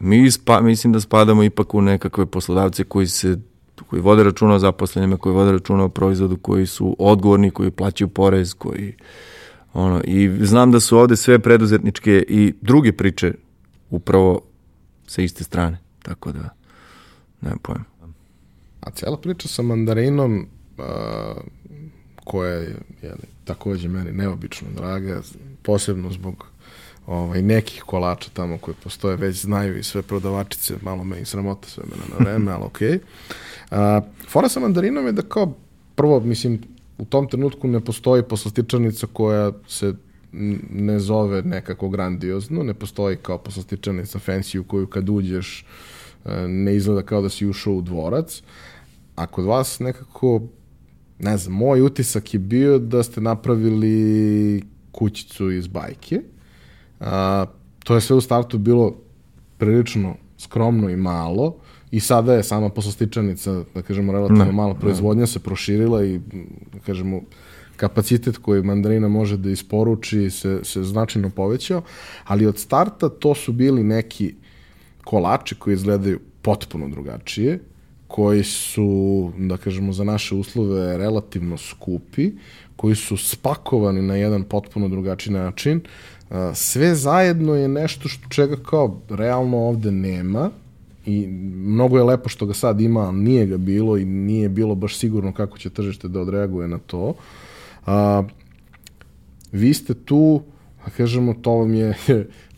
Mi 0.00 0.30
spa, 0.30 0.60
mislim 0.60 0.92
da 0.92 1.00
spadamo 1.00 1.42
ipak 1.42 1.74
u 1.74 1.82
nekakve 1.82 2.26
poslodavce 2.26 2.84
koji 2.84 3.06
se 3.06 3.38
koji 3.82 4.02
vode 4.02 4.24
računa 4.24 4.54
o 4.54 4.58
zaposlenjima, 4.58 5.16
koji 5.16 5.34
vode 5.34 5.52
računa 5.52 5.84
o 5.84 5.88
proizvodu, 5.88 6.36
koji 6.36 6.66
su 6.66 6.96
odgovorni, 6.98 7.50
koji 7.50 7.70
plaćaju 7.70 8.08
porez, 8.08 8.54
koji 8.54 8.94
ono, 9.72 10.00
i 10.04 10.30
znam 10.40 10.72
da 10.72 10.80
su 10.80 10.98
ovde 10.98 11.16
sve 11.16 11.38
preduzetničke 11.38 12.24
i 12.28 12.54
druge 12.60 12.92
priče 12.92 13.34
upravo 13.90 14.40
sa 15.06 15.22
iste 15.22 15.44
strane, 15.44 15.78
tako 16.02 16.32
da 16.32 16.54
nemam 17.40 17.58
pojma. 17.62 17.84
A 18.80 18.90
cijela 18.90 19.16
priča 19.16 19.48
sa 19.48 19.62
mandarinom 19.62 20.46
uh, 20.78 20.84
koja 22.24 22.52
je 22.52 22.76
jeli, 23.02 23.26
takođe 23.44 23.88
meni 23.88 24.12
neobično 24.12 24.68
draga, 24.76 25.20
posebno 25.62 26.10
zbog 26.10 26.46
ovaj, 27.06 27.42
nekih 27.42 27.82
kolača 27.82 28.30
tamo 28.32 28.58
koje 28.58 28.74
postoje, 28.84 29.16
već 29.16 29.36
znaju 29.36 29.78
i 29.78 29.82
sve 29.82 30.02
prodavačice, 30.02 30.74
malo 30.82 31.04
me 31.04 31.20
i 31.20 31.24
sramota 31.24 31.68
sve 31.68 31.84
mene 31.84 32.02
na 32.10 32.24
vreme, 32.24 32.52
ali 32.52 32.64
okej. 32.64 32.98
Okay. 33.70 34.02
Fora 34.28 34.48
sa 34.48 34.60
mandarinom 34.60 35.06
je 35.06 35.12
da 35.12 35.22
kao, 35.22 35.54
prvo, 35.94 36.20
mislim, 36.20 36.60
u 36.98 37.04
tom 37.04 37.28
trenutku 37.28 37.68
ne 37.68 37.80
postoji 37.80 38.22
poslastičarnica 38.22 39.06
koja 39.12 39.52
se 39.68 39.94
ne 40.70 40.98
zove 40.98 41.42
nekako 41.42 41.88
grandiozno, 41.88 42.62
ne 42.62 42.74
postoji 42.74 43.16
kao 43.16 43.38
poslastičarnica 43.38 44.18
fancy 44.18 44.58
u 44.58 44.64
koju 44.64 44.86
kad 44.86 45.08
uđeš 45.08 45.66
e, 46.24 46.48
ne 46.48 46.76
izgleda 46.76 47.02
kao 47.02 47.22
da 47.22 47.28
si 47.28 47.46
ušao 47.46 47.72
u 47.74 47.82
dvorac, 47.82 48.42
a 49.16 49.26
kod 49.26 49.44
vas 49.44 49.78
nekako 49.80 50.42
ne 51.18 51.36
znam, 51.36 51.56
moj 51.56 51.80
utisak 51.80 52.34
je 52.34 52.40
bio 52.40 52.78
da 52.78 53.02
ste 53.02 53.20
napravili 53.20 54.62
kućicu 54.92 55.50
iz 55.50 55.66
bajke. 55.66 56.20
A, 57.00 57.46
to 57.84 57.94
je 57.94 58.00
sve 58.00 58.16
u 58.16 58.20
startu 58.20 58.58
bilo 58.58 58.94
prilično 59.58 60.16
skromno 60.38 60.90
i 60.90 60.96
malo 60.96 61.56
i 61.90 62.00
sada 62.00 62.34
je 62.34 62.42
sama 62.42 62.68
poslastičanica, 62.68 63.62
da 63.74 63.82
kažemo, 63.82 64.12
relativno 64.12 64.44
ne, 64.44 64.52
malo 64.52 64.74
proizvodnja 64.74 65.26
se 65.26 65.38
proširila 65.38 66.04
i, 66.04 66.18
da 66.72 66.78
kažemo, 66.86 67.20
kapacitet 67.76 68.38
koji 68.38 68.62
mandarina 68.62 69.08
može 69.08 69.36
da 69.36 69.50
isporuči 69.50 70.30
se, 70.30 70.60
se 70.62 70.82
značajno 70.82 71.30
povećao, 71.30 71.82
ali 72.24 72.46
od 72.46 72.58
starta 72.58 73.08
to 73.08 73.34
su 73.34 73.52
bili 73.52 73.82
neki 73.82 74.34
kolači 75.04 75.54
koji 75.54 75.74
izgledaju 75.74 76.20
potpuno 76.42 76.88
drugačije, 76.88 77.58
koji 78.14 78.44
su, 78.44 79.32
da 79.38 79.56
kažemo, 79.56 79.92
za 79.92 80.04
naše 80.04 80.34
uslove 80.34 80.98
relativno 80.98 81.56
skupi, 81.56 82.30
koji 82.76 82.94
su 82.94 83.16
spakovani 83.16 84.02
na 84.02 84.16
jedan 84.16 84.42
potpuno 84.42 84.88
drugačiji 84.88 85.32
način. 85.32 85.80
Sve 86.54 86.94
zajedno 86.94 87.54
je 87.54 87.68
nešto 87.68 88.08
što 88.08 88.28
čega 88.28 88.56
kao 88.56 89.00
realno 89.08 89.58
ovde 89.58 89.90
nema 89.90 90.50
i 91.06 91.26
mnogo 91.54 91.98
je 91.98 92.04
lepo 92.04 92.28
što 92.28 92.46
ga 92.46 92.54
sad 92.54 92.80
ima, 92.80 93.00
ali 93.00 93.16
nije 93.16 93.46
ga 93.46 93.56
bilo 93.56 93.96
i 93.96 94.04
nije 94.04 94.48
bilo 94.48 94.74
baš 94.74 94.96
sigurno 94.96 95.32
kako 95.32 95.58
će 95.58 95.70
tržište 95.70 96.08
da 96.08 96.20
odreaguje 96.20 96.68
na 96.68 96.78
to. 96.78 97.14
Vi 99.52 99.74
ste 99.74 99.94
tu, 99.94 100.42
da 100.84 100.90
kažemo, 100.96 101.34
to 101.34 101.50
vam 101.50 101.74
je 101.74 101.94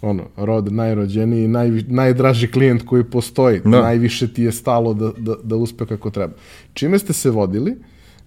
ono, 0.02 0.24
rod 0.36 0.72
najrođeniji, 0.72 1.48
naj, 1.48 1.70
najdraži 1.88 2.50
klijent 2.50 2.82
koji 2.86 3.04
postoji, 3.04 3.60
no. 3.64 3.70
Da. 3.70 3.82
najviše 3.82 4.32
ti 4.32 4.42
je 4.42 4.52
stalo 4.52 4.94
da, 4.94 5.12
da, 5.16 5.34
da 5.42 5.56
uspe 5.56 5.86
kako 5.86 6.10
treba. 6.10 6.34
Čime 6.72 6.98
ste 6.98 7.12
se 7.12 7.30
vodili, 7.30 7.76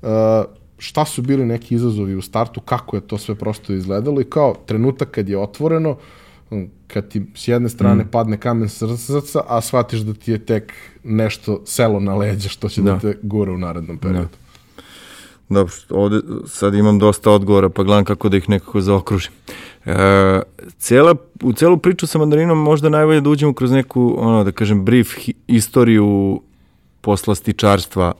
uh, 0.02 0.10
šta 0.78 1.06
su 1.06 1.22
bili 1.22 1.45
neki 1.45 1.76
izazovi 1.76 2.16
u 2.16 2.22
startu, 2.22 2.62
kako 2.62 2.97
je 2.97 3.02
to 3.02 3.18
sve 3.18 3.36
prosto 3.36 3.74
izgledalo 3.74 4.22
i 4.22 4.24
kao 4.24 4.56
trenutak 4.66 5.12
kad 5.12 5.30
je 5.30 5.38
otvoreno, 5.38 5.97
kad 6.88 7.10
ti 7.10 7.26
s 7.36 7.47
jedne 7.47 7.70
strane 7.70 8.04
mm. 8.04 8.08
padne 8.12 8.38
kamen 8.38 8.70
srca, 8.70 9.41
a 9.47 9.62
shvatiš 9.62 10.00
da 10.00 10.14
ti 10.14 10.32
je 10.32 10.45
tek 10.45 10.74
nešto 11.04 11.62
selo 11.66 12.00
na 12.00 12.16
leđa 12.16 12.50
što 12.50 12.70
će 12.70 12.82
da, 12.82 12.93
da 12.93 13.00
te 13.00 13.18
gura 13.22 13.52
u 13.52 13.58
narednom 13.58 13.97
da. 13.97 14.08
periodu. 14.08 14.28
Da. 14.30 14.50
Dobro, 15.50 15.74
ovde 15.89 16.22
sad 16.47 16.74
imam 16.76 17.00
dosta 17.00 17.32
odgovora, 17.32 17.70
pa 17.70 17.84
gledam 17.84 18.06
kako 18.06 18.30
da 18.30 18.38
ih 18.38 18.50
nekako 18.50 18.82
zaokružim. 18.82 19.32
E, 19.86 20.42
cijela, 20.78 21.16
u 21.44 21.54
celu 21.54 21.78
priču 21.78 22.08
sa 22.08 22.18
mandarinom 22.18 22.58
možda 22.58 22.90
najbolje 22.90 23.22
da 23.22 23.30
uđemo 23.30 23.54
kroz 23.54 23.72
neku, 23.72 24.16
ono, 24.18 24.44
da 24.44 24.52
kažem, 24.52 24.86
brief 24.86 25.10
istoriju 25.48 26.42
poslastičarstva 27.02 28.14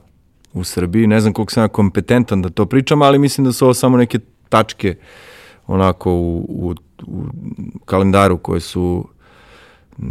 u 0.52 0.64
Srbiji. 0.64 1.06
Ne 1.06 1.20
znam 1.20 1.32
koliko 1.32 1.52
sam 1.52 1.68
kompetentan 1.68 2.42
da 2.42 2.50
to 2.50 2.66
pričam, 2.66 3.02
ali 3.02 3.18
mislim 3.18 3.44
da 3.44 3.52
su 3.52 3.64
ovo 3.64 3.74
samo 3.74 3.96
neke 3.96 4.18
tačke 4.48 4.94
onako 5.66 6.12
u, 6.12 6.46
u, 6.48 6.74
u 7.06 7.24
kalendaru 7.84 8.38
koje 8.38 8.60
su 8.60 9.08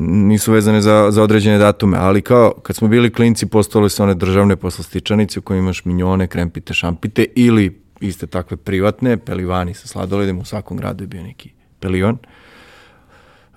nisu 0.07 0.51
vezane 0.51 0.81
za, 0.81 1.07
za 1.11 1.23
određene 1.23 1.57
datume, 1.57 1.97
ali 1.97 2.21
kao 2.21 2.53
kad 2.63 2.75
smo 2.75 2.87
bili 2.87 3.13
klinci 3.13 3.45
postojale 3.45 3.89
su 3.89 4.03
one 4.03 4.13
državne 4.13 4.55
poslastičanice 4.55 5.39
u 5.39 5.41
kojima 5.41 5.63
imaš 5.63 5.85
minjone, 5.85 6.27
krempite, 6.27 6.73
šampite 6.73 7.25
ili 7.35 7.81
iste 8.01 8.27
takve 8.27 8.57
privatne, 8.57 9.17
pelivani 9.17 9.73
sa 9.73 9.87
sladoledima, 9.87 10.41
u 10.41 10.45
svakom 10.45 10.77
gradu 10.77 11.03
je 11.03 11.07
bio 11.07 11.23
neki 11.23 11.51
pelivan. 11.79 12.17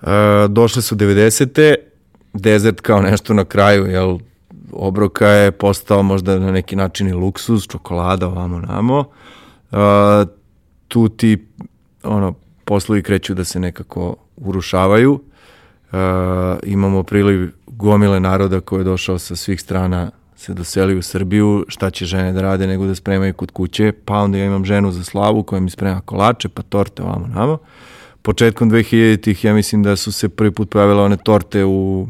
E, 0.01 0.07
došle 0.49 0.81
su 0.81 0.95
90. 0.95 1.75
Desert 2.33 2.81
kao 2.81 3.01
nešto 3.01 3.33
na 3.33 3.45
kraju, 3.45 3.85
jel, 3.85 4.17
obroka 4.71 5.27
je 5.27 5.51
postao 5.51 6.03
možda 6.03 6.39
na 6.39 6.51
neki 6.51 6.75
način 6.75 7.07
i 7.07 7.13
luksuz, 7.13 7.67
čokolada, 7.67 8.27
ovamo, 8.27 8.59
namo. 8.59 9.05
E, 9.71 9.75
tu 10.87 11.09
ti, 11.09 11.47
ono, 12.03 12.33
poslovi 12.65 13.03
kreću 13.03 13.33
da 13.33 13.43
se 13.43 13.59
nekako 13.59 14.15
urušavaju. 14.37 15.21
E, 15.91 15.97
imamo 16.63 17.03
priliv 17.03 17.51
gomile 17.67 18.19
naroda 18.19 18.59
koji 18.59 18.79
je 18.79 18.83
došao 18.83 19.19
sa 19.19 19.35
svih 19.35 19.61
strana 19.61 20.11
se 20.43 20.53
doseli 20.53 20.97
u 20.97 21.01
Srbiju, 21.01 21.65
šta 21.67 21.89
će 21.89 22.05
žene 22.05 22.33
da 22.33 22.41
rade 22.41 22.67
nego 22.67 22.85
da 22.85 22.95
spremaju 22.95 23.33
kod 23.33 23.51
kuće, 23.51 23.91
pa 24.05 24.17
onda 24.17 24.37
ja 24.37 24.45
imam 24.45 24.65
ženu 24.65 24.91
za 24.91 25.03
slavu 25.03 25.43
koja 25.43 25.59
mi 25.59 25.69
sprema 25.69 26.01
kolače, 26.01 26.49
pa 26.49 26.61
torte 26.61 27.03
ovamo 27.03 27.27
namo. 27.27 27.57
Početkom 28.21 28.71
2000-ih 28.71 29.45
ja 29.45 29.53
mislim 29.53 29.83
da 29.83 29.95
su 29.95 30.11
se 30.11 30.29
prvi 30.29 30.51
put 30.51 30.69
pojavile 30.69 31.03
one 31.03 31.17
torte 31.17 31.63
u, 31.65 32.07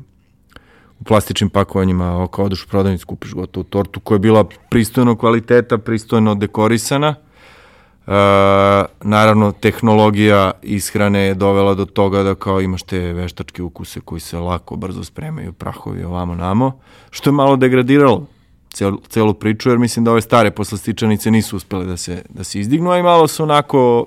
u 0.99 1.03
plastičnim 1.03 1.49
pakovanjima, 1.49 2.27
kao 2.27 2.45
odeš 2.45 2.63
u 2.63 2.67
prodavnicu, 2.67 3.07
kupiš 3.07 3.33
gotovu 3.33 3.63
tortu 3.63 3.99
koja 3.99 4.15
je 4.15 4.19
bila 4.19 4.45
pristojno 4.69 5.15
kvaliteta, 5.15 5.77
pristojno 5.77 6.35
dekorisana, 6.35 7.15
E, 8.07 8.11
naravno, 9.01 9.51
tehnologija 9.51 10.51
ishrane 10.61 11.19
je 11.19 11.33
dovela 11.33 11.73
do 11.73 11.85
toga 11.85 12.23
da 12.23 12.35
kao 12.35 12.61
imaš 12.61 12.83
te 12.83 12.99
veštačke 12.99 13.63
ukuse 13.63 13.99
koji 13.99 14.21
se 14.21 14.37
lako, 14.37 14.75
brzo 14.75 15.03
spremaju, 15.03 15.53
prahovi 15.53 16.03
ovamo 16.03 16.35
namo, 16.35 16.79
što 17.09 17.29
je 17.29 17.33
malo 17.33 17.55
degradiralo 17.55 18.27
cel, 18.73 18.97
celu 19.09 19.33
priču, 19.33 19.69
jer 19.69 19.79
mislim 19.79 20.05
da 20.05 20.11
ove 20.11 20.21
stare 20.21 20.51
poslastičanice 20.51 21.31
nisu 21.31 21.57
uspele 21.57 21.85
da 21.85 21.97
se, 21.97 22.23
da 22.29 22.43
se 22.43 22.59
izdignu, 22.59 22.91
a 22.91 22.97
i 22.97 23.03
malo 23.03 23.27
su 23.27 23.43
onako, 23.43 24.05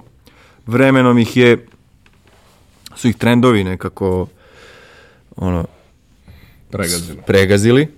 vremenom 0.67 1.19
ih 1.19 1.37
je, 1.37 1.67
su 2.95 3.09
ih 3.09 3.17
trendovi 3.17 3.65
nekako, 3.65 4.27
ono, 5.37 5.65
Pregazilo. 6.71 7.23
pregazili. 7.27 7.89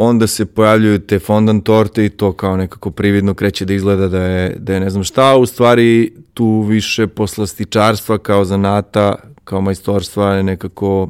Onda 0.00 0.26
se 0.26 0.46
pojavljuju 0.46 0.98
te 0.98 1.18
fondant 1.18 1.64
torte 1.64 2.04
i 2.04 2.08
to 2.08 2.32
kao 2.32 2.56
nekako 2.56 2.90
prividno 2.90 3.34
kreće 3.34 3.64
da 3.64 3.74
izgleda 3.74 4.08
da 4.08 4.22
je, 4.22 4.56
da 4.58 4.74
je 4.74 4.80
ne 4.80 4.90
znam 4.90 5.04
šta, 5.04 5.36
u 5.36 5.46
stvari 5.46 6.12
tu 6.34 6.60
više 6.60 7.06
poslastičarstva 7.06 8.18
kao 8.18 8.44
zanata, 8.44 9.16
kao 9.44 9.60
majstorstva 9.60 10.34
je 10.34 10.42
nekako 10.42 11.08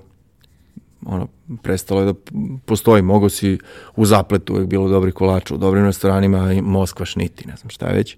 ono, 1.07 1.29
prestalo 1.63 2.01
je 2.01 2.07
da 2.07 2.15
postoji. 2.65 3.03
Mogu 3.03 3.29
si 3.29 3.59
u 3.97 4.05
zapletu 4.05 4.55
uvek 4.55 4.67
bilo 4.67 4.89
dobri 4.89 5.13
kolača, 5.13 5.55
u 5.55 5.59
dobrim 5.59 5.85
restoranima 5.85 6.53
i 6.53 6.63
Moskva 6.63 7.07
šniti, 7.07 7.49
ne 7.49 7.57
znam 7.57 7.71
šta 7.71 7.87
već. 7.87 8.17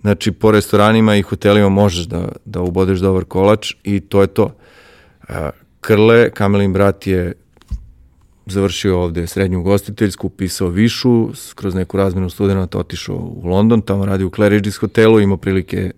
Znači, 0.00 0.32
po 0.32 0.50
restoranima 0.50 1.16
i 1.16 1.22
hotelima 1.22 1.68
možeš 1.68 2.04
da, 2.04 2.28
da 2.44 2.60
ubodeš 2.60 2.98
dobar 2.98 3.24
kolač 3.24 3.74
i 3.84 4.00
to 4.00 4.20
je 4.20 4.26
to. 4.26 4.54
Krle, 5.80 6.30
Kamelin 6.30 6.72
brat 6.72 7.06
je 7.06 7.32
završio 8.46 9.00
ovde 9.00 9.26
srednju 9.26 9.60
ugostiteljsku, 9.60 10.26
upisao 10.26 10.68
višu, 10.68 11.28
kroz 11.54 11.74
neku 11.74 11.96
razmenu 11.96 12.30
studenta 12.30 12.78
otišao 12.78 13.16
u 13.16 13.48
London, 13.48 13.82
tamo 13.82 14.06
radi 14.06 14.24
u 14.24 14.30
Claridge's 14.30 14.80
hotelu, 14.80 15.20
imao 15.20 15.36
prilike 15.36 15.90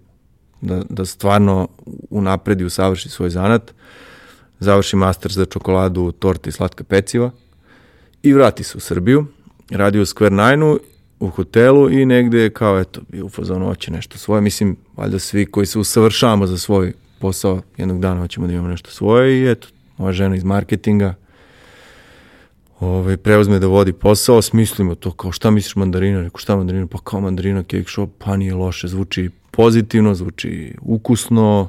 da, 0.61 0.82
da 0.88 1.05
stvarno 1.05 1.68
unapredi, 2.11 2.64
usavrši 2.64 3.09
svoj 3.09 3.30
zanat, 3.30 3.74
završi 4.59 4.97
master 4.97 5.32
za 5.32 5.45
čokoladu, 5.45 6.12
torte 6.12 6.49
i 6.49 6.53
slatka 6.53 6.84
peciva 6.84 7.30
i 8.22 8.32
vrati 8.32 8.64
se 8.64 8.78
u 8.78 8.80
Srbiju, 8.80 9.26
radi 9.70 10.01
u 10.01 10.05
Square 10.05 10.51
Nine-u 10.51 10.78
u 11.20 11.28
hotelu 11.28 11.90
i 11.90 12.07
negde 12.07 12.38
je 12.38 12.51
kao, 12.51 12.80
eto, 12.80 13.01
bio 13.09 13.24
u 13.24 13.28
fazonu, 13.28 13.66
hoće 13.66 13.90
nešto 13.90 14.18
svoje. 14.18 14.40
Mislim, 14.40 14.76
valjda 14.97 15.18
svi 15.18 15.47
koji 15.47 15.66
se 15.66 15.78
usavršavamo 15.78 16.47
za 16.47 16.59
svoj 16.59 16.92
posao, 17.18 17.62
jednog 17.76 18.01
dana 18.01 18.20
hoćemo 18.20 18.47
da 18.47 18.53
imamo 18.53 18.68
nešto 18.68 18.90
svoje 18.90 19.40
i 19.40 19.51
eto, 19.51 19.68
moja 19.99 20.12
žena 20.12 20.36
iz 20.36 20.45
marketinga, 20.45 21.14
ovaj, 22.85 23.16
preuzme 23.16 23.59
da 23.59 23.66
vodi 23.66 23.93
posao, 23.93 24.43
smislimo 24.43 24.95
to 24.95 25.11
kao 25.11 25.32
šta 25.32 25.51
misliš 25.51 25.76
mandarina, 25.76 26.22
rekao 26.22 26.39
šta 26.39 26.57
mandarina, 26.57 26.87
pa 26.87 26.99
kao 26.99 27.20
mandarina 27.20 27.62
cake 27.62 27.85
shop, 27.89 28.11
pa 28.18 28.37
nije 28.37 28.55
loše, 28.55 28.89
zvuči 28.89 29.30
pozitivno, 29.51 30.14
zvuči 30.14 30.74
ukusno, 30.82 31.68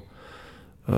uh, 0.87 0.93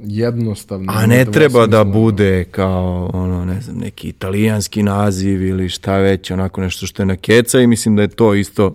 Jednostavno. 0.00 0.92
a 0.96 1.06
ne 1.06 1.24
treba 1.24 1.66
da 1.66 1.84
bude 1.84 2.44
kao 2.44 3.10
ono, 3.14 3.44
ne 3.44 3.60
znam, 3.60 3.76
neki 3.76 4.08
italijanski 4.08 4.82
naziv 4.82 5.46
ili 5.46 5.68
šta 5.68 5.96
već, 5.96 6.30
onako 6.30 6.60
nešto 6.60 6.86
što 6.86 7.02
je 7.02 7.06
na 7.06 7.16
keca 7.16 7.60
i 7.60 7.66
mislim 7.66 7.96
da 7.96 8.02
je 8.02 8.08
to 8.08 8.34
isto 8.34 8.74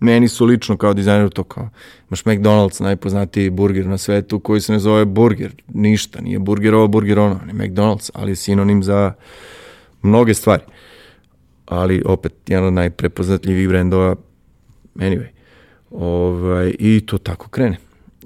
meni 0.00 0.28
su 0.28 0.44
lično 0.44 0.76
kao 0.76 0.94
dizajneru 0.94 1.30
to 1.30 1.42
kao, 1.42 1.68
imaš 2.10 2.24
McDonald's, 2.24 2.82
najpoznatiji 2.82 3.50
burger 3.50 3.86
na 3.86 3.98
svetu 3.98 4.38
koji 4.38 4.60
se 4.60 4.72
ne 4.72 4.78
zove 4.78 5.04
burger, 5.04 5.52
ništa, 5.74 6.20
nije 6.20 6.38
burger 6.38 6.74
ovo, 6.74 6.88
burger 6.88 7.18
ono, 7.18 7.40
ne 7.46 7.52
McDonald's, 7.52 8.10
ali 8.14 8.32
je 8.32 8.36
sinonim 8.36 8.82
za 8.82 9.12
mnoge 10.04 10.34
stvari. 10.34 10.62
Ali 11.66 12.02
opet, 12.06 12.32
jedan 12.46 12.66
od 12.66 12.72
najprepoznatljivih 12.72 13.68
brendova, 13.68 14.16
anyway, 14.94 15.26
ovaj, 15.90 16.74
i 16.78 17.02
to 17.06 17.18
tako 17.18 17.48
krene. 17.48 17.76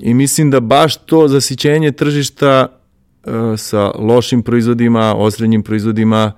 I 0.01 0.15
mislim 0.15 0.51
da 0.51 0.61
baš 0.61 0.97
to 0.97 1.29
zasićenje 1.29 1.93
tržišta 1.93 2.67
uh, 2.67 3.33
sa 3.57 3.91
lošim 3.91 4.43
proizvodima, 4.43 5.15
osrednjim 5.17 5.63
proizvodima, 5.63 6.33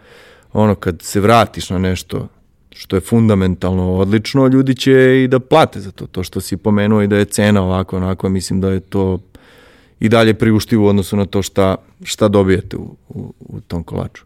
ono 0.52 0.74
kad 0.74 1.02
se 1.02 1.20
vratiš 1.20 1.70
na 1.70 1.78
nešto 1.78 2.28
što 2.70 2.96
je 2.96 3.00
fundamentalno 3.00 3.94
odlično, 3.94 4.46
ljudi 4.46 4.74
će 4.74 5.22
i 5.24 5.28
da 5.28 5.38
plate 5.38 5.80
za 5.80 5.90
to. 5.90 6.06
To 6.06 6.22
što 6.22 6.40
si 6.40 6.56
pomenuo 6.56 7.02
i 7.02 7.06
da 7.06 7.16
je 7.16 7.24
cena 7.24 7.62
ovako, 7.62 7.96
onako, 7.96 8.28
mislim 8.28 8.60
da 8.60 8.70
je 8.70 8.80
to 8.80 9.18
i 10.00 10.08
dalje 10.08 10.34
priuštivo 10.34 10.84
u 10.84 10.88
odnosu 10.88 11.16
na 11.16 11.26
to 11.26 11.42
šta, 11.42 11.76
šta 12.02 12.28
dobijete 12.28 12.76
u, 12.76 12.96
u, 13.08 13.34
u 13.40 13.60
tom 13.60 13.84
kolaču. 13.84 14.24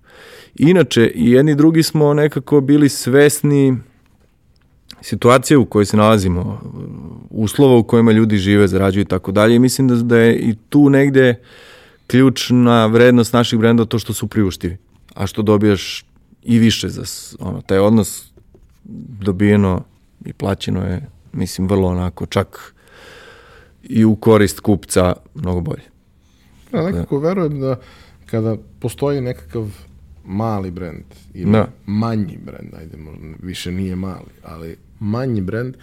Inače, 0.55 1.12
i 1.14 1.31
jedni 1.31 1.53
i 1.53 1.55
drugi 1.55 1.83
smo 1.83 2.14
nekako 2.14 2.61
bili 2.61 2.89
svesni 2.89 3.77
situacije 5.03 5.59
u 5.59 5.66
kojoj 5.66 5.87
se 5.87 5.97
nalazimo, 5.97 6.61
uslova 7.31 7.77
u 7.77 7.83
kojima 7.83 8.12
ljudi 8.12 8.37
žive, 8.37 8.68
zarađuju 8.68 9.03
i 9.03 9.05
tako 9.09 9.33
dalje. 9.33 9.57
I 9.57 9.59
mislim 9.59 9.89
da, 9.89 9.95
da 9.95 10.18
je 10.18 10.39
i 10.39 10.55
tu 10.68 10.91
negde 10.91 11.41
ključna 12.07 12.87
vrednost 12.87 13.33
naših 13.33 13.59
brenda 13.59 13.85
to 13.85 13.99
što 13.99 14.12
su 14.12 14.27
priuštivi, 14.27 14.77
a 15.14 15.27
što 15.27 15.43
dobijaš 15.43 16.05
i 16.43 16.59
više 16.59 16.89
za 16.89 17.03
ono, 17.39 17.61
taj 17.61 17.79
odnos 17.79 18.33
dobijeno 19.20 19.83
i 20.25 20.33
plaćeno 20.33 20.85
je, 20.85 21.07
mislim, 21.33 21.68
vrlo 21.68 21.89
onako, 21.89 22.27
čak 22.27 22.74
i 23.89 24.05
u 24.05 24.16
korist 24.16 24.61
kupca 24.61 25.12
mnogo 25.35 25.61
bolje. 25.61 25.82
Ja 26.72 26.82
nekako 26.82 27.18
verujem 27.18 27.61
da 27.61 27.76
kada 28.26 28.57
postoji 28.80 29.20
nekakav 29.20 29.68
mali 30.24 30.70
brend 30.70 31.05
ili 31.35 31.53
Da. 31.53 31.68
manji 31.87 32.39
brend, 32.47 32.74
ajde, 32.78 32.97
možda 32.97 33.20
više 33.43 33.72
nije 33.72 33.97
mali, 33.97 34.30
ali 34.45 34.76
manji 35.01 35.41
brend, 35.41 35.74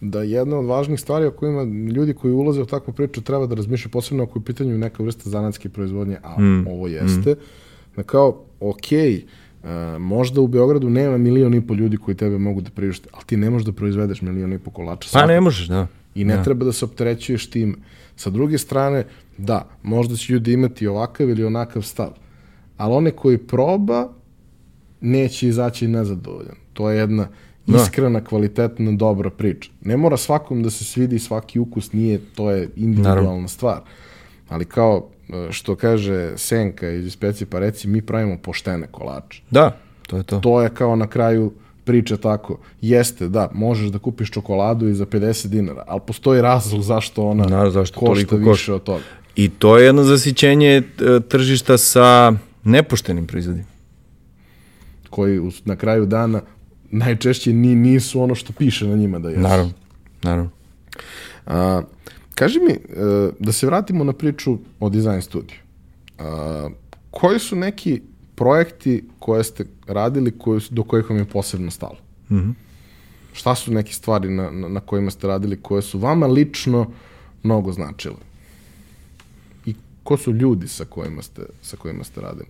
da 0.00 0.22
jedna 0.22 0.58
od 0.58 0.66
važnih 0.66 1.00
stvari 1.00 1.26
o 1.26 1.30
kojima 1.30 1.62
ljudi 1.92 2.14
koji 2.14 2.32
ulaze 2.32 2.62
u 2.62 2.66
takvu 2.66 2.94
priču 2.94 3.20
treba 3.22 3.46
da 3.46 3.54
razmišljaju 3.54 3.90
posebno 3.90 4.22
ako 4.24 4.38
je 4.38 4.40
u 4.40 4.44
pitanju 4.44 4.78
neka 4.78 5.02
vrsta 5.02 5.30
zanatske 5.30 5.68
proizvodnje, 5.68 6.16
a 6.22 6.40
Mm, 6.40 6.66
ovo 6.66 6.86
jeste, 6.88 7.34
da 7.96 8.02
kao, 8.02 8.42
okej, 8.60 9.14
e, 9.14 9.98
možda 9.98 10.40
u 10.40 10.46
Beogradu 10.46 10.90
nema 10.90 11.16
milion 11.18 11.54
i 11.54 11.66
po 11.66 11.74
ljudi 11.74 11.96
koji 11.96 12.16
tebe 12.16 12.38
mogu 12.38 12.60
da 12.60 12.70
priušte, 12.70 13.08
ali 13.12 13.24
ti 13.26 13.36
ne 13.36 13.50
možeš 13.50 13.66
da 13.66 13.72
proizvedeš 13.72 14.22
milion 14.22 14.52
i 14.52 14.58
po 14.58 14.70
kolača. 14.70 15.10
Pa 15.12 15.26
ne 15.26 15.40
možeš, 15.40 15.68
da. 15.68 15.86
I 16.14 16.24
ne 16.24 16.36
Da. 16.36 16.42
treba 16.42 16.64
da 16.64 16.72
se 16.72 16.84
opterećuješ 16.84 17.50
tim. 17.50 17.76
Sa 18.16 18.30
druge 18.30 18.58
strane, 18.58 19.04
da, 19.38 19.68
možda 19.82 20.16
će 20.16 20.32
ljudi 20.32 20.52
imati 20.52 20.86
ovakav 20.86 21.28
ili 21.30 21.44
onakav 21.44 21.82
stav, 21.82 22.10
ali 22.76 22.94
onaj 22.94 23.12
koji 23.12 23.38
proba, 23.38 24.08
neće 25.00 25.48
izaći 25.48 25.88
nezadovoljan. 25.88 26.56
To 26.72 26.90
je 26.90 26.98
jedna 26.98 27.28
Da. 27.66 27.76
iskrena, 27.76 28.24
kvalitetna, 28.24 28.92
dobra 28.92 29.30
priča. 29.30 29.70
Ne 29.80 29.96
mora 29.96 30.16
svakom 30.16 30.62
da 30.62 30.70
se 30.70 30.84
svidi 30.84 31.18
svaki 31.18 31.58
ukus, 31.58 31.92
nije, 31.92 32.20
to 32.34 32.50
je 32.50 32.68
individualna 32.76 33.20
Naravno. 33.20 33.48
stvar. 33.48 33.80
Ali 34.48 34.64
kao 34.64 35.08
e, 35.28 35.52
što 35.52 35.76
kaže 35.76 36.32
Senka 36.36 36.90
iz 36.90 37.12
Speci 37.12 37.46
pa 37.46 37.58
reci, 37.58 37.88
mi 37.88 38.02
pravimo 38.02 38.38
poštene 38.38 38.86
kolače. 38.86 39.42
Da, 39.50 39.76
to 40.06 40.16
je 40.16 40.22
to. 40.22 40.38
To 40.38 40.62
je 40.62 40.70
kao 40.70 40.96
na 40.96 41.06
kraju 41.06 41.52
priče 41.88 42.16
tako. 42.16 42.58
Jeste, 42.80 43.28
da, 43.28 43.48
možeš 43.54 43.88
da 43.88 43.98
kupiš 43.98 44.30
čokoladu 44.30 44.88
i 44.88 44.94
za 44.94 45.06
50 45.06 45.46
dinara, 45.46 45.84
ali 45.86 46.00
postoji 46.06 46.42
razlog 46.42 46.82
zašto 46.82 47.24
ona 47.26 47.44
Naravno, 47.44 47.70
zašto 47.70 48.00
košta 48.00 48.36
više 48.36 48.50
košta. 48.50 48.74
od 48.74 48.82
toga. 48.82 49.04
I 49.36 49.48
to 49.48 49.78
je 49.78 49.86
jedno 49.86 50.04
zasićenje 50.04 50.68
e, 50.76 50.82
tržišta 51.28 51.78
sa 51.78 52.32
nepoštenim 52.64 53.26
proizvodima. 53.26 53.64
Koji 55.10 55.40
na 55.64 55.76
kraju 55.76 56.06
dana 56.06 56.42
najčešće 56.90 57.52
ni, 57.52 57.74
nisu 57.74 58.20
ono 58.22 58.34
što 58.34 58.52
piše 58.52 58.86
na 58.86 58.96
njima 58.96 59.18
da 59.18 59.28
jesu. 59.28 59.40
Naravno, 59.40 59.72
naravno. 60.22 60.50
A, 61.46 61.82
kaži 62.34 62.60
mi, 62.60 62.72
e, 62.72 62.78
da 63.38 63.52
se 63.52 63.66
vratimo 63.66 64.04
na 64.04 64.12
priču 64.12 64.58
o 64.80 64.88
dizajn 64.88 65.22
studiju. 65.22 65.58
A, 66.18 66.68
koji 67.10 67.38
su 67.38 67.56
neki 67.56 68.00
projekti 68.38 69.04
koje 69.18 69.44
ste 69.44 69.64
radili 69.86 70.38
koji, 70.38 70.60
su- 70.60 70.74
do 70.74 70.82
kojih 70.82 71.10
vam 71.10 71.18
je 71.18 71.24
posebno 71.24 71.70
stalo? 71.70 71.96
Mhm. 72.30 72.50
Šta 73.32 73.54
su 73.54 73.72
neke 73.72 73.92
stvari 73.92 74.30
na, 74.30 74.50
na, 74.50 74.68
na 74.68 74.80
kojima 74.80 75.10
ste 75.10 75.26
radili 75.26 75.56
koje 75.62 75.82
su 75.82 75.98
vama 75.98 76.26
lično 76.26 76.86
mnogo 77.42 77.72
značile? 77.72 78.16
I 79.66 79.74
ko 80.02 80.16
su 80.16 80.32
ljudi 80.32 80.68
sa 80.68 80.84
kojima 80.84 81.22
ste, 81.22 81.42
sa 81.62 81.76
kojima 81.76 82.04
ste 82.04 82.20
radili? 82.20 82.46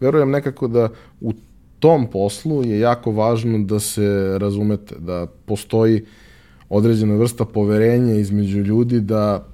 Verujem 0.00 0.30
nekako 0.30 0.68
da 0.68 0.88
u 1.20 1.32
tom 1.78 2.06
poslu 2.06 2.64
je 2.64 2.78
jako 2.80 3.10
važno 3.12 3.58
da 3.58 3.80
se 3.80 4.08
razumete, 4.38 4.94
da 4.98 5.26
postoji 5.46 6.04
određena 6.68 7.14
vrsta 7.14 7.44
poverenja 7.44 8.14
između 8.14 8.58
ljudi 8.58 9.00
da 9.00 9.46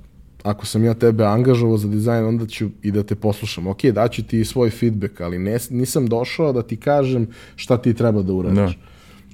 ako 0.43 0.66
sam 0.66 0.84
ja 0.84 0.95
tebe 0.95 1.24
angažovao 1.24 1.78
za 1.78 1.89
dizajn, 1.89 2.24
onda 2.24 2.47
ću 2.47 2.68
i 2.82 2.91
da 2.91 3.03
te 3.03 3.14
poslušam. 3.14 3.66
Ok, 3.66 3.84
daću 3.84 4.22
ti 4.22 4.45
svoj 4.45 4.70
feedback, 4.70 5.20
ali 5.20 5.39
ne, 5.39 5.59
nisam 5.70 6.07
došao 6.07 6.53
da 6.53 6.62
ti 6.62 6.76
kažem 6.76 7.28
šta 7.57 7.76
ti 7.76 7.95
treba 7.95 8.22
da 8.22 8.32
uradiš. 8.32 8.78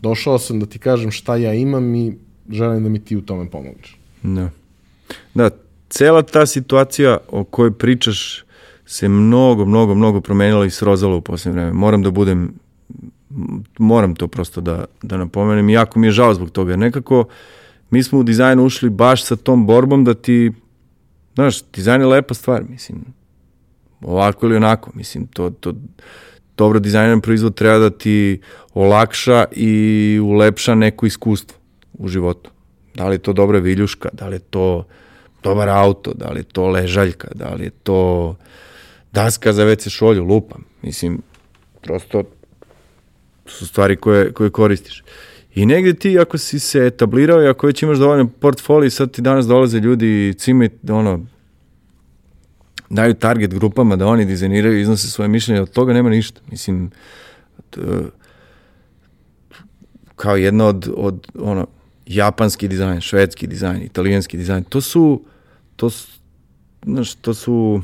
Došao 0.03 0.39
sam 0.39 0.61
da 0.61 0.67
ti 0.67 0.79
kažem 0.79 1.11
šta 1.11 1.37
ja 1.37 1.55
imam 1.55 1.95
i 1.95 2.17
želim 2.51 2.83
da 2.83 2.89
mi 2.89 2.99
ti 2.99 3.17
u 3.17 3.23
tome 3.23 3.51
pomogneš. 3.51 3.99
Da. 4.23 4.51
Da, 5.35 5.51
cela 5.89 6.23
ta 6.23 6.47
situacija 6.47 7.19
o 7.29 7.45
kojoj 7.45 7.73
pričaš 7.73 8.45
se 8.87 9.09
mnogo, 9.09 9.65
mnogo, 9.65 9.95
mnogo 9.95 10.21
promenila 10.21 10.67
i 10.67 10.71
srozala 10.71 11.17
u 11.17 11.21
posljednje 11.21 11.61
vreme. 11.61 11.73
Moram 11.73 12.03
da 12.03 12.11
budem, 12.11 12.53
moram 13.79 14.15
to 14.15 14.29
prosto 14.29 14.61
da, 14.61 14.85
da 15.03 15.17
napomenem 15.17 15.69
i 15.69 15.73
jako 15.73 15.99
mi 15.99 16.07
je 16.07 16.11
žao 16.11 16.35
zbog 16.35 16.51
toga. 16.51 16.77
Nekako 16.77 17.25
mi 17.91 18.03
smo 18.03 18.19
u 18.19 18.23
dizajnu 18.23 18.65
ušli 18.65 18.91
baš 18.91 19.25
sa 19.25 19.37
tom 19.37 19.67
borbom 19.67 20.05
da 20.05 20.15
ti, 20.15 20.53
znaš, 21.35 21.63
dizajn 21.73 22.01
je 22.01 22.07
lepa 22.07 22.35
stvar, 22.35 22.63
mislim, 22.69 23.05
ovako 24.01 24.47
ili 24.47 24.57
onako, 24.57 24.91
mislim, 24.95 25.27
to, 25.27 25.51
to, 25.51 25.73
dobro 26.57 26.79
dizajniran 26.79 27.21
proizvod 27.21 27.55
treba 27.55 27.79
da 27.79 27.91
ti 27.91 28.41
olakša 28.75 29.45
i 29.53 30.21
ulepša 30.23 30.75
neko 30.75 31.07
iskustvo 31.07 31.59
u 31.93 32.09
životu. 32.09 32.51
Da 32.95 33.09
li 33.09 33.15
je 33.15 33.19
to 33.19 33.33
dobra 33.33 33.59
viljuška, 33.59 34.09
da 34.13 34.29
li 34.29 34.37
je 34.37 34.41
to 34.41 34.87
dobar 35.43 35.69
auto, 35.69 36.13
da 36.15 36.31
li 36.31 36.41
je 36.41 36.45
to 36.45 36.69
ležaljka, 36.69 37.29
da 37.35 37.55
li 37.55 37.65
je 37.65 37.71
to 37.71 38.37
daska 39.13 39.53
za 39.53 39.65
WC 39.65 39.91
šolju, 39.91 40.25
lupam. 40.25 40.65
Mislim, 40.83 41.23
prosto 41.83 42.25
su 43.47 43.67
stvari 43.67 43.97
koje, 43.97 44.33
koje 44.33 44.51
koristiš. 44.51 45.05
I 45.55 45.67
negde 45.67 45.95
ti, 45.95 46.19
ako 46.19 46.39
si 46.39 46.59
se 46.59 46.87
etablirao 46.87 47.43
i 47.43 47.47
ako 47.49 47.67
već 47.67 47.83
imaš 47.83 47.99
dovoljno 47.99 48.29
portfolio, 48.29 48.91
sad 48.91 49.11
ti 49.11 49.23
danas 49.23 49.47
dolaze 49.47 49.79
ljudi 49.79 50.29
i 50.29 50.35
cime, 50.35 50.69
ono, 50.89 51.21
daju 52.91 53.15
target 53.15 53.55
grupama 53.55 53.97
da 53.97 54.07
oni 54.07 54.25
dizajniraju 54.25 54.79
i 54.79 54.83
iznose 54.83 55.09
svoje 55.09 55.29
mišljenje, 55.29 55.61
od 55.61 55.71
toga 55.71 55.93
nema 55.93 56.11
ništa. 56.11 56.41
Mislim, 56.51 56.91
t, 57.71 57.81
kao 60.17 60.37
jedna 60.37 60.67
od, 60.67 60.93
od 60.97 61.27
ono, 61.39 61.67
japanski 62.07 62.69
dizajn, 62.69 63.01
švedski 63.01 63.47
dizajn, 63.47 63.83
italijanski 63.83 64.37
dizajn, 64.37 64.65
to 64.65 64.81
su, 64.81 65.23
to 65.77 65.91
su, 65.91 66.09
znaš, 66.85 67.15
to 67.15 67.35
su 67.35 67.83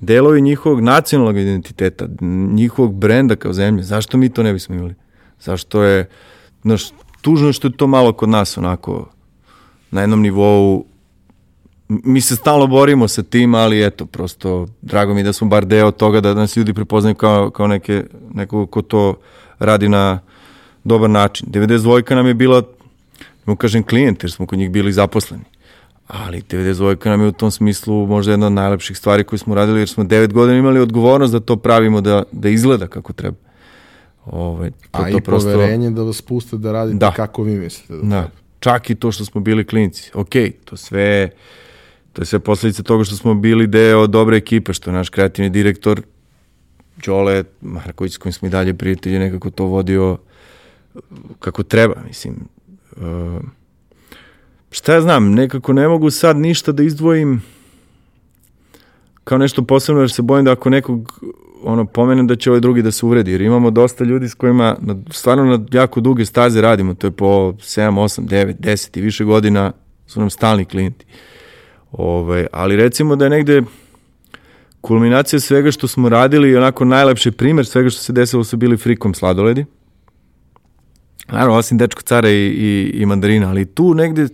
delovi 0.00 0.40
njihovog 0.40 0.80
nacionalnog 0.80 1.38
identiteta, 1.38 2.06
njihovog 2.52 2.94
brenda 2.94 3.36
kao 3.36 3.52
zemlje. 3.52 3.82
Zašto 3.82 4.16
mi 4.16 4.28
to 4.28 4.42
ne 4.42 4.52
bismo 4.52 4.74
imali? 4.74 4.94
Zašto 5.40 5.82
je, 5.82 6.08
znaš, 6.62 6.90
tužno 7.20 7.52
što 7.52 7.68
je 7.68 7.76
to 7.76 7.86
malo 7.86 8.12
kod 8.12 8.28
nas 8.28 8.58
onako 8.58 9.08
na 9.90 10.00
jednom 10.00 10.20
nivou 10.20 10.84
mi 11.90 12.20
se 12.20 12.36
stalno 12.36 12.66
borimo 12.66 13.08
sa 13.08 13.22
tim, 13.22 13.54
ali 13.54 13.86
eto, 13.86 14.06
prosto 14.06 14.66
drago 14.82 15.14
mi 15.14 15.22
da 15.22 15.32
smo 15.32 15.48
bar 15.48 15.66
deo 15.66 15.90
toga 15.90 16.20
da 16.20 16.34
nas 16.34 16.56
ljudi 16.56 16.74
prepoznaju 16.74 17.14
kao, 17.14 17.50
kao 17.50 17.66
neke, 17.66 18.04
nekog 18.34 18.70
ko 18.70 18.82
to 18.82 19.14
radi 19.58 19.88
na 19.88 20.20
dobar 20.84 21.10
način. 21.10 21.48
92 21.48 22.14
nam 22.14 22.26
je 22.26 22.34
bila, 22.34 22.62
mu 23.46 23.56
kažem, 23.56 23.82
klijent, 23.82 24.22
jer 24.22 24.32
smo 24.32 24.46
kod 24.46 24.58
njih 24.58 24.70
bili 24.70 24.92
zaposleni. 24.92 25.44
Ali 26.06 26.42
92 26.42 27.08
nam 27.08 27.20
je 27.20 27.26
u 27.26 27.32
tom 27.32 27.50
smislu 27.50 28.06
možda 28.06 28.32
jedna 28.32 28.46
od 28.46 28.52
najlepših 28.52 28.96
stvari 28.96 29.24
koje 29.24 29.38
smo 29.38 29.54
radili, 29.54 29.80
jer 29.80 29.88
smo 29.88 30.04
9 30.04 30.32
godina 30.32 30.58
imali 30.58 30.80
odgovornost 30.80 31.32
da 31.32 31.40
to 31.40 31.56
pravimo, 31.56 32.00
da, 32.00 32.22
da 32.32 32.48
izgleda 32.48 32.86
kako 32.86 33.12
treba. 33.12 33.36
Ove, 34.26 34.48
ovaj, 34.48 34.70
to, 34.70 34.76
A 34.92 35.10
to 35.10 35.18
i 35.18 35.20
prosto... 35.20 35.52
poverenje 35.52 35.90
da 35.90 36.02
vas 36.02 36.22
puste 36.22 36.56
da 36.56 36.72
radite 36.72 36.98
da. 36.98 37.12
kako 37.12 37.42
vi 37.42 37.58
mislite 37.58 37.94
da, 37.94 38.02
da. 38.02 38.30
Čak 38.60 38.90
i 38.90 38.94
to 38.94 39.12
što 39.12 39.24
smo 39.24 39.40
bili 39.40 39.66
klinci. 39.66 40.10
Ok, 40.14 40.30
to 40.64 40.76
sve 40.76 41.30
To 42.12 42.22
je 42.22 42.26
sve 42.26 42.38
posledice 42.38 42.82
toga 42.82 43.04
što 43.04 43.16
smo 43.16 43.34
bili 43.34 43.66
deo 43.66 44.06
dobre 44.06 44.36
ekipe, 44.36 44.72
što 44.72 44.92
naš 44.92 45.08
kreativni 45.08 45.50
direktor 45.50 46.02
Đole 47.06 47.44
Marković 47.60 48.12
s 48.12 48.18
kojim 48.18 48.32
smo 48.32 48.48
i 48.48 48.50
dalje 48.50 48.74
prijatelji 48.74 49.18
nekako 49.18 49.50
to 49.50 49.64
vodio 49.64 50.18
kako 51.38 51.62
treba, 51.62 51.94
mislim. 52.06 52.34
Uh, 52.96 53.42
šta 54.70 54.94
ja 54.94 55.00
znam, 55.00 55.32
nekako 55.32 55.72
ne 55.72 55.88
mogu 55.88 56.10
sad 56.10 56.36
ništa 56.36 56.72
da 56.72 56.82
izdvojim 56.82 57.42
kao 59.24 59.38
nešto 59.38 59.62
posebno, 59.62 60.00
jer 60.00 60.10
se 60.10 60.22
bojim 60.22 60.44
da 60.44 60.52
ako 60.52 60.70
nekog 60.70 61.20
ono, 61.62 61.84
pomenem 61.84 62.26
da 62.26 62.36
će 62.36 62.50
ovaj 62.50 62.60
drugi 62.60 62.82
da 62.82 62.90
se 62.90 63.06
uvredi, 63.06 63.32
jer 63.32 63.40
imamo 63.40 63.70
dosta 63.70 64.04
ljudi 64.04 64.28
s 64.28 64.34
kojima 64.34 64.76
na, 64.80 64.96
stvarno 65.10 65.44
na 65.44 65.64
jako 65.72 66.00
duge 66.00 66.24
staze 66.24 66.60
radimo, 66.60 66.94
to 66.94 67.06
je 67.06 67.10
po 67.10 67.26
7, 67.26 67.90
8, 67.90 68.28
9, 68.28 68.54
10 68.56 68.98
i 68.98 69.00
više 69.00 69.24
godina 69.24 69.72
su 70.06 70.20
nam 70.20 70.30
stalni 70.30 70.64
klijenti. 70.64 71.06
Ove, 71.92 72.10
ovaj, 72.10 72.46
ali 72.52 72.76
recimo 72.76 73.16
da 73.16 73.24
je 73.24 73.30
negde 73.30 73.62
kulminacija 74.80 75.40
svega 75.40 75.70
što 75.70 75.88
smo 75.88 76.08
radili 76.08 76.50
i 76.50 76.56
onako 76.56 76.84
najlepši 76.84 77.30
primer 77.30 77.66
svega 77.66 77.90
što 77.90 78.00
se 78.02 78.12
desilo 78.12 78.44
su 78.44 78.56
bili 78.56 78.76
frikom 78.76 79.14
sladoledi. 79.14 79.64
Naravno, 81.28 81.56
osim 81.56 81.78
dečko 81.78 82.02
cara 82.02 82.30
i, 82.30 82.34
i, 82.34 82.90
i 82.94 83.06
mandarina, 83.06 83.48
ali 83.48 83.66
tu 83.66 83.94
negde 83.94 84.28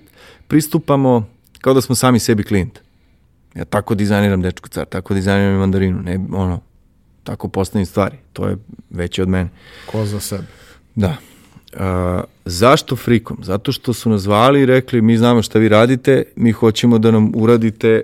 pristupamo 0.48 1.28
kao 1.60 1.74
da 1.74 1.80
smo 1.80 1.94
sami 1.94 2.18
sebi 2.18 2.42
klijent. 2.42 2.78
Ja 3.54 3.64
tako 3.64 3.94
dizajniram 3.94 4.42
dečko 4.42 4.68
car, 4.68 4.86
tako 4.86 5.14
dizajniram 5.14 5.54
i 5.54 5.58
mandarinu, 5.58 6.02
ne, 6.02 6.20
ono, 6.32 6.60
tako 7.26 7.48
postavim 7.48 7.86
stvari. 7.86 8.16
To 8.32 8.48
je 8.48 8.56
veće 8.90 9.22
od 9.22 9.28
mene. 9.28 9.48
Ko 9.86 10.04
za 10.04 10.20
sebe. 10.20 10.46
Da. 10.94 11.16
A, 11.76 12.22
zašto 12.44 12.96
frikom? 12.96 13.38
Zato 13.42 13.72
što 13.72 13.92
su 13.92 14.10
nas 14.10 14.22
zvali 14.22 14.62
i 14.62 14.66
rekli 14.66 15.02
mi 15.02 15.16
znamo 15.18 15.42
šta 15.42 15.58
vi 15.58 15.68
radite, 15.68 16.22
mi 16.36 16.52
hoćemo 16.52 16.98
da 16.98 17.10
nam 17.10 17.32
uradite 17.34 18.02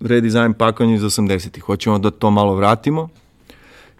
redizajn 0.00 0.54
pakanja 0.54 0.94
iz 0.94 1.02
80-ih. 1.02 1.62
Hoćemo 1.62 1.98
da 1.98 2.10
to 2.10 2.30
malo 2.30 2.54
vratimo, 2.54 3.08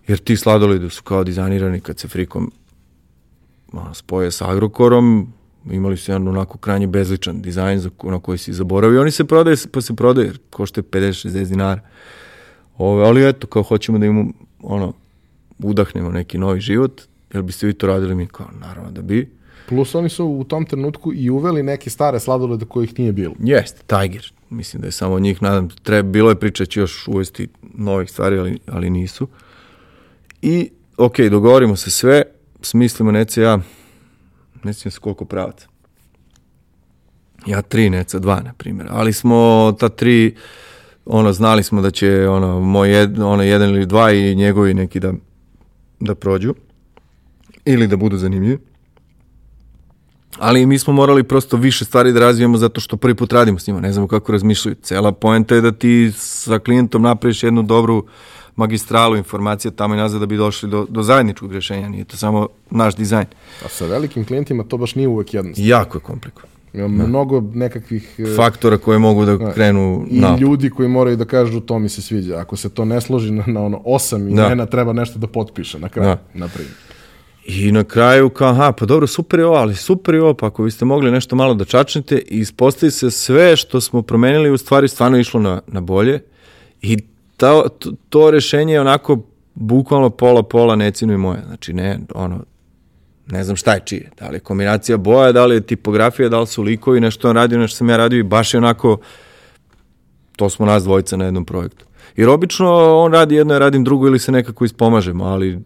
jer 0.09 0.19
ti 0.19 0.37
sladoledi 0.37 0.91
su 0.91 1.03
kao 1.03 1.25
dizajnirani 1.25 1.81
kad 1.81 1.99
se 1.99 2.09
frikom 2.09 2.53
ono, 3.73 3.95
spoje 3.95 4.31
sa 4.31 4.51
Agrokorom, 4.51 5.33
imali 5.71 5.97
su 5.97 6.11
jedan 6.11 6.29
onako 6.29 6.59
krajnje 6.59 6.87
bezličan 6.87 7.43
dizajn 7.43 7.79
za, 7.79 7.91
na 8.03 8.21
koji 8.21 8.39
si 8.39 8.53
zaboravio. 8.53 9.01
Oni 9.01 9.11
se 9.11 9.25
prodaje, 9.25 9.57
pa 9.73 9.81
se 9.81 9.95
prodaje, 9.97 10.27
jer 10.27 10.39
košte 10.51 10.83
50-60 10.83 11.49
dinara. 11.49 11.81
Ove, 12.79 13.07
ali 13.07 13.29
eto, 13.29 13.47
kao 13.47 13.63
hoćemo 13.63 13.99
da 13.99 14.07
im 14.07 14.33
ono, 14.63 14.93
udahnemo 15.59 16.11
neki 16.11 16.39
novi 16.39 16.61
život, 16.61 17.03
Jel 17.35 17.43
biste 17.43 17.67
vi 17.67 17.73
to 17.73 17.87
radili 17.87 18.15
mi? 18.15 18.27
Kao, 18.27 18.47
naravno 18.61 18.91
da 18.91 19.03
bi. 19.03 19.31
Plus 19.69 19.95
oni 19.95 20.09
su 20.09 20.25
u 20.25 20.45
tom 20.45 20.67
trenutku 20.67 21.13
i 21.15 21.31
uveli 21.31 21.63
neke 21.63 21.91
stare 21.91 22.21
sladolede 22.21 22.67
kojih 22.67 22.99
nije 22.99 23.13
bilo. 23.13 23.35
Jeste, 23.39 23.83
Tiger. 23.87 24.33
Mislim 24.51 24.81
da 24.81 24.89
je 24.89 24.93
samo 24.93 25.19
njih, 25.19 25.43
nadam, 25.43 25.69
treba, 25.83 26.09
bilo 26.09 26.31
je 26.31 26.41
priča 26.41 26.65
da 26.65 26.71
će 26.71 26.81
još 26.81 27.09
uvesti 27.09 27.49
novih 27.75 28.11
stvari, 28.11 28.39
ali, 28.39 28.59
ali 28.67 28.91
nisu. 28.91 29.29
I, 30.43 30.71
ok, 30.97 31.21
dogovorimo 31.21 31.77
se 31.77 31.91
sve, 31.91 32.23
smislimo 32.63 33.13
Nece 33.13 33.43
ja, 33.43 33.59
ne 34.65 34.75
sjećam 34.75 34.93
se 34.93 35.01
koliko 35.01 35.25
pravaca. 35.25 35.67
Ja 37.47 37.63
tri, 37.63 37.91
Neca 37.91 38.19
dva, 38.19 38.41
na 38.41 38.53
primjer. 38.53 38.89
Ali 38.91 39.13
smo 39.13 39.73
ta 39.81 39.89
tri, 39.89 40.35
ono, 41.09 41.33
znali 41.33 41.63
smo 41.63 41.83
da 41.83 41.91
će, 41.91 42.29
ono, 42.29 42.61
moj 42.61 42.91
jed, 42.91 43.19
ono, 43.19 43.43
jedan 43.43 43.71
ili 43.71 43.87
dva 43.87 44.13
i 44.13 44.35
njegovi 44.35 44.75
neki 44.75 45.01
da, 45.01 45.13
da 46.01 46.15
prođu 46.15 46.55
ili 47.65 47.87
da 47.87 47.97
budu 47.97 48.17
zanimljivi. 48.17 48.59
Ali 50.39 50.67
mi 50.67 50.79
smo 50.79 50.93
morali 50.93 51.23
prosto 51.23 51.57
više 51.57 51.85
stvari 51.85 52.13
da 52.13 52.21
razvijemo 52.21 52.59
zato 52.59 52.81
što 52.81 52.97
prvi 52.97 53.15
put 53.15 53.33
radimo 53.33 53.59
s 53.59 53.67
njima, 53.67 53.81
ne 53.81 53.93
znamo 53.93 54.09
kako 54.09 54.33
razmišljaju. 54.33 54.77
Cela 54.83 55.13
poenta 55.13 55.55
je 55.55 55.61
da 55.61 55.73
ti 55.73 56.13
sa 56.17 56.59
klijentom 56.59 57.03
napraviš 57.03 57.43
jednu 57.43 57.63
dobru 57.63 58.07
magistralu 58.57 59.17
informacija 59.17 59.71
tamo 59.71 59.95
i 59.95 59.99
nazad 59.99 60.21
da 60.21 60.27
bi 60.27 60.37
došli 60.37 60.71
do, 60.71 60.87
do 60.89 61.03
zajedničkog 61.03 61.53
rješenja, 61.53 61.89
nije 61.89 62.05
to 62.05 62.17
samo 62.17 62.49
naš 62.71 62.97
dizajn. 62.97 63.27
A 63.65 63.69
sa 63.69 63.87
velikim 63.87 64.25
klijentima 64.25 64.65
to 64.65 64.77
baš 64.77 64.95
nije 64.95 65.09
uvek 65.09 65.35
jednostavno. 65.35 65.71
Jako 65.71 65.99
je 65.99 66.03
komplikovano. 66.03 66.58
Da. 66.73 66.89
mnogo 66.89 67.41
nekakvih... 67.55 68.15
E, 68.19 68.37
Faktora 68.37 68.79
koje 68.79 68.99
mogu 68.99 69.25
da, 69.25 69.37
da 69.37 69.53
krenu 69.53 70.07
I 70.11 70.21
napad. 70.21 70.41
ljudi 70.41 70.71
koji 70.71 70.89
moraju 70.89 71.17
da 71.17 71.25
kažu 71.25 71.61
to 71.61 71.79
mi 71.79 71.89
se 71.89 72.03
sviđa. 72.03 72.37
Ako 72.37 72.57
se 72.57 72.69
to 72.69 72.85
ne 72.85 73.01
složi 73.01 73.33
na, 73.33 73.45
na 73.47 73.63
ono 73.63 73.83
osam 73.85 74.29
imena, 74.29 74.55
da. 74.55 74.67
treba 74.67 74.93
nešto 74.93 75.19
da 75.19 75.27
potpiše 75.27 75.79
na 75.79 75.89
kraju, 75.89 76.09
da. 76.09 76.19
na 76.35 76.49
primjer. 76.49 76.75
I 77.47 77.73
na 77.73 77.85
kraju 77.85 78.31
kao, 78.31 78.49
aha, 78.49 78.73
pa 78.73 78.87
dobro, 78.87 79.07
super 79.07 79.41
je 79.41 79.47
ovo, 79.47 79.57
ali 79.57 79.75
super 79.75 80.15
je 80.15 80.23
ovo, 80.23 80.35
pa 80.35 80.47
ako 80.47 80.63
biste 80.63 80.85
mogli 80.85 81.11
nešto 81.11 81.37
malo 81.37 81.55
da 81.55 81.65
čačnete 81.65 82.19
i 82.19 82.39
ispostavi 82.39 82.91
se 82.91 83.11
sve 83.11 83.57
što 83.57 83.81
smo 83.81 84.03
promenili 84.03 84.51
u 84.51 84.59
stvari 84.59 84.89
stvarno 84.89 85.19
išlo 85.19 85.41
na, 85.41 85.61
na 85.67 85.81
bolje 85.81 86.21
i 86.83 86.99
ta, 87.37 87.69
to, 87.69 87.93
to 88.09 88.31
rešenje 88.31 88.73
je 88.73 88.81
onako 88.81 89.19
bukvalno 89.55 90.11
pola-pola 90.11 90.77
necino 90.77 91.15
i 91.15 91.17
moje. 91.17 91.43
Znači, 91.47 91.73
ne, 91.73 91.99
ono, 92.15 92.45
ne 93.31 93.45
znam 93.45 93.57
šta 93.57 93.75
je 93.75 93.83
čije. 93.85 94.11
Da 94.19 94.29
li 94.29 94.37
je 94.37 94.41
kombinacija 94.41 94.97
boja, 94.97 95.33
da 95.33 95.47
li 95.47 95.55
je 95.55 95.61
tipografija, 95.61 96.29
da 96.29 96.41
li 96.41 96.47
su 96.47 96.63
likovi, 96.63 97.01
nešto 97.01 97.31
on 97.31 97.37
radio, 97.37 97.59
nešto 97.59 97.77
sam 97.77 97.91
ja 97.91 97.97
radio 97.97 98.19
i 98.19 98.23
baš 98.23 98.55
je 98.55 98.59
onako, 98.59 98.99
to 100.37 100.51
smo 100.51 100.67
nas 100.67 100.83
dvojica 100.85 101.17
na 101.17 101.25
jednom 101.25 101.45
projektu. 101.45 101.85
Jer 102.17 102.29
obično 102.29 102.99
on 102.99 103.13
radi 103.13 103.35
jedno, 103.35 103.55
ja 103.55 103.59
radim 103.59 103.85
drugo 103.85 104.07
ili 104.07 104.19
se 104.19 104.33
nekako 104.33 104.65
ispomažemo, 104.65 105.25
ali 105.25 105.59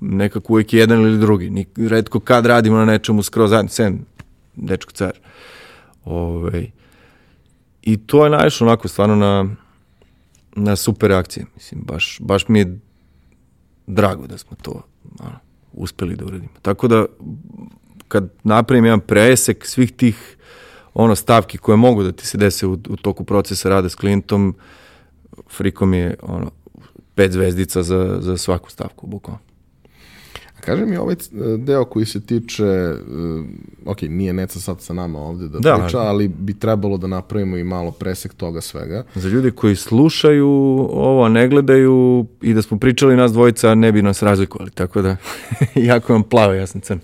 nekako 0.00 0.52
uvijek 0.52 0.72
jedan 0.72 1.00
ili 1.00 1.18
drugi. 1.18 1.50
Nik, 1.50 1.68
redko 1.76 2.20
kad 2.20 2.46
radimo 2.46 2.76
na 2.76 2.84
nečemu 2.84 3.22
skroz 3.22 3.50
zajedno, 3.50 3.68
sem 3.68 4.06
dečko 4.54 4.92
car. 4.92 5.12
Ove, 6.04 6.36
ovaj, 6.36 6.70
I 7.82 7.96
to 7.96 8.24
je 8.24 8.30
najviše 8.30 8.64
onako 8.64 8.88
stvarno 8.88 9.16
na, 9.16 9.46
na 10.56 10.76
super 10.76 11.08
reakcije. 11.08 11.46
Mislim, 11.54 11.80
baš, 11.84 12.18
baš 12.20 12.48
mi 12.48 12.58
je 12.58 12.78
drago 13.86 14.26
da 14.26 14.38
smo 14.38 14.56
to 14.62 14.82
ono, 15.20 15.41
uspeli 15.72 16.16
da 16.16 16.24
uradimo. 16.24 16.52
Tako 16.62 16.88
da, 16.88 17.06
kad 18.08 18.28
napravim 18.44 18.84
jedan 18.84 19.00
presek 19.00 19.66
svih 19.66 19.92
tih 19.92 20.36
ono 20.94 21.14
stavki 21.14 21.58
koje 21.58 21.76
mogu 21.76 22.02
da 22.02 22.12
ti 22.12 22.26
se 22.26 22.38
dese 22.38 22.66
u, 22.66 22.72
u 22.72 22.96
toku 22.96 23.24
procesa 23.24 23.68
rada 23.68 23.88
s 23.88 23.94
klijentom, 23.94 24.54
frikom 25.50 25.94
je 25.94 26.16
ono, 26.22 26.50
pet 27.14 27.32
zvezdica 27.32 27.82
za, 27.82 28.18
za 28.20 28.36
svaku 28.36 28.70
stavku, 28.70 29.06
bukvalno. 29.06 29.51
Kaži 30.64 30.86
mi 30.86 30.96
ovaj 30.96 31.16
deo 31.58 31.84
koji 31.84 32.06
se 32.06 32.20
tiče, 32.20 32.64
uh, 32.64 33.44
ok, 33.86 34.02
nije 34.02 34.32
Neca 34.32 34.60
sad 34.60 34.80
sa 34.80 34.94
nama 34.94 35.18
ovde 35.18 35.48
da, 35.48 35.58
Da. 35.58 35.76
priča, 35.76 35.98
ali 35.98 36.28
bi 36.28 36.54
trebalo 36.54 36.96
da 36.96 37.06
napravimo 37.06 37.56
i 37.56 37.64
malo 37.64 37.90
presek 37.90 38.34
toga 38.34 38.60
svega. 38.60 39.04
Za 39.14 39.28
ljudi 39.28 39.50
koji 39.50 39.76
slušaju 39.76 40.48
ovo, 40.90 41.28
ne 41.28 41.48
gledaju 41.48 42.26
i 42.42 42.54
da 42.54 42.62
smo 42.62 42.78
pričali 42.78 43.16
nas 43.16 43.32
dvojica, 43.32 43.74
ne 43.74 43.92
bi 43.92 44.02
nas 44.02 44.22
razlikovali, 44.22 44.70
tako 44.70 45.02
da 45.02 45.16
jako 45.74 46.12
vam 46.12 46.22
plave, 46.22 46.58
ja 46.58 46.66
sam 46.66 46.80
crn. 46.80 47.00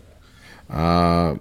A, 0.69 1.35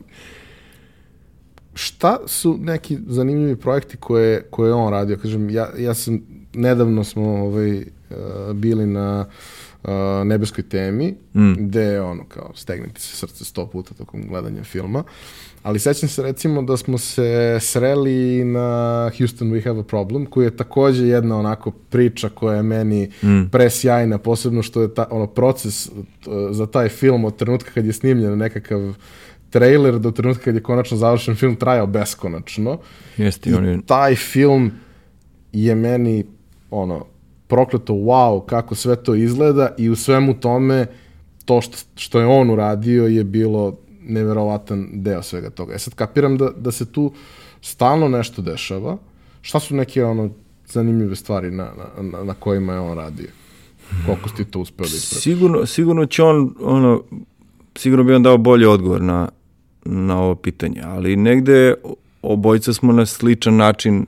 šta 1.73 2.17
su 2.25 2.57
neki 2.59 2.97
zanimljivi 3.07 3.55
projekti 3.55 3.97
koje, 3.97 4.41
koje 4.41 4.69
je 4.69 4.73
on 4.73 4.91
radio? 4.91 5.17
Kažem, 5.17 5.49
ja, 5.49 5.69
ja 5.77 5.93
sam, 5.93 6.21
nedavno 6.53 7.03
smo 7.03 7.29
ovaj, 7.29 7.77
uh, 7.77 7.85
bili 8.53 8.85
na 8.85 9.25
uh, 9.27 9.33
nebeskoj 10.25 10.69
temi, 10.69 11.15
mm. 11.33 11.53
gde 11.53 11.81
je 11.81 12.01
ono 12.01 12.23
kao 12.23 12.51
stegniti 12.55 13.01
se 13.01 13.15
srce 13.15 13.45
sto 13.45 13.67
puta 13.67 13.93
tokom 13.93 14.27
gledanja 14.27 14.63
filma, 14.63 15.03
ali 15.63 15.79
sećam 15.79 16.09
se 16.09 16.23
recimo 16.23 16.61
da 16.61 16.77
smo 16.77 16.97
se 16.97 17.57
sreli 17.61 18.43
na 18.45 19.11
Houston 19.17 19.51
We 19.51 19.63
Have 19.63 19.79
a 19.79 19.83
Problem, 19.83 20.25
koji 20.25 20.45
je 20.45 20.57
takođe 20.57 21.07
jedna 21.07 21.37
onako 21.37 21.71
priča 21.71 22.29
koja 22.29 22.55
je 22.55 22.63
meni 22.63 23.11
mm. 23.23 23.49
presjajna, 23.51 24.17
posebno 24.17 24.63
što 24.63 24.81
je 24.81 24.93
ta, 24.93 25.07
ono, 25.11 25.27
proces 25.27 25.87
uh, 25.87 25.93
za 26.51 26.65
taj 26.65 26.89
film 26.89 27.25
od 27.25 27.35
trenutka 27.35 27.71
kad 27.73 27.85
je 27.85 27.93
snimljen 27.93 28.37
nekakav 28.37 28.93
trailer 29.49 29.99
do 29.99 30.11
trenutka 30.11 30.43
kad 30.43 30.55
je 30.55 30.63
konačno 30.63 30.97
završen 30.97 31.35
film 31.35 31.55
trajao 31.55 31.87
beskonačno. 31.87 32.77
Jeste, 33.17 33.55
on 33.55 33.65
je... 33.65 33.75
I 33.75 33.81
taj 33.81 34.15
film 34.15 34.71
je 35.51 35.75
meni 35.75 36.25
ono 36.71 37.05
prokleto 37.47 37.93
wow 37.93 38.45
kako 38.45 38.75
sve 38.75 38.95
to 38.95 39.15
izgleda 39.15 39.69
i 39.77 39.89
u 39.89 39.95
svemu 39.95 40.39
tome 40.39 40.85
to 41.45 41.61
što, 41.61 41.77
što 41.95 42.19
je 42.19 42.25
on 42.25 42.49
uradio 42.49 43.07
je 43.07 43.23
bilo 43.23 43.77
neverovatan 44.01 44.89
deo 44.93 45.23
svega 45.23 45.49
toga. 45.49 45.73
E 45.73 45.79
sad 45.79 45.95
kapiram 45.95 46.37
da, 46.37 46.49
da 46.57 46.71
se 46.71 46.91
tu 46.91 47.11
stalno 47.61 48.07
nešto 48.07 48.41
dešava. 48.41 48.97
Šta 49.41 49.59
su 49.59 49.75
neke 49.75 50.03
ono 50.03 50.29
zanimljive 50.67 51.15
stvari 51.15 51.51
na, 51.51 51.71
na, 52.01 52.23
na 52.23 52.33
kojima 52.33 52.73
je 52.73 52.79
on 52.79 52.97
radio? 52.97 53.27
Koliko 54.05 54.29
si 54.29 54.45
to 54.45 54.59
uspeo 54.59 54.83
da? 54.83 54.89
Sigurno, 54.89 55.65
sigurno 55.65 56.05
će 56.05 56.23
on, 56.23 56.55
ono, 56.61 57.03
sigurno 57.75 58.03
bi 58.03 58.13
on 58.13 58.23
dao 58.23 58.37
bolji 58.37 58.65
odgovor 58.65 59.01
na, 59.01 59.29
na 59.85 60.21
ovo 60.21 60.35
pitanje, 60.35 60.81
ali 60.85 61.15
negde 61.15 61.73
obojica 62.21 62.73
smo 62.73 62.93
na 62.93 63.05
sličan 63.05 63.55
način 63.55 64.05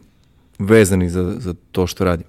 vezani 0.59 1.09
za, 1.09 1.35
za 1.37 1.53
to 1.71 1.87
što 1.87 2.05
radimo. 2.05 2.28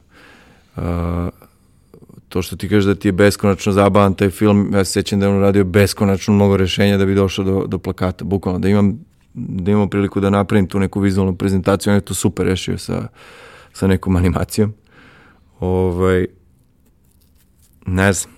To 2.29 2.43
što 2.43 2.57
ti 2.57 2.69
kažeš 2.69 2.85
da 2.85 2.95
ti 2.95 3.09
je 3.09 3.13
beskonačno 3.13 3.73
zabavan 3.73 4.15
taj 4.15 4.31
film, 4.31 4.71
ja 4.75 4.85
se 4.85 4.93
sećam 4.93 5.21
da 5.21 5.27
je 5.27 5.33
on 5.33 5.41
radio 5.41 5.65
beskonačno 5.65 6.35
mnogo 6.35 6.57
rešenja 6.57 6.97
da 6.97 7.07
bi 7.07 7.15
došao 7.15 7.45
do, 7.45 7.65
do 7.67 7.79
plakata, 7.79 8.25
bukvalno, 8.25 8.59
da 8.59 8.69
imam 8.69 8.99
da 9.35 9.71
imam 9.71 9.91
priliku 9.91 10.21
da 10.21 10.31
napravim 10.31 10.67
tu 10.67 10.79
neku 10.79 11.01
vizualnu 11.01 11.37
prezentaciju, 11.37 11.91
on 11.91 11.95
je 11.95 12.01
to 12.01 12.15
super 12.15 12.47
rešio 12.47 12.79
sa, 12.79 13.09
sa 13.73 13.87
nekom 13.87 14.17
animacijom. 14.17 14.75
Ovaj, 15.61 16.27
ne 17.87 18.13
znam. 18.13 18.35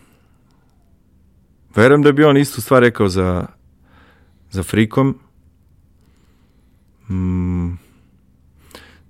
Verujem 1.76 2.02
da 2.02 2.12
bi 2.12 2.24
on 2.24 2.36
istu 2.36 2.60
stvar 2.60 2.82
rekao 2.82 3.08
za, 3.08 3.46
za 4.50 4.62
frikom. 4.62 5.18
Mm, 7.10 7.78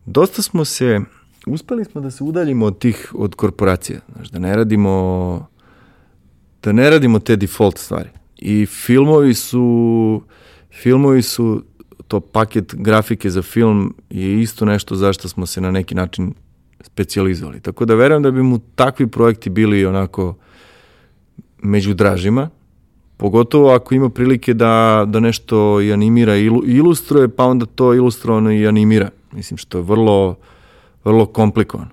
dosta 0.07 0.43
smo 0.43 0.65
se, 0.65 1.01
uspeli 1.47 1.85
smo 1.85 2.01
da 2.01 2.11
se 2.11 2.25
udaljimo 2.25 2.67
od 2.67 2.79
tih, 2.79 3.13
od 3.15 3.35
korporacija, 3.35 4.01
znaš, 4.15 4.31
da 4.31 4.39
ne 4.39 4.57
radimo, 4.57 5.47
da 6.63 6.73
ne 6.73 6.91
radimo 6.91 7.19
te 7.19 7.37
default 7.37 7.79
stvari. 7.79 8.09
I 8.39 8.67
filmovi 8.67 9.35
su, 9.35 10.23
filmovi 10.71 11.23
su, 11.23 11.63
to 12.09 12.21
paket 12.21 12.75
grafike 12.75 13.31
za 13.31 13.43
film 13.43 13.95
je 14.11 14.41
isto 14.43 14.65
nešto 14.65 14.97
zašto 14.97 15.29
smo 15.29 15.47
se 15.47 15.61
na 15.61 15.71
neki 15.71 15.95
način 15.95 16.35
specijalizovali. 16.83 17.61
Tako 17.61 17.85
da 17.85 17.95
verujem 17.95 18.23
da 18.23 18.31
bi 18.31 18.43
mu 18.43 18.59
takvi 18.75 19.07
projekti 19.07 19.51
bili 19.51 19.87
onako 19.87 20.35
među 21.63 21.95
dražima, 21.95 22.51
pogotovo 23.17 23.71
ako 23.71 23.95
ima 23.95 24.09
prilike 24.11 24.55
da, 24.55 25.05
da 25.09 25.21
nešto 25.21 25.81
i 25.81 25.93
animira 25.93 26.37
i 26.37 26.45
ilu- 26.45 26.65
ilustruje, 26.67 27.29
pa 27.29 27.45
onda 27.45 27.67
to 27.67 27.95
ilustrovano 27.95 28.53
i 28.53 28.67
animira. 28.67 29.11
Mislim 29.33 29.59
što 29.59 29.79
je 29.79 29.83
vrlo, 29.83 30.37
vrlo 31.05 31.27
komplikovano. 31.27 31.91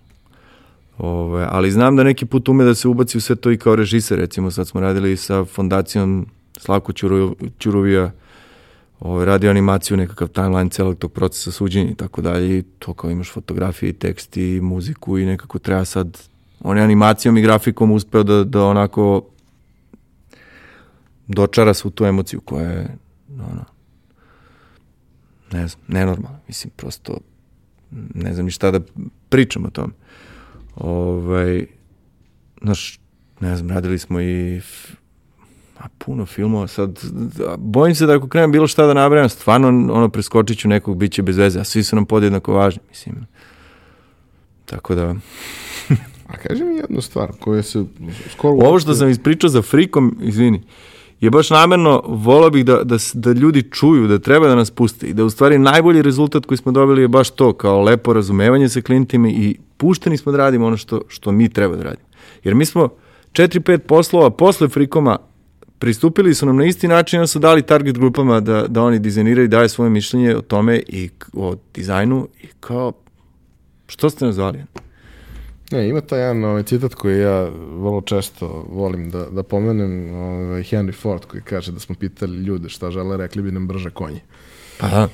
Ove, 0.97 1.47
ali 1.49 1.71
znam 1.71 1.95
da 1.95 2.03
neki 2.03 2.25
put 2.25 2.49
ume 2.49 2.63
da 2.63 2.75
se 2.75 2.87
ubaci 2.87 3.17
u 3.17 3.21
sve 3.21 3.35
to 3.35 3.51
i 3.51 3.57
kao 3.57 3.75
režiser, 3.75 4.19
recimo 4.19 4.51
sad 4.51 4.67
smo 4.67 4.81
radili 4.81 5.17
sa 5.17 5.45
fondacijom 5.45 6.27
Slavko 6.57 6.93
Ćuru, 6.93 7.35
Ćuruvija, 7.59 8.11
ovaj, 8.99 9.25
radio 9.25 9.49
animaciju, 9.49 9.97
nekakav 9.97 10.27
timeline 10.27 10.69
celog 10.69 10.97
tog 10.97 11.11
procesa 11.11 11.51
suđenja 11.51 11.91
i 11.91 11.95
tako 11.95 12.21
dalje 12.21 12.57
i 12.57 12.63
to 12.79 12.93
kao 12.93 13.11
imaš 13.11 13.31
fotografije 13.31 13.89
i 13.89 13.93
tekst 13.93 14.37
i 14.37 14.61
muziku 14.61 15.17
i 15.17 15.25
nekako 15.25 15.59
treba 15.59 15.85
sad 15.85 16.17
on 16.63 16.77
je 16.77 16.83
animacijom 16.83 17.37
i 17.37 17.41
grafikom 17.41 17.91
uspeo 17.91 18.23
da, 18.23 18.43
da 18.43 18.63
onako 18.63 19.23
dočara 21.27 21.73
svu 21.73 21.89
tu 21.89 22.05
emociju 22.05 22.41
koja 22.41 22.69
je 22.69 22.97
ono, 23.29 23.65
ne 25.51 25.67
znam, 25.67 25.81
nenormalna. 25.87 26.39
Mislim, 26.47 26.71
prosto 26.75 27.17
ne 27.91 28.33
znam 28.33 28.45
ni 28.45 28.51
šta 28.51 28.71
da 28.71 28.79
pričam 29.29 29.65
o 29.65 29.69
tome. 29.69 29.93
Ovaj, 30.75 31.65
znaš, 32.61 32.99
ne 33.39 33.55
znam, 33.55 33.69
radili 33.69 33.99
smo 33.99 34.21
i 34.21 34.57
f- 34.57 34.91
a 35.77 35.87
puno 35.97 36.25
filmova, 36.25 36.67
sad, 36.67 36.99
da, 37.11 37.55
bojim 37.57 37.95
se 37.95 38.05
da 38.05 38.15
ako 38.15 38.27
krenem 38.27 38.51
bilo 38.51 38.67
šta 38.67 38.85
da 38.85 38.93
nabrajam, 38.93 39.29
stvarno, 39.29 39.67
ono, 39.67 40.09
preskočit 40.09 40.59
ću 40.59 40.67
nekog, 40.67 40.97
bit 40.97 41.11
će 41.11 41.21
bez 41.21 41.37
veze, 41.37 41.59
a 41.59 41.63
svi 41.63 41.83
su 41.83 41.95
nam 41.95 42.05
podjednako 42.05 42.53
važni, 42.53 42.81
mislim. 42.89 43.15
Tako 44.65 44.95
da, 44.95 45.15
A 46.29 46.37
kaži 46.37 46.63
mi 46.63 46.75
jednu 46.75 47.01
stvar 47.01 47.31
koja 47.39 47.63
se 47.63 47.85
skoro... 48.31 48.67
ovo 48.67 48.79
što 48.79 48.93
sam 48.93 49.09
ispričao 49.09 49.49
za 49.49 49.61
frikom, 49.61 50.17
izvini, 50.21 50.63
je 51.21 51.29
baš 51.29 51.49
namerno, 51.49 52.01
volao 52.07 52.49
bih 52.49 52.65
da, 52.65 52.83
da, 52.83 52.97
da 53.13 53.31
ljudi 53.31 53.61
čuju, 53.71 54.07
da 54.07 54.19
treba 54.19 54.47
da 54.47 54.55
nas 54.55 54.71
puste 54.71 55.07
i 55.07 55.13
da 55.13 55.25
u 55.25 55.29
stvari 55.29 55.57
najbolji 55.57 56.01
rezultat 56.01 56.45
koji 56.45 56.57
smo 56.57 56.71
dobili 56.71 57.01
je 57.01 57.07
baš 57.07 57.29
to, 57.29 57.53
kao 57.53 57.81
lepo 57.81 58.13
razumevanje 58.13 58.69
sa 58.69 58.81
klijentima 58.81 59.29
i 59.29 59.57
pušteni 59.77 60.17
smo 60.17 60.31
da 60.31 60.37
radimo 60.37 60.67
ono 60.67 60.77
što, 60.77 61.01
što 61.07 61.31
mi 61.31 61.49
treba 61.49 61.75
da 61.75 61.83
radimo. 61.83 62.07
Jer 62.43 62.55
mi 62.55 62.65
smo 62.65 62.89
4-5 63.31 63.77
poslova 63.77 64.29
posle 64.29 64.67
frikoma 64.67 65.17
pristupili 65.79 66.33
su 66.33 66.45
nam 66.45 66.57
na 66.57 66.65
isti 66.65 66.87
način, 66.87 67.27
su 67.27 67.39
dali 67.39 67.61
target 67.61 67.97
grupama 67.97 68.39
da, 68.39 68.67
da 68.67 68.83
oni 68.83 68.99
dizajniraju 68.99 69.45
i 69.45 69.47
daju 69.47 69.69
svoje 69.69 69.89
mišljenje 69.89 70.35
o 70.35 70.41
tome 70.41 70.81
i 70.87 71.09
o 71.33 71.55
dizajnu 71.73 72.27
i 72.43 72.47
kao, 72.59 72.91
što 73.87 74.09
ste 74.09 74.25
nas 74.25 74.35
zvali? 74.35 74.63
Ne, 75.71 75.89
ima 75.89 76.01
taj 76.01 76.19
jedan 76.19 76.43
ovaj, 76.43 76.63
citat 76.63 76.93
koji 76.93 77.19
ja 77.19 77.49
vrlo 77.71 78.01
često 78.01 78.65
volim 78.69 79.09
da, 79.09 79.25
da 79.25 79.43
pomenem, 79.43 80.13
ovaj, 80.13 80.63
Henry 80.63 80.93
Ford 80.93 81.25
koji 81.25 81.43
kaže 81.43 81.71
da 81.71 81.79
smo 81.79 81.95
pitali 81.95 82.37
ljude 82.37 82.69
šta 82.69 82.91
žele, 82.91 83.17
rekli 83.17 83.41
bi 83.41 83.51
nam 83.51 83.67
brže 83.67 83.89
konje. 83.89 84.19
Pa 84.79 84.87
da. 84.87 85.09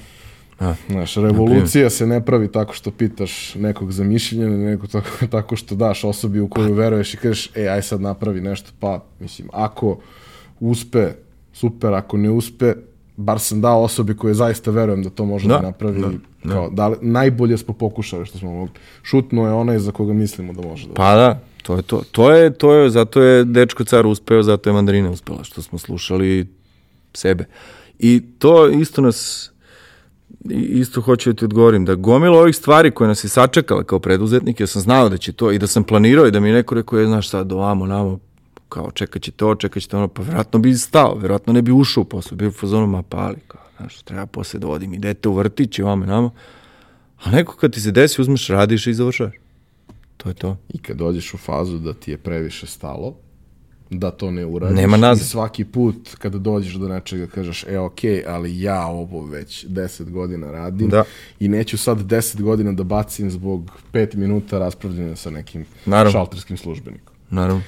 da. 0.60 0.76
Znaš, 0.88 1.16
revolucija 1.16 1.90
se 1.90 2.08
ne 2.08 2.26
pravi 2.26 2.52
tako 2.52 2.74
što 2.74 2.92
pitaš 2.92 3.56
nekog 3.56 3.92
za 3.92 4.04
mišljenje, 4.04 4.48
nego 4.48 4.88
tako, 4.88 5.28
tako 5.32 5.56
što 5.56 5.76
daš 5.76 6.04
osobi 6.04 6.40
u 6.40 6.48
koju 6.48 6.74
veruješ 6.74 7.14
i 7.14 7.18
kažeš, 7.18 7.52
e, 7.56 7.68
aj 7.68 7.82
sad 7.82 8.02
napravi 8.02 8.42
nešto, 8.42 8.72
pa, 8.80 9.04
mislim, 9.20 9.50
ako 9.54 10.00
uspe, 10.60 11.12
super, 11.54 11.94
ako 11.94 12.18
ne 12.18 12.30
uspe, 12.30 12.74
bar 13.18 13.40
sam 13.40 13.62
dao 13.62 13.82
osobi 13.84 14.18
koje 14.18 14.34
zaista 14.34 14.72
verujem 14.72 15.04
da 15.04 15.10
to 15.10 15.26
može 15.26 15.48
da, 15.48 15.56
Da, 15.56 15.62
napravi, 15.62 16.02
da, 16.02 16.52
kao, 16.52 16.70
da, 16.70 16.88
li- 16.88 16.98
najbolje 17.02 17.58
smo 17.58 17.74
pokušali 17.74 18.26
što 18.26 18.38
smo 18.38 18.52
mogli. 18.52 18.74
Šutno 19.04 19.48
je 19.48 19.54
onaj 19.54 19.80
za 19.80 19.92
koga 19.92 20.14
mislimo 20.14 20.54
da 20.54 20.62
može 20.62 20.88
da 20.88 20.94
Pa 20.94 21.16
da, 21.16 21.40
to 21.64 21.76
je 21.76 21.82
to. 21.82 22.02
To 22.12 22.32
je, 22.32 22.54
to 22.54 22.74
je, 22.74 22.90
zato 22.90 23.22
je 23.22 23.44
dečko 23.44 23.84
car 23.84 24.08
uspeo, 24.08 24.44
zato 24.44 24.70
je 24.70 24.74
mandarina 24.74 25.10
uspela, 25.10 25.44
što 25.44 25.62
smo 25.62 25.80
slušali 25.80 26.48
sebe. 27.14 27.46
I 28.00 28.24
to 28.40 28.68
isto 28.70 29.02
nas, 29.02 29.52
isto 30.50 31.02
hoću 31.02 31.34
da 31.34 31.38
ti 31.40 31.46
odgovorim, 31.46 31.86
da 31.86 31.96
gomila 31.96 32.40
ovih 32.40 32.56
stvari 32.56 32.92
koje 32.92 33.08
nas 33.08 33.24
je 33.24 33.30
sačekala 33.30 33.84
kao 33.84 34.00
preduzetnik, 34.00 34.60
ja 34.60 34.68
sam 34.68 34.82
znao 34.82 35.10
da 35.10 35.18
će 35.18 35.32
to 35.32 35.52
i 35.52 35.60
da 35.60 35.68
sam 35.68 35.84
planirao 35.84 36.28
i 36.28 36.32
da 36.32 36.40
mi 36.40 36.52
neko 36.52 36.76
rekao, 36.76 37.00
je, 37.00 37.08
znaš 37.08 37.30
sad, 37.30 37.52
ovamo, 37.52 37.86
namo, 37.86 38.20
kao 38.70 38.92
čekat 38.92 39.22
će 39.22 39.32
to, 39.32 39.56
čekat 39.56 39.84
će 39.84 39.90
to, 39.90 39.98
ono, 39.98 40.08
pa 40.08 40.22
verovatno 40.22 40.60
bi 40.60 40.74
stao, 40.74 41.16
verovatno 41.16 41.54
ne 41.54 41.62
bi 41.62 41.72
ušao 41.72 42.02
u 42.02 42.06
posao, 42.06 42.36
bio 42.38 42.48
u 42.48 42.52
fazonu, 42.52 42.88
ma 42.88 43.02
pali, 43.02 43.38
kao, 43.48 43.62
znaš, 43.78 44.02
treba 44.02 44.26
posle 44.26 44.60
da 44.60 44.68
vodim 44.68 44.94
i 44.94 45.00
dete 45.00 45.30
u 45.30 45.34
vrtić 45.34 45.80
i 45.80 45.84
namo. 45.84 46.34
A 47.24 47.32
neko 47.32 47.56
kad 47.56 47.74
ti 47.74 47.82
se 47.82 47.92
desi, 47.92 48.22
uzmeš, 48.22 48.48
radiš 48.48 48.88
i 48.88 48.94
završaš. 48.94 49.34
To 50.18 50.30
je 50.30 50.36
to. 50.36 50.58
I 50.70 50.78
kad 50.78 50.98
dođeš 50.98 51.34
u 51.34 51.38
fazu 51.38 51.78
da 51.80 51.94
ti 51.94 52.12
je 52.12 52.18
previše 52.18 52.68
stalo, 52.68 53.16
da 53.90 54.12
to 54.12 54.32
ne 54.32 54.46
uradiš. 54.46 54.76
Nema 54.76 54.98
nazad. 54.98 55.26
I 55.26 55.30
svaki 55.30 55.66
put 55.66 56.16
kada 56.18 56.38
dođeš 56.38 56.74
do 56.74 56.88
nečega 56.88 57.28
kažeš, 57.28 57.64
e, 57.68 57.80
okej, 57.80 58.24
ali 58.28 58.62
ja 58.62 58.86
ovo 58.88 59.26
već 59.26 59.66
10 59.66 60.10
godina 60.10 60.52
radim 60.52 60.90
Da. 60.90 61.04
i 61.40 61.48
neću 61.48 61.78
sad 61.78 61.98
10 61.98 62.42
godina 62.42 62.72
da 62.72 62.84
bacim 62.84 63.32
zbog 63.32 63.72
5 63.94 64.16
minuta 64.16 64.60
raspravljanja 64.60 65.16
sa 65.16 65.30
nekim 65.30 65.66
Naravno. 65.86 66.12
šalterskim 66.12 66.58
službenikom. 66.58 67.14
Naravno. 67.30 67.62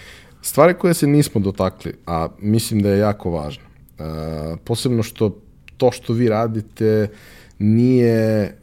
Stvari 0.47 0.73
koje 0.73 0.93
se 0.93 1.07
nismo 1.07 1.41
dotakli, 1.41 1.93
a 2.05 2.27
mislim 2.39 2.81
da 2.81 2.89
je 2.89 2.99
jako 2.99 3.29
važno, 3.31 3.63
uh, 3.99 4.05
posebno 4.63 5.03
što 5.03 5.39
to 5.77 5.91
što 5.91 6.13
vi 6.13 6.29
radite 6.29 7.09
nije, 7.59 8.55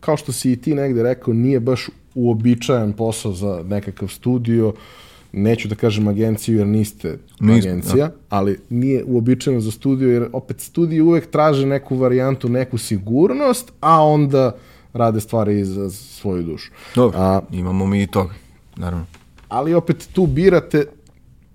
kao 0.00 0.16
što 0.16 0.32
si 0.32 0.52
i 0.52 0.56
ti 0.56 0.74
negde 0.74 1.02
rekao, 1.02 1.34
nije 1.34 1.60
baš 1.60 1.88
uobičajan 2.14 2.92
posao 2.92 3.32
za 3.32 3.64
nekakav 3.68 4.08
studio, 4.08 4.74
neću 5.32 5.68
da 5.68 5.74
kažem 5.74 6.08
agenciju 6.08 6.58
jer 6.58 6.66
niste 6.66 7.18
Nismo, 7.40 7.70
agencija, 7.70 8.10
ali 8.28 8.58
nije 8.70 9.04
uobičajeno 9.04 9.60
za 9.60 9.70
studio 9.70 10.12
jer 10.12 10.28
opet 10.32 10.60
studiji 10.60 11.00
uvek 11.00 11.30
traže 11.30 11.66
neku 11.66 11.96
varijantu, 11.96 12.48
neku 12.48 12.78
sigurnost, 12.78 13.72
a 13.80 14.04
onda 14.04 14.56
rade 14.92 15.20
stvari 15.20 15.64
za 15.64 15.90
svoju 15.90 16.42
dušu. 16.42 16.72
Dobro, 16.94 17.18
A, 17.18 17.40
imamo 17.52 17.86
mi 17.86 18.02
i 18.02 18.06
toga, 18.06 18.34
naravno. 18.76 19.06
ali 19.48 19.74
opet 19.74 20.08
tu 20.12 20.26
birate, 20.26 20.86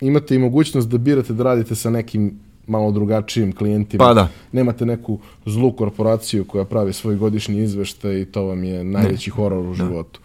imate 0.01 0.35
i 0.35 0.39
mogućnost 0.39 0.89
da 0.89 0.97
birate 0.97 1.33
da 1.33 1.43
radite 1.43 1.75
sa 1.75 1.89
nekim 1.89 2.39
malo 2.67 2.91
drugačijim 2.91 3.55
klijentima. 3.55 4.03
Pa 4.03 4.13
da. 4.13 4.27
Nemate 4.51 4.85
neku 4.85 5.19
zlu 5.45 5.71
korporaciju 5.71 6.45
koja 6.45 6.65
pravi 6.65 6.93
svoj 6.93 7.15
godišnji 7.15 7.63
izveštaj 7.63 8.21
i 8.21 8.25
to 8.25 8.43
vam 8.43 8.63
je 8.63 8.83
najveći 8.83 9.29
horor 9.29 9.67
u 9.67 9.73
životu. 9.73 10.19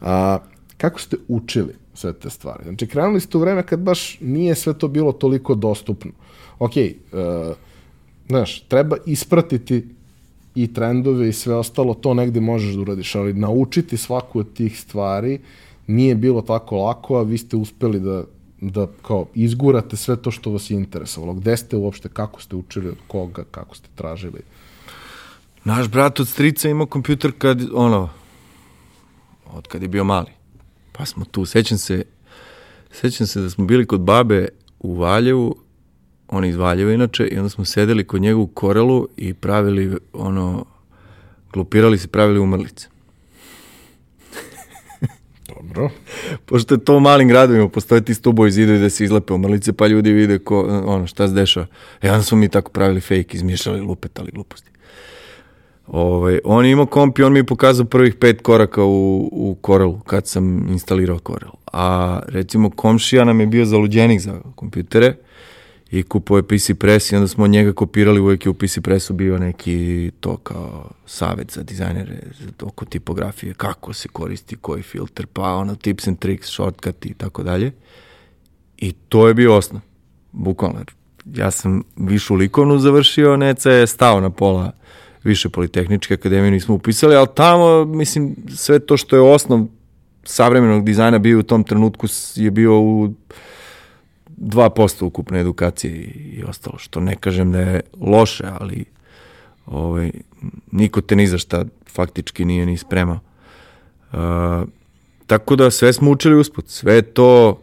A, 0.00 0.38
kako 0.76 1.00
ste 1.00 1.16
učili 1.28 1.74
sve 1.94 2.12
te 2.12 2.30
stvari? 2.30 2.64
Znači, 2.64 2.86
krenuli 2.86 3.20
ste 3.20 3.36
u 3.36 3.40
vreme 3.40 3.62
kad 3.62 3.80
baš 3.80 4.18
nije 4.20 4.54
sve 4.54 4.74
to 4.74 4.88
bilo 4.88 5.12
toliko 5.12 5.54
dostupno. 5.54 6.10
Ok, 6.58 6.72
uh, 6.76 7.54
znaš, 8.28 8.60
treba 8.60 8.96
ispratiti 9.06 9.84
i 10.54 10.74
trendove 10.74 11.28
i 11.28 11.32
sve 11.32 11.54
ostalo, 11.54 11.94
to 11.94 12.14
negde 12.14 12.40
možeš 12.40 12.74
da 12.74 12.80
uradiš, 12.80 13.14
ali 13.14 13.32
naučiti 13.32 13.96
svaku 13.96 14.38
od 14.38 14.52
tih 14.52 14.80
stvari 14.80 15.38
nije 15.86 16.14
bilo 16.14 16.42
tako 16.42 16.76
lako, 16.76 17.16
a 17.16 17.22
vi 17.22 17.38
ste 17.38 17.56
uspeli 17.56 18.00
da 18.00 18.24
da 18.62 18.86
kao 19.02 19.26
izgurate 19.34 19.96
sve 19.96 20.16
to 20.16 20.30
što 20.30 20.50
vas 20.50 20.70
je 20.70 20.76
interesovalo. 20.76 21.34
Gde 21.34 21.56
ste 21.56 21.76
uopšte, 21.76 22.08
kako 22.08 22.42
ste 22.42 22.56
učili, 22.56 22.88
od 22.88 22.96
koga, 23.06 23.44
kako 23.50 23.76
ste 23.76 23.88
tražili? 23.94 24.40
Naš 25.64 25.88
brat 25.88 26.20
od 26.20 26.28
strica 26.28 26.68
imao 26.68 26.86
kompjuter 26.86 27.32
kad, 27.38 27.62
ono, 27.74 28.08
od 29.52 29.68
kad 29.68 29.82
je 29.82 29.88
bio 29.88 30.04
mali. 30.04 30.30
Pa 30.92 31.06
smo 31.06 31.24
tu, 31.24 31.44
sećam 31.44 31.78
se, 31.78 32.04
sećam 32.90 33.26
se 33.26 33.40
da 33.40 33.50
smo 33.50 33.64
bili 33.64 33.86
kod 33.86 34.00
babe 34.00 34.48
u 34.80 34.94
Valjevu, 34.94 35.56
on 36.28 36.44
iz 36.44 36.56
Valjeva 36.56 36.92
inače, 36.92 37.26
i 37.26 37.38
onda 37.38 37.48
smo 37.48 37.64
sedeli 37.64 38.06
kod 38.06 38.22
njega 38.22 38.38
u 38.38 38.46
Korelu 38.46 39.08
i 39.16 39.34
pravili, 39.34 39.98
ono, 40.12 40.64
glupirali 41.52 41.98
se, 41.98 42.08
pravili 42.08 42.38
umrlice. 42.38 42.91
Dobro. 45.62 45.90
Pošto 46.46 46.74
je 46.74 46.84
to 46.84 46.96
u 46.96 47.00
malim 47.00 47.28
gradovima, 47.28 47.68
postoje 47.68 48.04
ti 48.04 48.14
stubovi 48.14 48.50
zidovi 48.50 48.78
da 48.78 48.90
se 48.90 49.04
izlepe 49.04 49.32
umrlice, 49.32 49.72
pa 49.72 49.86
ljudi 49.86 50.12
vide 50.12 50.38
ko, 50.38 50.82
ono, 50.86 51.06
šta 51.06 51.28
se 51.28 51.34
dešava. 51.34 51.66
E, 52.02 52.10
onda 52.10 52.22
smo 52.22 52.38
mi 52.38 52.48
tako 52.48 52.70
pravili 52.70 53.00
fake, 53.00 53.26
izmišljali, 53.32 53.80
lupetali 53.80 54.30
gluposti. 54.30 54.70
Ovaj, 55.86 56.38
on 56.44 56.64
je 56.64 56.72
imao 56.72 56.86
komp 56.86 57.18
i 57.18 57.22
on 57.22 57.32
mi 57.32 57.38
je 57.38 57.44
pokazao 57.44 57.86
prvih 57.86 58.14
pet 58.14 58.42
koraka 58.42 58.84
u, 58.84 59.28
u 59.32 59.56
Corelu, 59.66 60.00
kad 60.00 60.26
sam 60.26 60.68
instalirao 60.68 61.18
Corel. 61.18 61.50
A 61.72 62.20
recimo 62.28 62.70
komšija 62.70 63.24
nam 63.24 63.40
je 63.40 63.46
bio 63.46 63.64
zaluđenik 63.64 64.20
za 64.20 64.40
kompjutere 64.54 65.14
i 65.92 66.02
kupao 66.02 66.36
je 66.36 66.42
PC 66.42 66.70
Press 66.78 67.12
i 67.12 67.16
onda 67.16 67.28
smo 67.28 67.46
njega 67.46 67.72
kopirali, 67.72 68.20
uvijek 68.20 68.46
je 68.46 68.50
u 68.50 68.54
PC 68.54 68.80
Pressu 68.82 69.12
bio 69.14 69.38
neki 69.38 70.10
to 70.20 70.36
kao 70.36 70.90
savet 71.06 71.52
za 71.52 71.62
dizajnere 71.62 72.16
za- 72.40 72.66
oko 72.66 72.84
tipografije, 72.84 73.54
kako 73.54 73.92
se 73.92 74.08
koristi 74.08 74.56
koji 74.56 74.82
filter, 74.82 75.26
pa 75.26 75.42
ono 75.42 75.74
tips 75.74 76.06
and 76.06 76.18
tricks, 76.18 76.48
shortcut 76.48 77.06
i 77.06 77.14
tako 77.14 77.42
dalje. 77.42 77.72
I 78.76 78.92
to 78.92 79.28
je 79.28 79.34
bio 79.34 79.56
osnov, 79.56 79.80
bukvalno. 80.32 80.80
Ja 81.34 81.50
sam 81.50 81.82
višu 81.96 82.34
likovnu 82.34 82.78
završio, 82.78 83.36
Neca 83.36 83.70
je 83.70 83.86
stao 83.86 84.20
na 84.20 84.30
pola 84.30 84.72
više 85.24 85.48
politehničke 85.48 86.14
akademije 86.14 86.50
nismo 86.50 86.74
upisali, 86.74 87.14
ali 87.16 87.28
tamo, 87.34 87.84
mislim, 87.84 88.36
sve 88.54 88.78
to 88.78 88.96
što 88.96 89.16
je 89.16 89.22
osnov 89.22 89.66
savremenog 90.24 90.84
dizajna 90.84 91.18
bio 91.18 91.38
u 91.38 91.42
tom 91.42 91.64
trenutku 91.64 92.06
je 92.34 92.50
bio 92.50 92.80
u 92.80 93.14
2% 94.38 95.04
ukupne 95.04 95.40
edukacije 95.40 95.92
i, 95.92 96.38
i 96.38 96.44
ostalo, 96.44 96.78
što 96.78 97.00
ne 97.00 97.16
kažem 97.16 97.52
da 97.52 97.60
je 97.60 97.80
loše, 98.00 98.44
ali 98.60 98.84
ovaj, 99.66 100.10
niko 100.70 101.00
te 101.00 101.16
ni 101.16 101.26
za 101.26 101.38
šta 101.38 101.64
faktički 101.88 102.44
nije 102.44 102.66
ni 102.66 102.76
spremao. 102.76 103.18
Uh, 104.12 104.18
tako 105.26 105.56
da 105.56 105.70
sve 105.70 105.92
smo 105.92 106.10
učili 106.10 106.36
usput, 106.36 106.68
sve 106.68 107.02
to 107.02 107.60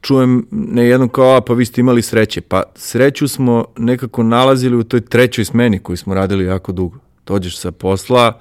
čujem 0.00 0.46
ne 0.50 0.86
jednom 0.86 1.08
kao, 1.08 1.36
a 1.36 1.40
pa 1.40 1.54
vi 1.54 1.64
ste 1.64 1.80
imali 1.80 2.02
sreće. 2.02 2.40
Pa 2.40 2.62
sreću 2.74 3.28
smo 3.28 3.64
nekako 3.76 4.22
nalazili 4.22 4.76
u 4.76 4.84
toj 4.84 5.00
trećoj 5.00 5.44
smeni 5.44 5.78
koju 5.78 5.96
smo 5.96 6.14
radili 6.14 6.44
jako 6.44 6.72
dugo. 6.72 6.98
Dođeš 7.26 7.58
sa 7.58 7.72
posla, 7.72 8.40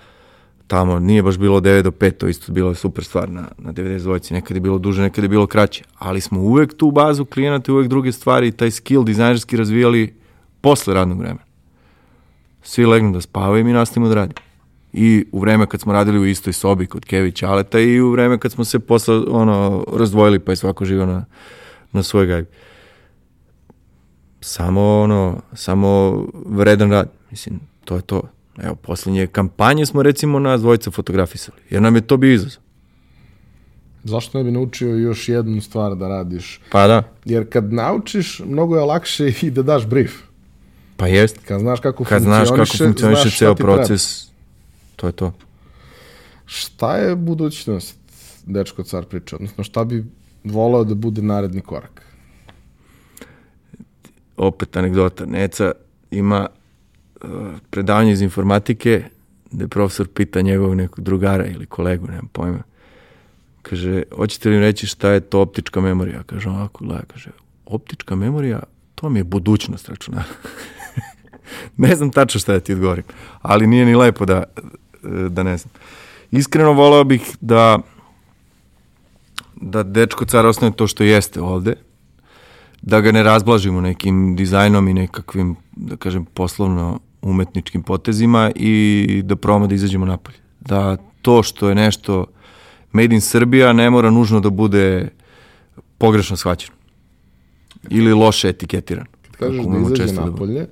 tamo 0.67 0.99
nije 0.99 1.23
baš 1.23 1.37
bilo 1.37 1.61
9 1.61 1.81
do 1.81 1.91
5, 1.91 2.11
to 2.11 2.27
isto 2.27 2.51
bilo 2.51 2.75
super 2.75 3.03
stvar 3.03 3.29
na, 3.29 3.47
na 3.57 3.73
92, 3.73 4.31
nekad 4.31 4.57
je 4.57 4.61
bilo 4.61 4.77
duže, 4.77 5.01
nekad 5.01 5.23
je 5.23 5.29
bilo 5.29 5.47
kraće, 5.47 5.83
ali 5.97 6.21
smo 6.21 6.41
uvek 6.41 6.77
tu 6.77 6.91
bazu 6.91 7.25
klijenata 7.25 7.73
uvek 7.73 7.87
druge 7.87 8.11
stvari 8.11 8.47
i 8.47 8.51
taj 8.51 8.71
skill 8.71 9.03
dizajnerski 9.03 9.57
razvijali 9.57 10.15
posle 10.61 10.93
radnog 10.93 11.19
vremena. 11.19 11.45
Svi 12.63 12.85
legnu 12.85 13.11
da 13.11 13.21
spavaju 13.21 13.61
i 13.61 13.63
mi 13.63 13.73
nastavimo 13.73 14.09
da 14.09 14.15
radimo. 14.15 14.39
I 14.93 15.25
u 15.31 15.39
vreme 15.39 15.67
kad 15.67 15.81
smo 15.81 15.93
radili 15.93 16.19
u 16.19 16.25
istoj 16.25 16.53
sobi 16.53 16.85
kod 16.85 17.05
Kevi 17.05 17.31
Ćaleta 17.31 17.79
i 17.79 18.01
u 18.01 18.11
vreme 18.11 18.37
kad 18.37 18.51
smo 18.51 18.63
se 18.65 18.79
posle 18.79 19.15
ono, 19.15 19.85
razdvojili 19.93 20.39
pa 20.39 20.51
je 20.51 20.55
svako 20.55 20.85
živio 20.85 21.05
na, 21.05 21.25
na 21.91 22.03
svoj 22.03 22.25
gajbi. 22.25 22.47
Samo 24.41 25.01
ono, 25.01 25.41
samo 25.53 26.23
vredan 26.45 26.91
rad. 26.91 27.11
Mislim, 27.31 27.59
to 27.85 27.95
je 27.95 28.01
to. 28.01 28.21
Evo, 28.57 28.75
poslednje 28.75 29.27
kampanje 29.27 29.85
smo 29.85 30.03
recimo 30.03 30.39
nas 30.39 30.61
dvojica 30.61 30.91
fotografisali, 30.91 31.57
jer 31.69 31.81
nam 31.81 31.95
je 31.95 32.01
to 32.01 32.17
bio 32.17 32.33
izazov. 32.33 32.61
Zašto 34.03 34.37
ne 34.37 34.43
bi 34.43 34.51
naučio 34.51 34.95
još 34.95 35.29
jednu 35.29 35.61
stvar 35.61 35.95
da 35.95 36.07
radiš? 36.07 36.61
Pa 36.71 36.87
da. 36.87 37.03
Jer 37.25 37.49
kad 37.49 37.73
naučiš, 37.73 38.41
mnogo 38.45 38.75
je 38.75 38.83
lakše 38.83 39.33
i 39.41 39.51
da 39.51 39.61
daš 39.63 39.85
brief. 39.85 40.11
Pa 40.97 41.07
jest. 41.07 41.39
Kad 41.47 41.59
znaš 41.59 41.79
kako 41.79 42.03
Kad 42.03 42.21
znaš 42.21 42.49
kako 42.49 42.55
funkcioniše, 42.57 42.83
funkcioniše 42.85 43.21
znaš 43.21 43.37
ceo 43.37 43.53
ti 43.53 43.57
treba. 43.57 43.73
proces, 43.75 44.27
to 44.95 45.07
je 45.07 45.13
to. 45.13 45.33
Šta 46.45 46.97
je 46.97 47.15
budućnost, 47.15 47.97
dečko 48.45 48.83
car 48.83 49.05
priča? 49.05 49.35
Odnosno, 49.35 49.63
šta 49.63 49.83
bi 49.83 50.05
volao 50.43 50.83
da 50.83 50.95
bude 50.95 51.21
naredni 51.21 51.61
korak? 51.61 52.01
opet 54.37 54.77
anegdota. 54.77 55.25
Neca 55.25 55.71
ima 56.11 56.47
predavanje 57.69 58.11
iz 58.11 58.21
informatike 58.21 59.03
gde 59.51 59.67
profesor 59.67 60.07
pita 60.07 60.41
njegovog 60.41 60.75
nekog 60.75 61.03
drugara 61.03 61.45
ili 61.45 61.65
kolegu, 61.65 62.07
nemam 62.07 62.27
pojma. 62.31 62.63
Kaže, 63.61 64.03
hoćete 64.15 64.49
li 64.49 64.59
reći 64.59 64.87
šta 64.87 65.09
je 65.09 65.19
to 65.19 65.41
optička 65.41 65.81
memorija? 65.81 66.23
Kaže, 66.23 66.49
ovako, 66.49 66.85
gleda, 66.85 67.03
kaže, 67.13 67.29
optička 67.65 68.15
memorija, 68.15 68.59
to 68.95 69.09
mi 69.09 69.19
je 69.19 69.23
budućnost 69.23 69.89
računara. 69.89 70.23
ne 71.77 71.95
znam 71.95 72.11
tačno 72.11 72.39
šta 72.39 72.53
da 72.53 72.59
ti 72.59 72.73
odgovorim, 72.73 73.03
ali 73.41 73.67
nije 73.67 73.85
ni 73.85 73.95
lepo 73.95 74.25
da, 74.25 74.43
da 75.29 75.43
ne 75.43 75.57
znam. 75.57 75.71
Iskreno 76.31 76.73
volao 76.73 77.03
bih 77.03 77.37
da 77.41 77.79
da 79.55 79.83
dečko 79.83 80.25
car 80.25 80.45
ostane 80.45 80.71
to 80.71 80.87
što 80.87 81.03
jeste 81.03 81.41
ovde, 81.41 81.75
da 82.81 83.01
ga 83.01 83.11
ne 83.11 83.23
razblažimo 83.23 83.81
nekim 83.81 84.35
dizajnom 84.35 84.87
i 84.87 84.93
nekakvim, 84.93 85.55
da 85.71 85.95
kažem, 85.95 86.25
poslovno 86.25 86.99
umetničkim 87.25 87.83
potezima 87.83 88.51
i 88.55 89.21
da 89.25 89.35
probamo 89.35 89.67
da 89.67 89.75
izađemo 89.75 90.05
napolje. 90.05 90.37
Da 90.59 90.97
to 91.21 91.43
što 91.43 91.69
je 91.69 91.75
nešto 91.75 92.25
made 92.91 93.15
in 93.15 93.21
Srbija 93.21 93.73
ne 93.73 93.89
mora 93.89 94.09
nužno 94.09 94.39
da 94.39 94.49
bude 94.49 95.07
pogrešno 95.97 96.37
shvaćeno 96.37 96.75
ili 97.89 98.13
loše 98.13 98.49
etiketirano. 98.49 99.07
Kad 99.21 99.35
kažeš 99.49 99.65
da 99.65 99.77
izađe 99.79 99.95
često 99.95 100.21
da 100.21 100.31
bude. 100.31 100.53
napolje, 100.53 100.67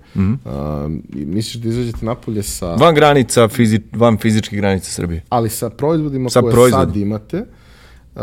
a, 0.45 0.89
misliš 1.14 1.56
da 1.56 1.70
izađete 1.70 2.06
napolje 2.06 2.43
sa... 2.43 2.76
Van 2.76 2.95
granica, 2.95 3.47
fizi, 3.47 3.80
van 3.91 4.18
fizičkih 4.18 4.60
granica 4.60 4.91
Srbije. 4.91 5.24
ali 5.30 5.49
sa 5.49 5.70
proizvodima 5.70 6.30
Sa 6.30 6.41
koje 6.41 6.51
proizvodima. 6.51 6.86
sad 6.86 6.95
imate, 6.97 7.38
uh, 8.16 8.22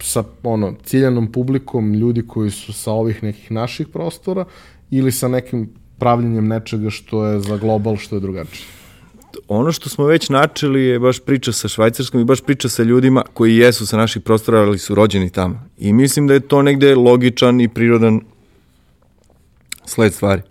sa 0.00 0.24
ono, 0.42 0.74
ciljanom 0.84 1.32
publikom 1.32 1.94
ljudi 1.94 2.26
koji 2.26 2.50
su 2.50 2.72
sa 2.72 2.92
ovih 2.92 3.22
nekih 3.22 3.50
naših 3.52 3.88
prostora 3.88 4.44
ili 4.90 5.12
sa 5.12 5.28
nekim 5.28 5.70
pravljenjem 6.02 6.48
nečega 6.48 6.90
što 6.90 7.26
je 7.26 7.40
za 7.40 7.56
global, 7.56 7.96
što 7.96 8.16
je 8.16 8.20
drugačije. 8.20 8.66
ono 9.48 9.72
što 9.72 9.88
smo 9.88 10.04
već 10.04 10.28
načeli 10.28 10.82
je 10.82 10.98
baš 10.98 11.20
priča 11.20 11.52
sa 11.52 11.68
Švajcarskom 11.68 12.20
i 12.20 12.24
baš 12.24 12.40
priča 12.40 12.68
sa 12.68 12.82
ljudima 12.82 13.22
koji 13.34 13.56
jesu 13.56 13.86
sa 13.86 13.96
naših 13.96 14.22
prostora, 14.22 14.60
ali 14.60 14.78
su 14.78 14.94
rođeni 14.94 15.30
tamo. 15.30 15.62
I 15.78 15.92
mislim 15.92 16.26
da 16.26 16.34
je 16.34 16.40
to 16.40 16.62
negde 16.62 16.94
logičan 16.94 17.60
i 17.60 17.68
prirodan 17.68 18.20
sled 19.84 20.14
stvari. 20.14 20.42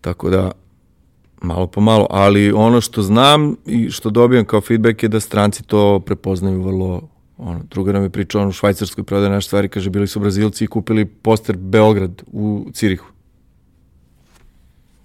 Tako 0.00 0.30
da, 0.30 0.50
malo 1.42 1.66
po 1.66 1.80
malo, 1.80 2.06
ali 2.10 2.52
ono 2.52 2.80
što 2.80 3.02
znam 3.02 3.56
i 3.66 3.90
što 3.90 4.10
dobijam 4.10 4.44
kao 4.44 4.60
feedback 4.60 5.02
je 5.02 5.08
da 5.08 5.20
stranci 5.20 5.62
to 5.62 6.00
prepoznaju 6.00 6.62
vrlo 6.62 7.08
Ono, 7.38 7.60
druga 7.70 7.92
nam 7.92 8.02
je 8.02 8.10
pričao, 8.10 8.42
on 8.42 8.48
u 8.48 8.52
Švajcarskoj 8.52 9.04
prodaje 9.04 9.30
naše 9.30 9.46
stvari, 9.46 9.68
kaže, 9.68 9.90
bili 9.90 10.06
su 10.08 10.20
Brazilci 10.20 10.64
i 10.64 10.66
kupili 10.66 11.04
poster 11.04 11.56
Beograd 11.56 12.22
u 12.32 12.66
Cirihu. 12.72 13.06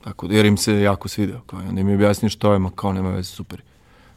Tako 0.04 0.28
da, 0.28 0.36
jer 0.36 0.46
im 0.46 0.58
se 0.58 0.82
jako 0.82 1.08
svideo. 1.08 1.42
Kao, 1.42 1.60
onda 1.60 1.82
im 1.82 1.90
je 1.90 1.96
objasnio 1.96 2.30
što 2.30 2.54
je, 2.54 2.60
ma 2.60 2.72
kao 2.76 2.94
nema 2.94 3.10
veze, 3.10 3.30
super, 3.30 3.62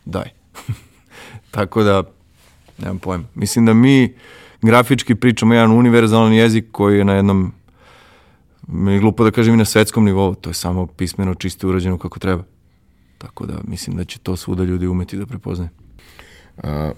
daj. 0.04 0.30
Tako 1.50 1.82
da, 1.82 2.02
nemam 2.78 2.98
pojma. 2.98 3.24
Mislim 3.34 3.66
da 3.66 3.74
mi 3.74 4.14
grafički 4.62 5.14
pričamo 5.14 5.54
jedan 5.54 5.72
univerzalan 5.72 6.32
jezik 6.32 6.64
koji 6.72 6.98
je 6.98 7.04
na 7.04 7.14
jednom, 7.14 7.52
mi 8.68 8.92
je 8.92 9.00
glupo 9.00 9.24
da 9.24 9.30
kažem 9.30 9.54
i 9.54 9.56
na 9.56 9.64
svetskom 9.64 10.04
nivou, 10.04 10.34
to 10.34 10.50
je 10.50 10.54
samo 10.54 10.86
pismeno 10.86 11.34
čisto 11.34 11.68
urađeno 11.68 11.98
kako 11.98 12.18
treba. 12.18 12.42
Tako 13.18 13.46
da 13.46 13.54
mislim 13.64 13.96
da 13.96 14.04
će 14.04 14.18
to 14.18 14.36
svuda 14.36 14.64
ljudi 14.64 14.86
umeti 14.86 15.16
da 15.16 15.26
prepoznaju. 15.26 15.70
A, 16.62 16.92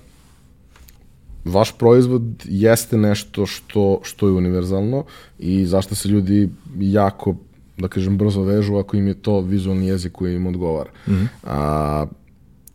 vaš 1.45 1.73
proizvod 1.79 2.23
jeste 2.45 2.97
nešto 2.97 3.47
što, 3.47 4.01
što 4.03 4.29
je 4.29 4.33
univerzalno 4.33 5.05
i 5.39 5.67
zašto 5.67 5.95
se 5.95 6.09
ljudi 6.09 6.49
jako, 6.79 7.37
da 7.79 7.89
kažem, 7.89 8.19
brzo 8.19 8.43
vežu 8.43 8.77
ako 8.77 8.97
im 8.97 9.07
je 9.07 9.15
to 9.15 9.41
vizualni 9.41 9.87
jezik 9.87 10.13
koji 10.13 10.37
im 10.37 10.47
odgovara. 10.47 10.91
Mm 11.07 11.13
-hmm. 11.13 11.27
A, 11.45 12.07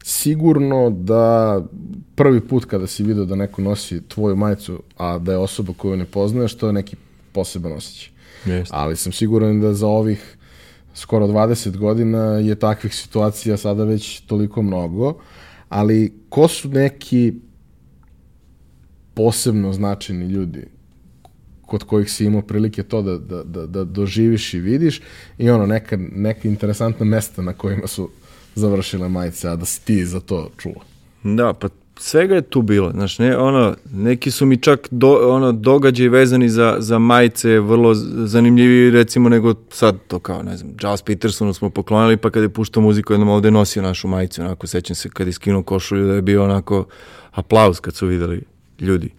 sigurno 0.03 0.89
da 0.89 1.61
prvi 2.15 2.41
put 2.41 2.65
kada 2.65 2.87
si 2.87 3.03
video 3.03 3.25
da 3.25 3.35
neko 3.35 3.61
nosi 3.61 4.01
tvoju 4.07 4.35
majicu, 4.35 4.83
a 4.97 5.17
da 5.17 5.31
je 5.31 5.37
osoba 5.37 5.73
koju 5.77 5.97
ne 5.97 6.05
poznaješ, 6.05 6.55
to 6.55 6.67
je 6.67 6.73
neki 6.73 6.95
poseban 7.31 7.73
osjećaj. 7.73 8.11
Jeste. 8.45 8.75
Ali 8.77 8.95
sam 8.95 9.11
siguran 9.11 9.61
da 9.61 9.73
za 9.73 9.87
ovih 9.87 10.37
skoro 10.93 11.27
20 11.27 11.77
godina 11.77 12.17
je 12.17 12.55
takvih 12.55 12.95
situacija 12.95 13.57
sada 13.57 13.83
već 13.83 14.19
toliko 14.19 14.61
mnogo, 14.61 15.13
ali 15.69 16.13
ko 16.29 16.47
su 16.47 16.69
neki 16.69 17.33
posebno 19.13 19.73
značajni 19.73 20.25
ljudi 20.25 20.67
kod 21.71 21.83
kojih 21.83 22.11
si 22.11 22.25
imao 22.25 22.41
prilike 22.41 22.83
to 22.83 23.01
da, 23.01 23.17
da, 23.17 23.43
da, 23.43 23.65
da 23.65 23.83
doživiš 23.83 24.53
i 24.53 24.59
vidiš 24.59 25.01
i 25.37 25.49
ono 25.49 25.65
neka, 25.65 25.97
neka 26.15 26.47
interesantna 26.47 27.05
mesta 27.05 27.41
na 27.41 27.53
kojima 27.53 27.87
su 27.87 28.09
završile 28.55 29.09
majice, 29.09 29.47
a 29.47 29.55
da 29.55 29.65
si 29.65 29.85
ti 29.85 30.05
za 30.05 30.19
to 30.19 30.49
čuo. 30.57 30.83
Da, 31.23 31.53
pa 31.53 31.69
svega 31.99 32.35
je 32.35 32.41
tu 32.41 32.61
bilo. 32.61 32.91
Znaš, 32.91 33.19
ne, 33.19 33.37
ono, 33.37 33.75
neki 33.93 34.31
su 34.31 34.45
mi 34.45 34.57
čak 34.57 34.87
do, 34.91 35.13
ono, 35.31 35.51
događaj 35.51 36.07
vezani 36.07 36.49
za, 36.49 36.75
za 36.79 36.99
majice 36.99 37.59
vrlo 37.59 37.93
zanimljivi, 38.25 38.91
recimo, 38.91 39.29
nego 39.29 39.53
sad 39.69 39.95
to 40.07 40.19
kao, 40.19 40.43
ne 40.43 40.57
znam, 40.57 40.77
Charles 40.77 41.01
Petersonu 41.01 41.53
smo 41.53 41.69
poklonili, 41.69 42.17
pa 42.17 42.29
kada 42.29 42.45
je 42.45 42.49
puštao 42.49 42.83
muziku, 42.83 43.13
jednom 43.13 43.29
ovde 43.29 43.51
nosio 43.51 43.81
našu 43.81 44.07
majicu, 44.07 44.41
onako, 44.41 44.67
sećam 44.67 44.95
se 44.95 45.09
kad 45.09 45.27
je 45.27 45.33
skinuo 45.33 45.63
košulju 45.63 46.07
da 46.07 46.13
je 46.13 46.21
bio 46.21 46.43
onako 46.43 46.85
aplauz 47.31 47.79
kad 47.79 47.95
su 47.95 48.07
videli 48.07 48.43
ljudi 48.79 49.09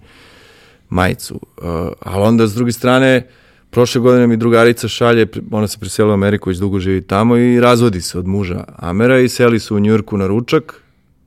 majicu. 0.93 1.35
Uh, 1.35 1.65
ali 2.01 2.23
onda, 2.23 2.47
s 2.47 2.55
druge 2.55 2.73
strane, 2.73 3.27
prošle 3.71 4.01
godine 4.01 4.27
mi 4.27 4.37
drugarica 4.37 4.89
šalje, 4.89 5.27
ona 5.51 5.69
se 5.69 5.79
preselila 5.79 6.13
u 6.13 6.15
Ameriku, 6.15 6.51
već 6.51 6.59
dugo 6.59 6.79
živi 6.79 7.03
tamo 7.03 7.37
i 7.37 7.61
razvodi 7.61 8.01
se 8.01 8.19
od 8.19 8.27
muža 8.27 8.65
Amera 8.77 9.19
i 9.19 9.29
seli 9.29 9.61
su 9.61 9.77
u 9.77 9.81
Njurku 9.81 10.17
na 10.17 10.27
ručak 10.27 10.83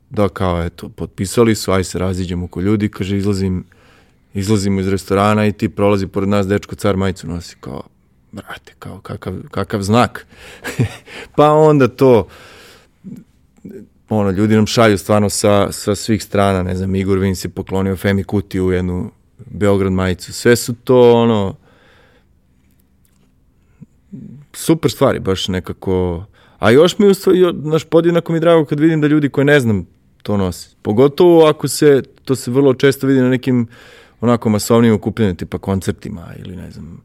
da 0.09 0.30
kao 0.30 0.63
eto, 0.63 0.89
potpisali 0.89 1.55
su, 1.55 1.72
aj 1.72 1.84
se 1.84 1.99
raziđemo 1.99 2.45
oko 2.45 2.61
ljudi, 2.61 2.89
kaže 2.89 3.18
izlazim, 3.18 3.63
izlazimo 4.34 4.80
iz 4.80 4.88
restorana 4.88 5.45
i 5.45 5.51
ti 5.51 5.70
prolazi 5.70 6.07
pored 6.07 6.30
nas 6.30 6.47
dečko 6.47 6.76
car 6.76 6.97
majicu 6.97 7.28
nosi, 7.28 7.55
kao, 7.59 7.84
brate, 8.32 8.74
kao 8.80 8.99
kakav, 8.99 9.34
kakav 9.51 9.82
znak. 9.82 10.26
pa 11.36 11.51
onda 11.51 11.88
to, 11.88 12.28
ono, 14.09 14.32
ljudi 14.32 14.55
nam 14.55 14.68
šalju 14.68 14.97
stvarno 14.97 15.30
sa, 15.30 15.72
sa 15.72 15.95
svih 15.95 16.24
strana, 16.24 16.63
ne 16.63 16.76
znam, 16.76 16.95
Igor 16.95 17.18
Vins 17.18 17.45
je 17.45 17.49
poklonio 17.49 17.95
Femi 17.95 18.24
Kuti 18.24 18.61
u 18.61 18.72
jednu 18.72 19.11
Beograd 19.38 19.92
majicu, 19.92 20.34
sve 20.34 20.56
su 20.56 20.74
to, 20.74 21.14
ono, 21.14 21.56
super 24.54 24.92
stvari, 24.92 25.20
baš 25.20 25.48
nekako, 25.48 26.26
a 26.60 26.72
još 26.72 26.98
mi 27.00 27.08
u 27.08 27.14
stvari, 27.14 27.54
naš 27.54 27.84
podjednako 27.84 28.34
mi 28.34 28.40
drago 28.40 28.66
kad 28.66 28.80
vidim 28.80 29.02
da 29.02 29.08
ljudi 29.08 29.30
koje 29.30 29.46
ne 29.46 29.60
znam 29.60 29.88
to 30.24 30.38
nosi. 30.38 30.76
Pogotovo 30.82 31.46
ako 31.46 31.68
se, 31.68 32.04
to 32.24 32.36
se 32.36 32.52
vrlo 32.52 32.74
često 32.74 33.08
vidi 33.08 33.22
na 33.22 33.30
nekim 33.30 33.68
onako 34.22 34.50
masovnim 34.50 34.94
okupljenim 34.94 35.36
tipa 35.36 35.58
koncertima 35.58 36.34
ili 36.40 36.56
ne 36.56 36.72
znam, 36.72 37.02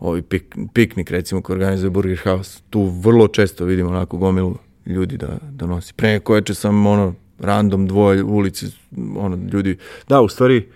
ovi 0.00 0.22
pik, 0.22 0.56
piknik 0.74 1.10
recimo 1.10 1.42
koji 1.42 1.54
organizuje 1.54 1.90
Burger 1.90 2.20
House, 2.24 2.60
tu 2.70 2.84
vrlo 2.84 3.28
često 3.28 3.64
vidimo 3.64 3.90
onako 3.90 4.16
gomilu 4.16 4.56
ljudi 4.86 5.16
da, 5.16 5.38
da 5.50 5.66
nosi. 5.66 5.94
Pre 5.94 6.08
neko 6.08 6.34
veče 6.34 6.54
sam 6.54 6.86
ono 6.86 7.14
random 7.38 7.86
dvoje 7.86 8.22
u 8.22 8.36
ulici, 8.36 8.66
ono 9.16 9.38
ljudi, 9.52 9.78
da 10.08 10.20
u 10.20 10.28
stvari 10.28 10.68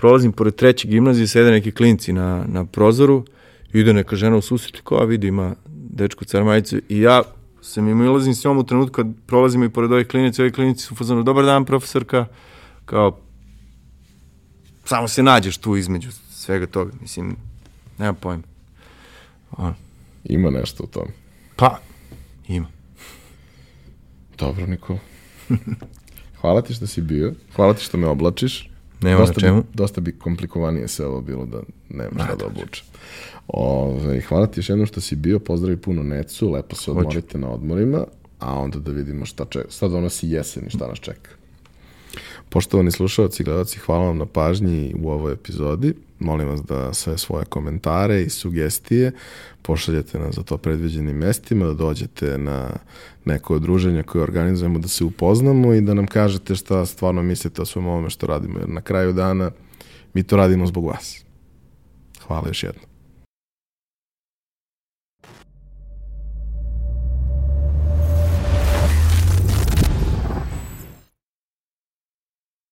prolazim 0.00 0.32
pored 0.32 0.54
treće 0.54 0.88
gimnazije, 0.88 1.26
sede 1.26 1.50
neki 1.50 1.72
klinci 1.72 2.12
na, 2.12 2.44
na 2.48 2.64
prozoru, 2.64 3.24
ide 3.72 3.92
neka 3.92 4.16
žena 4.16 4.36
u 4.36 4.40
susret, 4.40 4.80
a 4.90 5.04
vidi 5.04 5.28
ima 5.28 5.54
dečku 5.66 6.24
carmajicu 6.24 6.80
i 6.88 7.00
ja 7.00 7.22
se 7.62 7.82
mi 7.82 8.04
ilazim 8.04 8.34
s 8.34 8.44
njom 8.44 8.58
u 8.58 8.64
trenutku 8.64 8.92
kad 8.92 9.06
prolazimo 9.26 9.64
i 9.64 9.68
pored 9.68 9.92
ovih 9.92 10.06
klinici, 10.06 10.42
ovi 10.42 10.52
klinici 10.52 10.84
su 10.84 10.94
fazonu, 10.94 11.22
dobar 11.22 11.44
dan 11.44 11.64
profesorka, 11.64 12.26
kao, 12.84 13.18
samo 14.84 15.08
se 15.08 15.22
nađeš 15.22 15.58
tu 15.58 15.76
između 15.76 16.10
svega 16.30 16.66
toga, 16.66 16.92
mislim, 17.00 17.36
nema 17.98 18.12
pojma. 18.12 18.42
On. 19.56 19.74
Ima 20.24 20.50
nešto 20.50 20.84
u 20.84 20.86
tom. 20.86 21.08
Pa, 21.56 21.78
ima. 22.48 22.68
Dobro, 24.38 24.66
Nikola. 24.66 24.98
Hvala 26.40 26.62
ti 26.62 26.74
što 26.74 26.86
si 26.86 27.00
bio, 27.00 27.34
hvala 27.56 27.74
ti 27.74 27.84
što 27.84 27.98
me 27.98 28.06
oblačiš. 28.06 28.69
Nema 29.02 29.20
dosta 29.20 29.34
na 29.36 29.40
čemu. 29.40 29.62
Bi, 29.62 29.68
dosta 29.74 30.00
bi 30.00 30.18
komplikovanije 30.18 30.88
se 30.88 31.06
ovo 31.06 31.20
bilo 31.20 31.46
da 31.46 31.60
nema 31.88 32.24
šta 32.24 32.34
da 32.34 32.46
obučem. 32.46 32.86
Ove, 33.48 34.20
hvala 34.20 34.46
ti 34.46 34.60
još 34.60 34.68
jednom 34.68 34.86
što 34.86 35.00
si 35.00 35.16
bio, 35.16 35.38
pozdravi 35.38 35.76
puno 35.76 36.02
Necu, 36.02 36.50
lepo 36.50 36.76
se 36.76 36.90
odmorite 36.90 37.38
na 37.38 37.50
odmorima, 37.50 38.04
a 38.38 38.54
onda 38.54 38.78
da 38.78 38.92
vidimo 38.92 39.26
šta, 39.26 39.44
če, 39.50 39.64
šta 39.70 39.88
donosi 39.88 40.28
jesen 40.28 40.66
i 40.66 40.70
šta 40.70 40.88
nas 40.88 40.98
čeka. 40.98 41.30
Poštovani 42.48 42.90
slušalci 42.90 43.42
i 43.42 43.44
gledalci, 43.44 43.78
hvala 43.78 44.04
vam 44.04 44.18
na 44.18 44.26
pažnji 44.26 44.94
u 45.02 45.10
ovoj 45.10 45.32
epizodi. 45.32 45.94
Molim 46.18 46.48
vas 46.48 46.62
da 46.62 46.94
sve 46.94 47.18
svoje 47.18 47.44
komentare 47.44 48.22
i 48.22 48.30
sugestije 48.30 49.12
pošaljete 49.62 50.18
nas 50.18 50.34
za 50.34 50.42
to 50.42 50.56
predviđenim 50.56 51.16
mestima, 51.16 51.66
da 51.66 51.74
dođete 51.74 52.38
na 52.38 52.70
neko 53.24 53.54
odruženje 53.54 54.02
koje 54.02 54.22
organizujemo, 54.22 54.78
da 54.78 54.88
se 54.88 55.04
upoznamo 55.04 55.74
i 55.74 55.80
da 55.80 55.94
nam 55.94 56.06
kažete 56.06 56.54
šta 56.54 56.86
stvarno 56.86 57.22
mislite 57.22 57.62
o 57.62 57.66
svom 57.66 57.86
ovome 57.86 58.10
što 58.10 58.26
radimo. 58.26 58.58
Jer 58.58 58.68
na 58.68 58.80
kraju 58.80 59.12
dana 59.12 59.50
mi 60.14 60.22
to 60.22 60.36
radimo 60.36 60.66
zbog 60.66 60.84
vas. 60.84 61.24
Hvala 62.26 62.48
još 62.48 62.62
jednom. 62.62 62.89